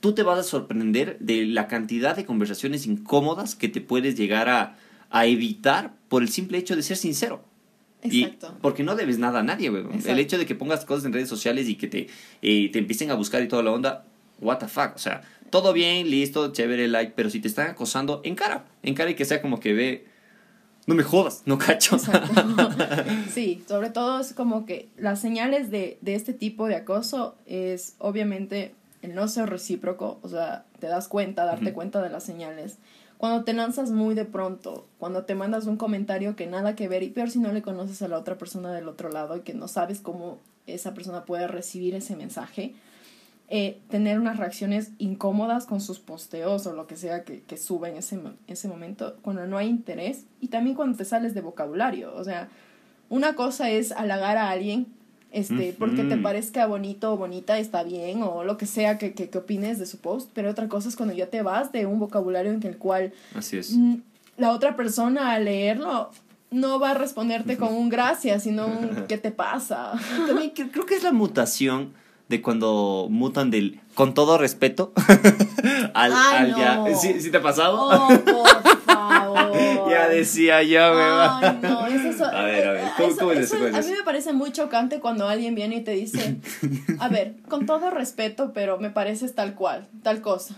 tú 0.06 0.14
te 0.14 0.22
vas 0.22 0.38
a 0.38 0.44
sorprender 0.44 1.18
de 1.20 1.48
la 1.48 1.68
cantidad 1.68 2.16
de 2.16 2.26
conversaciones 2.26 2.86
incómodas 2.86 3.56
que 3.56 3.70
te 3.70 3.82
puedes 3.82 4.16
llegar 4.16 4.50
a, 4.50 4.78
evitar 5.26 5.96
por 6.10 6.22
el 6.22 6.30
simple 6.30 6.60
hecho 6.60 6.76
de 6.76 6.84
ser 6.84 6.96
sincero. 6.96 7.44
Exacto. 8.04 8.56
porque 8.62 8.84
no 8.84 8.96
debes 8.96 9.18
nada 9.18 9.40
a 9.40 9.44
nadie, 9.44 9.72
güey. 9.72 9.84
El 10.06 10.20
hecho 10.20 10.38
de 10.38 10.46
que 10.46 10.54
pongas 10.54 10.86
cosas 10.86 11.06
en 11.06 11.14
redes 11.14 11.28
sociales 11.28 11.68
y 11.68 11.74
que 11.74 11.88
te, 11.88 12.08
eh, 12.44 12.70
te 12.72 12.78
empiecen 12.78 13.10
a 13.10 13.16
buscar 13.16 13.42
y 13.42 13.48
toda 13.48 13.64
la 13.64 13.72
onda, 13.72 14.06
what 14.42 14.60
the 14.60 14.68
fuck. 14.68 14.92
O 14.94 15.00
sea, 15.00 15.24
todo 15.50 15.74
bien, 15.74 16.12
listo, 16.12 16.52
chévere, 16.52 16.88
like, 16.88 17.14
pero 17.16 17.32
si 17.32 17.40
te 17.40 17.48
están 17.48 17.72
acosando, 17.72 18.22
en 18.24 18.36
cara. 18.36 18.66
En 18.84 18.94
cara 18.94 19.10
y 19.10 19.16
que 19.16 19.26
sea 19.26 19.42
como 19.42 19.60
que 19.60 19.74
ve. 19.74 20.06
No 20.86 20.94
me 20.94 21.02
jodas, 21.02 21.42
no 21.48 21.58
cacho. 21.58 21.98
Sí, 23.34 23.64
sobre 23.68 23.90
todo 23.90 24.20
es 24.20 24.34
como 24.34 24.68
que 24.68 24.88
las 24.98 25.20
señales 25.20 25.72
de, 25.72 25.98
de 26.02 26.14
este 26.14 26.34
tipo 26.34 26.68
de 26.68 26.76
acoso 26.76 27.40
es 27.48 27.96
obviamente 27.98 28.76
el 29.06 29.16
no 29.16 29.28
ser 29.28 29.50
recíproco, 29.50 30.20
o 30.22 30.30
sea, 30.30 30.66
te 30.80 30.88
das 30.88 31.08
cuenta, 31.08 31.46
darte 31.46 31.74
cuenta 31.74 32.02
de 32.02 32.10
las 32.10 32.24
señales. 32.24 32.78
Cuando 33.18 33.44
te 33.44 33.54
lanzas 33.54 33.92
muy 33.92 34.14
de 34.16 34.26
pronto, 34.26 34.88
cuando 35.00 35.24
te 35.24 35.36
mandas 35.36 35.68
un 35.68 35.78
comentario 35.78 36.36
que 36.36 36.48
nada 36.48 36.76
que 36.76 36.88
ver, 36.88 37.04
y 37.04 37.10
peor 37.10 37.30
si 37.30 37.40
no 37.40 37.54
le 37.54 37.62
conoces 37.62 38.02
a 38.02 38.08
la 38.08 38.18
otra 38.18 38.38
persona 38.38 38.74
del 38.74 38.90
otro 38.90 39.10
lado 39.10 39.38
y 39.38 39.42
que 39.42 39.54
no 39.54 39.68
sabes 39.68 40.02
cómo 40.02 40.40
esa 40.68 40.94
persona 40.94 41.24
puede 41.24 41.48
recibir 41.48 41.96
ese 41.96 42.16
mensaje, 42.16 42.74
eh, 43.48 43.80
tener 43.90 44.20
unas 44.20 44.38
reacciones 44.38 44.92
incómodas 44.98 45.66
con 45.66 45.80
sus 45.80 46.00
posteos 46.00 46.66
o 46.66 46.74
lo 46.74 46.88
que 46.88 46.98
sea 46.98 47.24
que, 47.24 47.42
que 47.44 47.58
sube 47.58 47.90
en 47.90 47.98
ese, 47.98 48.20
ese 48.48 48.68
momento, 48.68 49.18
cuando 49.22 49.46
no 49.46 49.58
hay 49.58 49.68
interés, 49.68 50.26
y 50.42 50.48
también 50.48 50.76
cuando 50.76 50.98
te 50.98 51.06
sales 51.06 51.34
de 51.36 51.42
vocabulario, 51.42 52.14
o 52.16 52.24
sea, 52.24 52.50
una 53.08 53.36
cosa 53.36 53.70
es 53.70 53.92
halagar 53.92 54.38
a 54.38 54.50
alguien 54.50 54.88
este, 55.36 55.76
porque 55.78 56.04
te 56.06 56.16
parezca 56.16 56.66
bonito 56.66 57.12
o 57.12 57.18
bonita, 57.18 57.60
está 57.60 57.84
bien, 57.84 58.24
o 58.24 58.46
lo 58.46 58.58
que 58.58 58.66
sea 58.66 58.98
que, 58.98 59.14
que, 59.14 59.38
opines 59.38 59.78
de 59.80 59.86
su 59.86 59.98
post, 59.98 60.30
pero 60.34 60.50
otra 60.50 60.70
cosa 60.70 60.88
es 60.88 60.96
cuando 60.96 61.14
ya 61.14 61.28
te 61.28 61.42
vas 61.42 61.74
de 61.74 61.86
un 61.86 62.00
vocabulario 62.00 62.54
en 62.54 62.64
el 62.64 62.78
cual 62.78 63.12
Así 63.36 63.58
es. 63.58 63.76
la 64.38 64.52
otra 64.52 64.78
persona 64.78 65.34
al 65.34 65.44
leerlo 65.44 66.10
no 66.52 66.80
va 66.80 66.92
a 66.92 66.94
responderte 66.94 67.58
con 67.58 67.74
un 67.74 67.90
gracias, 67.90 68.44
sino 68.44 68.66
un 68.66 69.04
¿qué 69.10 69.18
te 69.18 69.32
pasa? 69.32 69.92
También 70.26 70.52
creo 70.52 70.86
que 70.86 70.96
es 70.96 71.04
la 71.04 71.12
mutación 71.12 71.92
de 72.30 72.42
cuando 72.42 73.08
mutan 73.10 73.52
del 73.52 73.82
con 73.94 74.14
todo 74.14 74.38
respeto 74.38 74.94
al, 75.94 76.14
Ay, 76.16 76.52
al 76.52 76.56
ya. 76.56 76.96
¿Sí, 76.96 77.20
¿Sí, 77.20 77.30
te 77.30 77.38
ha 77.38 77.42
pasado? 77.42 77.78
Oh, 77.78 78.08
por 78.08 78.24
favor. 78.24 78.48
ya 79.96 80.10
decía 80.10 80.64
yo, 80.64 80.82
Ay, 80.82 81.60
no, 81.62 81.88
eso, 81.88 82.26
A 82.26 82.44
ver, 82.44 82.68
a 82.68 82.72
ver, 82.74 82.88
¿cómo, 82.98 83.16
cómo 83.16 83.32
es 83.32 83.52
eso, 83.52 83.58
A 83.58 83.82
mí 83.82 83.92
me 83.92 84.04
parece 84.04 84.34
muy 84.34 84.52
chocante 84.52 85.00
cuando 85.00 85.28
alguien 85.28 85.56
viene 85.56 85.78
y 85.78 85.82
te 85.84 85.92
dice, 85.92 86.38
a 87.00 87.10
ver, 87.10 87.36
con 87.48 87.66
todo 87.66 87.90
respeto, 87.90 88.52
pero 88.54 88.78
me 88.78 88.90
pareces 88.90 89.36
tal 89.36 89.56
cual, 89.56 89.88
tal 90.04 90.22
cosa. 90.22 90.56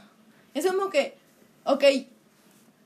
Es 0.53 0.65
como 0.65 0.89
que, 0.89 1.15
ok, 1.65 1.83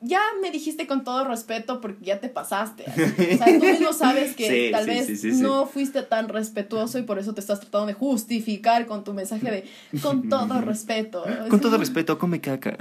ya 0.02 0.22
me 0.42 0.50
dijiste 0.50 0.88
con 0.88 1.04
todo 1.04 1.24
respeto 1.26 1.80
porque 1.80 2.04
ya 2.04 2.20
te 2.20 2.28
pasaste. 2.28 2.86
O 2.88 3.38
sea, 3.38 3.46
tú 3.46 3.66
mismo 3.66 3.94
sabes 3.98 4.36
que 4.36 4.70
tal 4.72 4.88
vez 4.88 5.24
no 5.36 5.68
fuiste 5.68 6.02
tan 6.02 6.28
respetuoso 6.28 6.98
y 6.98 7.04
por 7.04 7.20
eso 7.20 7.34
te 7.34 7.40
estás 7.40 7.60
tratando 7.60 7.88
de 7.88 7.94
justificar 7.94 8.88
con 8.88 9.04
tu 9.04 9.14
mensaje 9.14 9.52
de 9.52 10.00
con 10.02 10.28
todo 10.28 10.60
respeto. 10.62 11.24
Con 11.50 11.60
todo 11.60 11.78
respeto, 11.78 12.18
come 12.18 12.42
caca. 12.42 12.76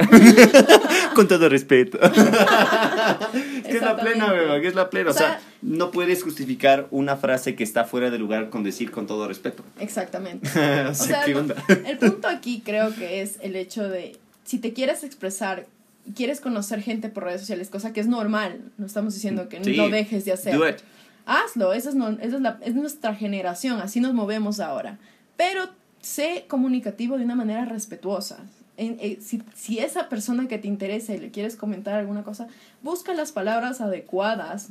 con 1.14 1.28
todo 1.28 1.48
respeto. 1.48 1.98
que 2.00 3.76
es 3.76 3.82
la 3.82 3.96
plena, 3.96 4.32
bebé, 4.32 4.60
que 4.62 4.68
es 4.68 4.74
la 4.74 4.88
plena. 4.88 5.10
O 5.10 5.14
sea, 5.14 5.40
no 5.60 5.90
puedes 5.90 6.22
justificar 6.22 6.88
una 6.90 7.16
frase 7.16 7.54
que 7.54 7.64
está 7.64 7.84
fuera 7.84 8.10
de 8.10 8.18
lugar 8.18 8.48
con 8.48 8.64
decir 8.64 8.90
con 8.90 9.06
todo 9.06 9.28
respeto. 9.28 9.62
Exactamente. 9.78 10.48
o 10.88 10.94
sea, 10.94 11.24
¿qué 11.24 11.34
onda? 11.34 11.54
el 11.84 11.98
punto 11.98 12.28
aquí 12.28 12.62
creo 12.64 12.94
que 12.94 13.20
es 13.20 13.36
el 13.42 13.56
hecho 13.56 13.88
de 13.88 14.16
si 14.44 14.58
te 14.58 14.72
quieres 14.72 15.04
expresar 15.04 15.66
quieres 16.14 16.40
conocer 16.40 16.82
gente 16.82 17.08
por 17.08 17.24
redes 17.24 17.40
sociales, 17.42 17.70
cosa 17.70 17.92
que 17.92 18.00
es 18.00 18.06
normal, 18.06 18.60
no 18.78 18.86
estamos 18.86 19.14
diciendo 19.14 19.48
que 19.48 19.60
no 19.60 19.88
dejes 19.88 20.24
de 20.24 20.32
hacer. 20.32 20.82
Hazlo, 21.26 21.72
esa, 21.72 21.90
es, 21.90 21.94
no, 21.94 22.08
esa 22.08 22.36
es, 22.36 22.40
la, 22.40 22.58
es 22.62 22.74
nuestra 22.74 23.14
generación, 23.14 23.80
así 23.80 24.00
nos 24.00 24.14
movemos 24.14 24.58
ahora. 24.58 24.98
Pero 25.36 25.68
sé 26.00 26.46
comunicativo 26.48 27.18
de 27.18 27.24
una 27.24 27.36
manera 27.36 27.64
respetuosa. 27.64 28.38
Eh, 28.82 29.18
si, 29.20 29.42
si, 29.54 29.78
esa 29.78 30.08
persona 30.08 30.48
que 30.48 30.56
te 30.56 30.66
interesa 30.66 31.12
y 31.12 31.18
le 31.18 31.30
quieres 31.30 31.54
comentar 31.54 31.94
alguna 31.94 32.22
cosa, 32.22 32.48
busca 32.82 33.12
las 33.12 33.30
palabras 33.30 33.82
adecuadas 33.82 34.70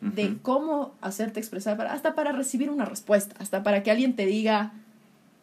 de 0.00 0.36
cómo 0.40 0.94
hacerte 1.00 1.40
expresar, 1.40 1.76
para, 1.76 1.92
hasta 1.92 2.14
para 2.14 2.30
recibir 2.30 2.70
una 2.70 2.84
respuesta, 2.84 3.34
hasta 3.40 3.64
para 3.64 3.82
que 3.82 3.90
alguien 3.90 4.14
te 4.14 4.24
diga, 4.24 4.72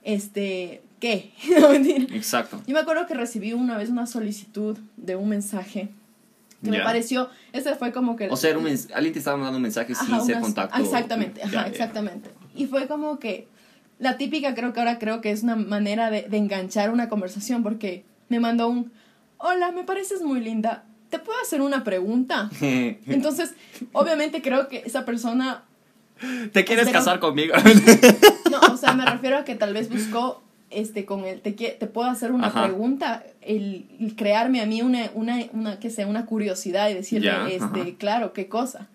este, 0.03 0.81
¿qué? 0.99 1.33
Exacto. 2.11 2.61
Yo 2.67 2.73
me 2.73 2.79
acuerdo 2.79 3.07
que 3.07 3.13
recibí 3.13 3.53
una 3.53 3.77
vez 3.77 3.89
una 3.89 4.07
solicitud 4.07 4.77
de 4.97 5.15
un 5.15 5.29
mensaje 5.29 5.89
que 6.63 6.71
me 6.71 6.81
pareció, 6.81 7.29
ese 7.53 7.75
fue 7.75 7.91
como 7.91 8.15
que... 8.15 8.29
O 8.29 8.35
sea, 8.35 8.51
alguien 8.51 9.13
te 9.13 9.19
estaba 9.19 9.37
mandando 9.37 9.57
un 9.57 9.63
mensaje 9.63 9.93
sin 9.93 10.21
ser 10.21 10.39
contacto. 10.39 10.81
Exactamente, 10.81 11.43
ajá, 11.43 11.67
exactamente. 11.67 12.31
Y 12.55 12.65
fue 12.65 12.87
como 12.87 13.19
que 13.19 13.47
la 13.99 14.17
típica 14.17 14.55
creo 14.55 14.73
que 14.73 14.79
ahora 14.79 14.97
creo 14.97 15.21
que 15.21 15.31
es 15.31 15.43
una 15.43 15.55
manera 15.55 16.09
de, 16.09 16.23
de 16.23 16.37
enganchar 16.37 16.89
una 16.89 17.09
conversación 17.09 17.61
porque 17.61 18.05
me 18.29 18.39
mandó 18.39 18.67
un, 18.67 18.91
hola, 19.37 19.71
me 19.71 19.83
pareces 19.83 20.21
muy 20.21 20.39
linda, 20.39 20.85
¿te 21.09 21.19
puedo 21.19 21.39
hacer 21.41 21.61
una 21.61 21.83
pregunta? 21.83 22.49
Entonces, 22.61 23.53
obviamente 23.93 24.41
creo 24.41 24.67
que 24.67 24.83
esa 24.85 25.05
persona... 25.05 25.63
¿Te 26.51 26.65
quieres 26.65 26.89
casar 26.89 27.19
conmigo? 27.19 27.53
no, 28.51 28.73
o 28.73 28.77
sea, 28.77 28.93
me 28.93 29.05
refiero 29.05 29.37
a 29.37 29.43
que 29.43 29.53
tal 29.53 29.73
vez 29.73 29.89
buscó 29.89 30.41
este, 30.69 31.05
con 31.05 31.25
el, 31.25 31.41
te, 31.41 31.51
te 31.51 31.87
puedo 31.87 32.09
hacer 32.09 32.31
una 32.31 32.51
pregunta, 32.51 33.23
el, 33.41 33.85
crearme 34.17 34.61
a 34.61 34.65
mí 34.65 34.81
una, 34.81 35.09
una, 35.13 35.39
una, 35.53 35.79
que 35.79 35.89
sea 35.89 36.07
una 36.07 36.25
curiosidad 36.25 36.89
y 36.89 36.93
decirle, 36.93 37.31
este, 37.55 37.95
claro, 37.95 38.33
qué 38.33 38.47
cosa. 38.47 38.89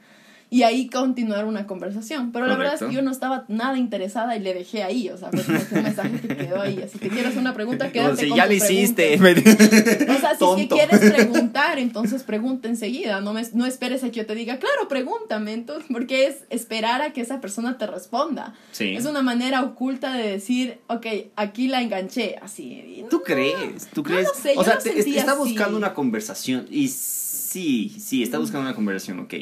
Y 0.52 0.64
ahí 0.64 0.86
continuar 0.90 1.46
una 1.46 1.66
conversación. 1.66 2.30
Pero 2.30 2.46
la 2.46 2.56
verdad 2.58 2.74
es 2.74 2.82
que 2.82 2.92
yo 2.92 3.00
no 3.00 3.10
estaba 3.10 3.46
nada 3.48 3.78
interesada 3.78 4.36
y 4.36 4.40
le 4.40 4.52
dejé 4.52 4.82
ahí, 4.82 5.08
o 5.08 5.16
sea, 5.16 5.30
fue 5.30 5.78
un 5.78 5.82
mensaje 5.82 6.20
que 6.20 6.36
quedó 6.36 6.60
ahí. 6.60 6.78
Así 6.84 6.98
que 6.98 7.08
quieres 7.08 7.36
una 7.36 7.54
pregunta, 7.54 7.90
quédate 7.90 8.26
si 8.26 8.36
ya 8.36 8.44
lo 8.44 8.52
hiciste. 8.52 9.14
o 9.16 10.20
sea, 10.20 10.36
si 10.36 10.44
es 10.44 10.56
que 10.56 10.68
quieres 10.68 11.10
preguntar, 11.10 11.78
entonces 11.78 12.22
pregunta 12.22 12.68
enseguida, 12.68 13.22
no, 13.22 13.32
me, 13.32 13.42
no 13.54 13.64
esperes 13.64 14.04
a 14.04 14.10
que 14.10 14.16
yo 14.16 14.26
te 14.26 14.34
diga, 14.34 14.58
claro, 14.58 14.88
pregúntame, 14.88 15.54
entonces, 15.54 15.86
porque 15.90 16.26
es 16.26 16.44
esperar 16.50 17.00
a 17.00 17.14
que 17.14 17.22
esa 17.22 17.40
persona 17.40 17.78
te 17.78 17.86
responda. 17.86 18.52
Sí. 18.72 18.94
Es 18.94 19.06
una 19.06 19.22
manera 19.22 19.62
oculta 19.62 20.12
de 20.12 20.32
decir, 20.32 20.80
ok, 20.88 21.06
aquí 21.34 21.68
la 21.68 21.80
enganché, 21.80 22.36
así. 22.42 23.06
¿Tú 23.08 23.22
crees? 23.22 23.88
¿Tú 23.94 24.02
crees? 24.02 24.28
No 24.28 24.34
sé, 24.34 24.52
o 24.56 24.64
sea, 24.64 24.74
está 24.74 25.34
buscando 25.34 25.78
una 25.78 25.94
conversación 25.94 26.66
y 26.70 26.88
sí, 26.88 27.96
sí, 27.98 28.22
está 28.22 28.36
buscando 28.36 28.68
una 28.68 28.74
conversación, 28.74 29.18
ok 29.20 29.34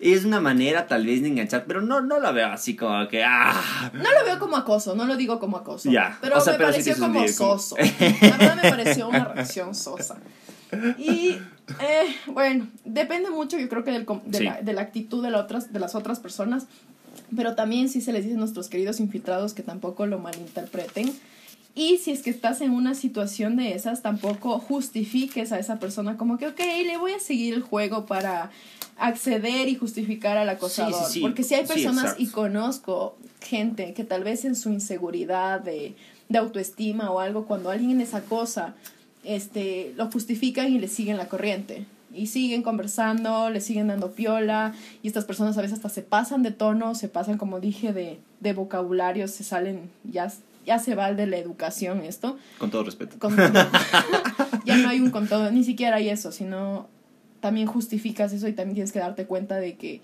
es 0.00 0.24
una 0.24 0.40
manera 0.40 0.86
tal 0.86 1.04
vez 1.04 1.20
de 1.22 1.28
enganchar, 1.28 1.64
pero 1.66 1.82
no, 1.82 2.00
no 2.00 2.20
la 2.20 2.32
veo 2.32 2.48
así 2.48 2.74
como 2.74 3.06
que 3.08 3.22
ah. 3.22 3.90
No 3.92 4.02
lo 4.02 4.24
veo 4.24 4.38
como 4.38 4.56
acoso, 4.56 4.94
no 4.94 5.04
lo 5.04 5.16
digo 5.16 5.38
como 5.38 5.58
acoso. 5.58 5.90
Ya. 5.90 6.18
Pero 6.20 6.36
me 6.44 6.52
pareció 6.54 6.96
como 6.98 7.28
soso. 7.28 7.76
La 7.76 8.36
verdad 8.36 8.62
me 8.62 8.70
pareció 8.70 9.08
una 9.08 9.24
reacción 9.26 9.74
sosa. 9.74 10.16
Y 10.98 11.36
eh, 11.80 12.16
bueno, 12.26 12.68
depende 12.84 13.30
mucho, 13.30 13.58
yo 13.58 13.68
creo 13.68 13.84
que 13.84 13.90
del, 13.90 14.06
de, 14.24 14.40
la, 14.40 14.62
de, 14.62 14.72
la, 14.72 14.82
actitud 14.82 15.22
de, 15.22 15.34
otras, 15.34 15.72
de 15.72 15.80
las 15.80 15.94
otras 15.94 16.20
personas. 16.20 16.66
Pero 17.34 17.54
también 17.54 17.88
sí 17.88 18.00
se 18.00 18.12
les 18.12 18.24
dice 18.24 18.36
a 18.36 18.38
nuestros 18.38 18.68
queridos 18.68 19.00
infiltrados 19.00 19.52
que 19.52 19.62
tampoco 19.62 20.06
lo 20.06 20.18
malinterpreten. 20.18 21.12
Y 21.74 21.98
si 21.98 22.10
es 22.10 22.22
que 22.22 22.30
estás 22.30 22.60
en 22.60 22.72
una 22.72 22.94
situación 22.94 23.56
de 23.56 23.74
esas, 23.74 24.02
tampoco 24.02 24.58
justifiques 24.58 25.52
a 25.52 25.58
esa 25.58 25.78
persona 25.78 26.16
como 26.16 26.36
que, 26.36 26.48
ok, 26.48 26.58
le 26.84 26.96
voy 26.96 27.12
a 27.12 27.20
seguir 27.20 27.54
el 27.54 27.62
juego 27.62 28.06
para 28.06 28.50
acceder 28.98 29.68
y 29.68 29.76
justificar 29.76 30.36
al 30.36 30.48
acosador. 30.48 31.00
Porque 31.20 31.42
si 31.42 31.54
hay 31.54 31.66
personas, 31.66 32.16
y 32.18 32.26
conozco 32.26 33.16
gente 33.40 33.94
que 33.94 34.04
tal 34.04 34.24
vez 34.24 34.44
en 34.44 34.56
su 34.56 34.70
inseguridad 34.70 35.60
de, 35.60 35.94
de, 36.28 36.38
autoestima 36.38 37.10
o 37.10 37.20
algo, 37.20 37.46
cuando 37.46 37.70
alguien 37.70 37.98
les 37.98 38.14
acosa, 38.14 38.74
este, 39.24 39.94
lo 39.96 40.10
justifican 40.10 40.72
y 40.72 40.78
le 40.78 40.88
siguen 40.88 41.16
la 41.16 41.28
corriente. 41.28 41.86
Y 42.12 42.26
siguen 42.26 42.62
conversando, 42.62 43.48
le 43.50 43.60
siguen 43.60 43.86
dando 43.86 44.10
piola, 44.10 44.74
y 45.02 45.06
estas 45.06 45.24
personas 45.24 45.56
a 45.56 45.62
veces 45.62 45.76
hasta 45.76 45.88
se 45.88 46.02
pasan 46.02 46.42
de 46.42 46.50
tono, 46.50 46.96
se 46.96 47.08
pasan, 47.08 47.38
como 47.38 47.60
dije, 47.60 47.92
de, 47.92 48.18
de 48.40 48.52
vocabulario, 48.52 49.28
se 49.28 49.44
salen, 49.44 49.88
ya, 50.02 50.32
ya 50.70 50.78
se 50.78 50.94
va 50.94 51.12
de 51.12 51.26
la 51.26 51.36
educación 51.36 52.02
esto. 52.02 52.38
Con 52.58 52.70
todo 52.70 52.84
respeto. 52.84 53.16
ya 54.64 54.76
no 54.76 54.88
hay 54.88 55.00
un 55.00 55.10
con 55.10 55.26
todo, 55.26 55.50
ni 55.50 55.64
siquiera 55.64 55.96
hay 55.96 56.08
eso, 56.08 56.30
sino 56.30 56.86
también 57.40 57.66
justificas 57.66 58.32
eso 58.32 58.46
y 58.46 58.52
también 58.52 58.74
tienes 58.74 58.92
que 58.92 59.00
darte 59.00 59.26
cuenta 59.26 59.56
de 59.56 59.76
que 59.76 60.00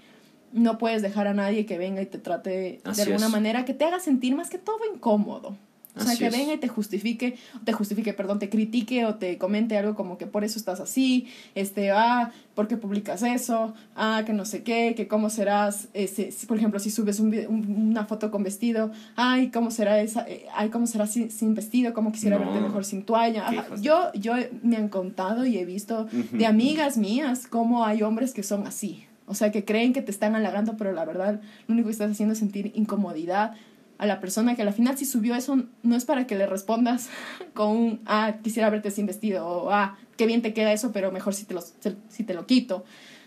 no 0.53 0.77
puedes 0.77 1.03
dejar 1.03 1.29
a 1.29 1.35
nadie 1.35 1.67
que 1.67 1.79
venga 1.79 2.03
y 2.03 2.07
te 2.07 2.19
trate 2.19 2.81
de 2.83 3.03
alguna 3.03 3.29
manera 3.29 3.65
que 3.65 3.75
te 3.75 3.85
haga 3.85 4.01
sentir 4.01 4.35
más 4.35 4.51
que 4.51 4.59
todo 4.59 4.81
incómodo. 4.93 5.57
O 5.97 6.01
sea, 6.03 6.17
que 6.17 6.31
venga 6.31 6.53
y 6.53 6.59
te 6.59 6.69
justifique, 6.69 7.37
te 7.65 7.73
justifique, 7.73 8.13
perdón, 8.13 8.39
te 8.39 8.49
critique 8.51 9.07
o 9.07 9.15
te 9.15 9.39
comente 9.39 9.77
algo 9.77 9.95
como 9.95 10.19
que 10.19 10.27
por 10.27 10.45
eso 10.45 10.59
estás 10.59 10.81
así, 10.81 11.27
este, 11.55 11.91
ah, 11.91 12.33
¿por 12.55 12.69
qué 12.69 12.77
publicas 12.77 13.23
eso? 13.23 13.75
Ah, 13.95 14.23
que 14.27 14.33
no 14.33 14.45
sé 14.45 14.63
qué, 14.63 14.95
que 14.95 15.09
cómo 15.09 15.31
serás, 15.31 15.89
ese, 15.95 16.31
por 16.47 16.59
ejemplo, 16.59 16.81
si 16.81 16.91
subes 16.91 17.19
un, 17.19 17.35
una 17.49 18.05
foto 18.05 18.31
con 18.31 18.43
vestido, 18.43 18.91
ay, 19.17 19.51
¿cómo 19.51 19.71
será 19.71 20.01
esa, 20.01 20.29
eh, 20.29 20.47
ay, 20.55 20.69
cómo 20.69 20.87
será 20.87 21.07
sin, 21.07 21.31
sin 21.31 21.55
vestido? 21.55 21.95
¿Cómo 21.95 22.13
quisiera 22.13 22.39
verte 22.39 22.61
mejor 22.61 22.85
sin 22.85 23.03
toalla? 23.03 23.67
yo, 23.81 24.13
yo 24.15 24.35
me 24.63 24.77
han 24.77 24.89
contado 24.89 25.47
y 25.47 25.59
he 25.59 25.65
visto 25.65 26.07
de 26.33 26.47
amigas 26.47 26.99
mías 26.99 27.47
cómo 27.47 27.85
hay 27.85 28.03
hombres 28.03 28.35
que 28.35 28.43
son 28.43 28.67
así. 28.67 29.07
O 29.27 29.35
sea, 29.35 29.51
que 29.51 29.65
creen 29.65 29.93
que 29.93 30.03
te 30.03 30.11
están 30.11 30.35
halagando, 30.37 30.77
pero 30.77 30.93
la 30.93 31.05
verdad 31.05 31.41
lo 31.67 31.75
único 31.75 31.89
que 31.89 31.93
estás 31.93 32.11
haciendo 32.11 32.35
es 32.35 32.39
sentir 32.39 32.73
incomodidad, 32.75 33.55
a 33.99 34.07
la 34.07 34.21
persona 34.21 34.57
que 34.57 34.63
al 34.63 34.73
final 34.73 34.97
si 34.99 35.05
subió 35.05 35.35
eso 35.35 35.63
no 35.83 35.97
es 35.97 36.05
para 36.05 36.27
que 36.27 36.37
le 36.37 36.47
respondas 36.47 37.09
con 37.55 37.69
un, 37.69 38.01
ah, 38.07 38.37
quisiera 38.43 38.71
verte 38.71 38.91
sin 38.91 39.07
vestido 39.07 39.47
o, 39.47 39.71
ah, 39.71 39.99
qué 40.17 40.27
bien 40.27 40.43
te 40.43 40.53
queda 40.53 40.73
eso, 40.73 40.93
pero 40.93 41.13
mejor 41.13 41.35
si 41.35 41.45
te 41.45 41.55
lo, 41.55 41.63
si 42.09 42.25
te 42.25 42.35
lo 42.35 42.47
quito. 42.47 42.85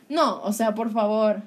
No, 0.10 0.42
o 0.42 0.54
sea, 0.54 0.74
por 0.74 0.92
favor. 0.92 1.42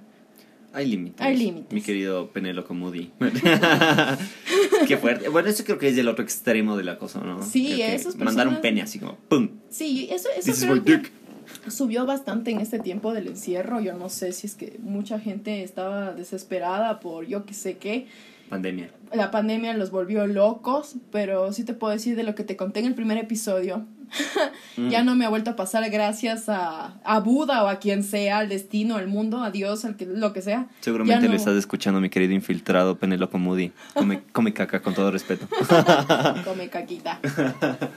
Hay 0.72 0.86
límites. 0.86 1.20
Hay 1.20 1.36
límites. 1.36 1.72
Mi 1.72 1.82
querido 1.82 2.30
Penélope 2.30 2.72
Moody. 2.72 3.10
qué 4.88 4.96
fuerte. 4.96 5.28
Bueno, 5.28 5.48
eso 5.48 5.64
creo 5.64 5.78
que 5.78 5.88
es 5.88 5.96
del 5.96 6.08
otro 6.08 6.24
extremo 6.24 6.76
de 6.76 6.84
la 6.84 6.96
cosa, 6.96 7.20
¿no? 7.20 7.42
Sí, 7.42 7.82
eso 7.82 8.08
es 8.08 8.16
Mandar 8.16 8.48
un 8.48 8.60
pene 8.60 8.80
así 8.80 8.98
como, 8.98 9.16
¡pum! 9.28 9.50
Sí, 9.68 10.08
eso, 10.10 10.28
eso 10.34 10.66
creo 10.82 11.02
que 11.02 11.10
subió 11.68 12.06
bastante 12.06 12.50
en 12.50 12.60
este 12.60 12.78
tiempo 12.78 13.12
del 13.12 13.28
encierro. 13.28 13.80
Yo 13.80 13.94
no 13.94 14.08
sé 14.08 14.32
si 14.32 14.46
es 14.46 14.54
que 14.54 14.78
mucha 14.80 15.18
gente 15.18 15.62
estaba 15.62 16.12
desesperada 16.12 17.00
por 17.00 17.26
yo 17.26 17.44
que 17.44 17.54
sé 17.54 17.76
qué 17.76 18.06
Pandemia. 18.52 18.90
La 19.14 19.30
pandemia 19.30 19.72
los 19.72 19.90
volvió 19.90 20.26
locos, 20.26 20.96
pero 21.10 21.54
sí 21.54 21.64
te 21.64 21.72
puedo 21.72 21.94
decir 21.94 22.16
de 22.16 22.22
lo 22.22 22.34
que 22.34 22.44
te 22.44 22.54
conté 22.54 22.80
en 22.80 22.86
el 22.86 22.94
primer 22.94 23.16
episodio. 23.16 23.86
Ya 24.76 25.02
mm. 25.02 25.06
no 25.06 25.14
me 25.14 25.24
ha 25.24 25.28
vuelto 25.28 25.50
a 25.50 25.56
pasar 25.56 25.88
gracias 25.90 26.48
a, 26.48 26.98
a, 27.04 27.20
Buda 27.20 27.64
o 27.64 27.68
a 27.68 27.76
quien 27.76 28.02
sea, 28.02 28.38
al 28.38 28.48
destino, 28.48 28.96
al 28.96 29.08
mundo, 29.08 29.42
a 29.42 29.50
Dios, 29.50 29.84
al 29.84 29.96
que, 29.96 30.06
lo 30.06 30.32
que 30.32 30.42
sea. 30.42 30.68
Seguramente 30.80 31.28
lo 31.28 31.34
estás 31.34 31.56
escuchando, 31.56 32.00
mi 32.00 32.10
querido 32.10 32.32
infiltrado 32.32 32.98
Penelope 32.98 33.38
Moody. 33.38 33.72
Come, 33.94 34.22
come 34.32 34.52
caca, 34.52 34.80
con 34.80 34.94
todo 34.94 35.10
respeto. 35.10 35.46
come 36.44 36.68
caquita. 36.68 37.20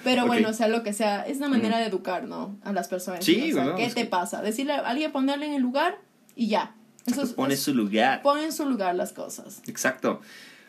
Pero 0.03 0.25
bueno, 0.27 0.49
o 0.49 0.53
sea, 0.53 0.67
lo 0.67 0.83
que 0.83 0.93
sea, 0.93 1.21
es 1.21 1.37
una 1.37 1.49
manera 1.49 1.77
de 1.77 1.85
educar, 1.85 2.25
¿no? 2.25 2.57
A 2.63 2.71
las 2.71 2.87
personas. 2.87 3.23
Sí, 3.23 3.53
¿Qué 3.77 3.89
te 3.93 4.05
pasa? 4.05 4.41
Decirle 4.41 4.73
a 4.73 4.79
alguien, 4.79 5.11
ponerle 5.11 5.47
en 5.47 5.53
el 5.53 5.61
lugar 5.61 5.99
y 6.35 6.47
ya. 6.47 6.75
Eso 7.05 7.35
pone 7.35 7.55
su 7.55 7.73
lugar. 7.73 8.21
Pone 8.21 8.45
en 8.45 8.51
su 8.51 8.65
lugar 8.65 8.95
las 8.95 9.13
cosas. 9.13 9.61
Exacto. 9.67 10.21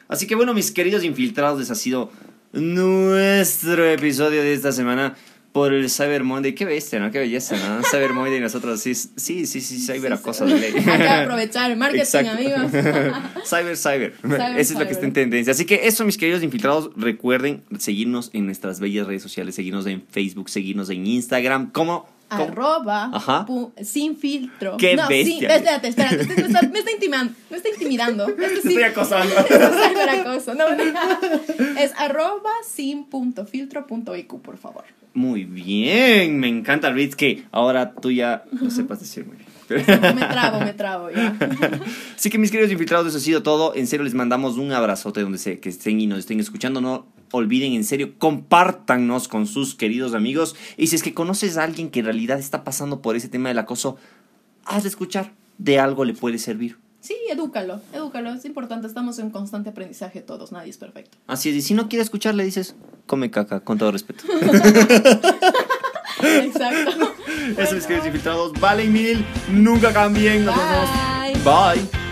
Así 0.08 0.26
que 0.26 0.34
bueno, 0.34 0.54
mis 0.54 0.70
queridos 0.70 1.02
infiltrados, 1.02 1.58
les 1.58 1.70
ha 1.70 1.74
sido 1.74 2.10
nuestro 2.52 3.86
episodio 3.86 4.42
de 4.42 4.52
esta 4.52 4.72
semana 4.72 5.16
por 5.56 5.72
el 5.72 5.88
Cyber 5.88 6.22
Monday. 6.22 6.54
Qué 6.54 6.66
bestia, 6.66 6.98
¿no? 6.98 7.10
Qué 7.10 7.18
belleza, 7.18 7.56
¿no? 7.56 7.82
Cyber 7.90 8.12
Monday 8.12 8.36
y 8.36 8.40
nosotros 8.40 8.78
sí, 8.78 8.94
sí, 8.94 9.46
sí, 9.46 9.62
sí, 9.62 9.78
cyber 9.78 10.12
acoso 10.12 10.44
de 10.44 10.60
ley. 10.60 10.74
Hay 10.76 10.82
que 10.84 11.08
aprovechar 11.08 11.70
el 11.70 11.78
marketing, 11.78 12.26
amigos. 12.26 12.70
cyber, 13.46 13.78
cyber. 13.78 14.12
Eso 14.58 14.74
es 14.74 14.78
lo 14.78 14.84
que 14.84 14.92
está 14.92 15.06
en 15.06 15.14
tendencia. 15.14 15.52
Así 15.52 15.64
que 15.64 15.86
eso, 15.86 16.04
mis 16.04 16.18
queridos 16.18 16.42
infiltrados, 16.42 16.90
recuerden 16.94 17.64
seguirnos 17.78 18.28
en 18.34 18.44
nuestras 18.44 18.80
bellas 18.80 19.06
redes 19.06 19.22
sociales, 19.22 19.54
seguirnos 19.54 19.86
en 19.86 20.04
Facebook, 20.10 20.50
seguirnos 20.50 20.90
en 20.90 21.06
Instagram, 21.06 21.70
como 21.70 22.06
arroba 22.28 23.10
sin 23.82 24.16
filtro. 24.16 24.76
¡Qué 24.76 24.96
no, 24.96 25.08
bestia! 25.08 25.38
Sí, 25.38 25.44
espérate, 25.44 25.88
espérate. 25.88 26.26
Me, 26.26 26.34
está, 26.34 26.62
me, 26.62 26.78
está 26.78 26.90
intimidando. 26.92 27.34
Me 27.50 27.56
está 27.56 27.68
intimidando. 27.68 28.26
Sí, 28.36 28.68
Estoy 28.68 28.82
acosando. 28.82 29.34
es 29.48 30.08
acoso. 30.08 30.54
No, 30.54 30.70
no, 30.74 31.78
es 31.78 31.92
arroba 31.96 32.50
sin 32.66 33.04
punto 33.04 33.46
filtro 33.46 33.86
punto 33.86 34.16
IQ, 34.16 34.40
por 34.40 34.56
favor. 34.56 34.84
Muy 35.14 35.44
bien. 35.44 36.38
Me 36.38 36.48
encanta, 36.48 36.90
Ritz, 36.90 37.16
que 37.16 37.44
ahora 37.52 37.92
tú 37.92 38.10
ya 38.10 38.44
lo 38.52 38.70
sepas 38.70 39.00
decir 39.00 39.24
muy 39.24 39.36
bien. 39.36 39.45
Me 39.68 39.84
trabo, 39.86 40.60
me 40.60 40.72
trabo 40.72 41.10
ya. 41.10 41.36
Así 42.16 42.30
que 42.30 42.38
mis 42.38 42.50
queridos 42.50 42.70
infiltrados, 42.70 43.08
eso 43.08 43.18
ha 43.18 43.20
sido 43.20 43.42
todo. 43.42 43.74
En 43.74 43.86
serio, 43.86 44.04
les 44.04 44.14
mandamos 44.14 44.58
un 44.58 44.72
abrazote 44.72 45.20
donde 45.22 45.38
sea 45.38 45.60
que 45.60 45.68
estén 45.68 46.00
y 46.00 46.06
nos 46.06 46.20
estén 46.20 46.38
escuchando. 46.40 46.80
No 46.80 47.06
olviden 47.32 47.72
en 47.72 47.84
serio, 47.84 48.12
compártanos 48.18 49.28
con 49.28 49.46
sus 49.46 49.74
queridos 49.74 50.14
amigos. 50.14 50.54
Y 50.76 50.86
si 50.86 50.96
es 50.96 51.02
que 51.02 51.14
conoces 51.14 51.56
a 51.56 51.64
alguien 51.64 51.90
que 51.90 52.00
en 52.00 52.06
realidad 52.06 52.38
está 52.38 52.64
pasando 52.64 53.02
por 53.02 53.16
ese 53.16 53.28
tema 53.28 53.48
del 53.48 53.58
acoso, 53.58 53.96
hazle 54.64 54.88
escuchar. 54.88 55.32
De 55.58 55.78
algo 55.78 56.04
le 56.04 56.12
puede 56.12 56.38
servir. 56.38 56.76
Sí, 57.00 57.14
edúcalo, 57.30 57.80
edúcalo. 57.92 58.34
Es 58.34 58.44
importante, 58.44 58.86
estamos 58.88 59.18
en 59.20 59.30
constante 59.30 59.70
aprendizaje 59.70 60.20
todos, 60.20 60.52
nadie 60.52 60.70
es 60.70 60.76
perfecto. 60.76 61.16
Así 61.26 61.50
es, 61.50 61.56
y 61.56 61.62
si 61.62 61.72
no 61.72 61.88
quiere 61.88 62.02
escuchar, 62.02 62.34
le 62.34 62.44
dices, 62.44 62.74
come 63.06 63.30
caca, 63.30 63.60
con 63.60 63.78
todo 63.78 63.92
respeto. 63.92 64.24
Exacto. 66.22 67.14
Eso 67.56 67.76
es 67.76 67.86
que 67.86 67.96
infiltrados 67.96 68.52
valen 68.60 68.92
mil, 68.92 69.24
nunca 69.48 69.92
cambien. 69.92 70.44
Nos 70.44 70.54
Bye. 70.54 71.34
Bye. 71.44 72.05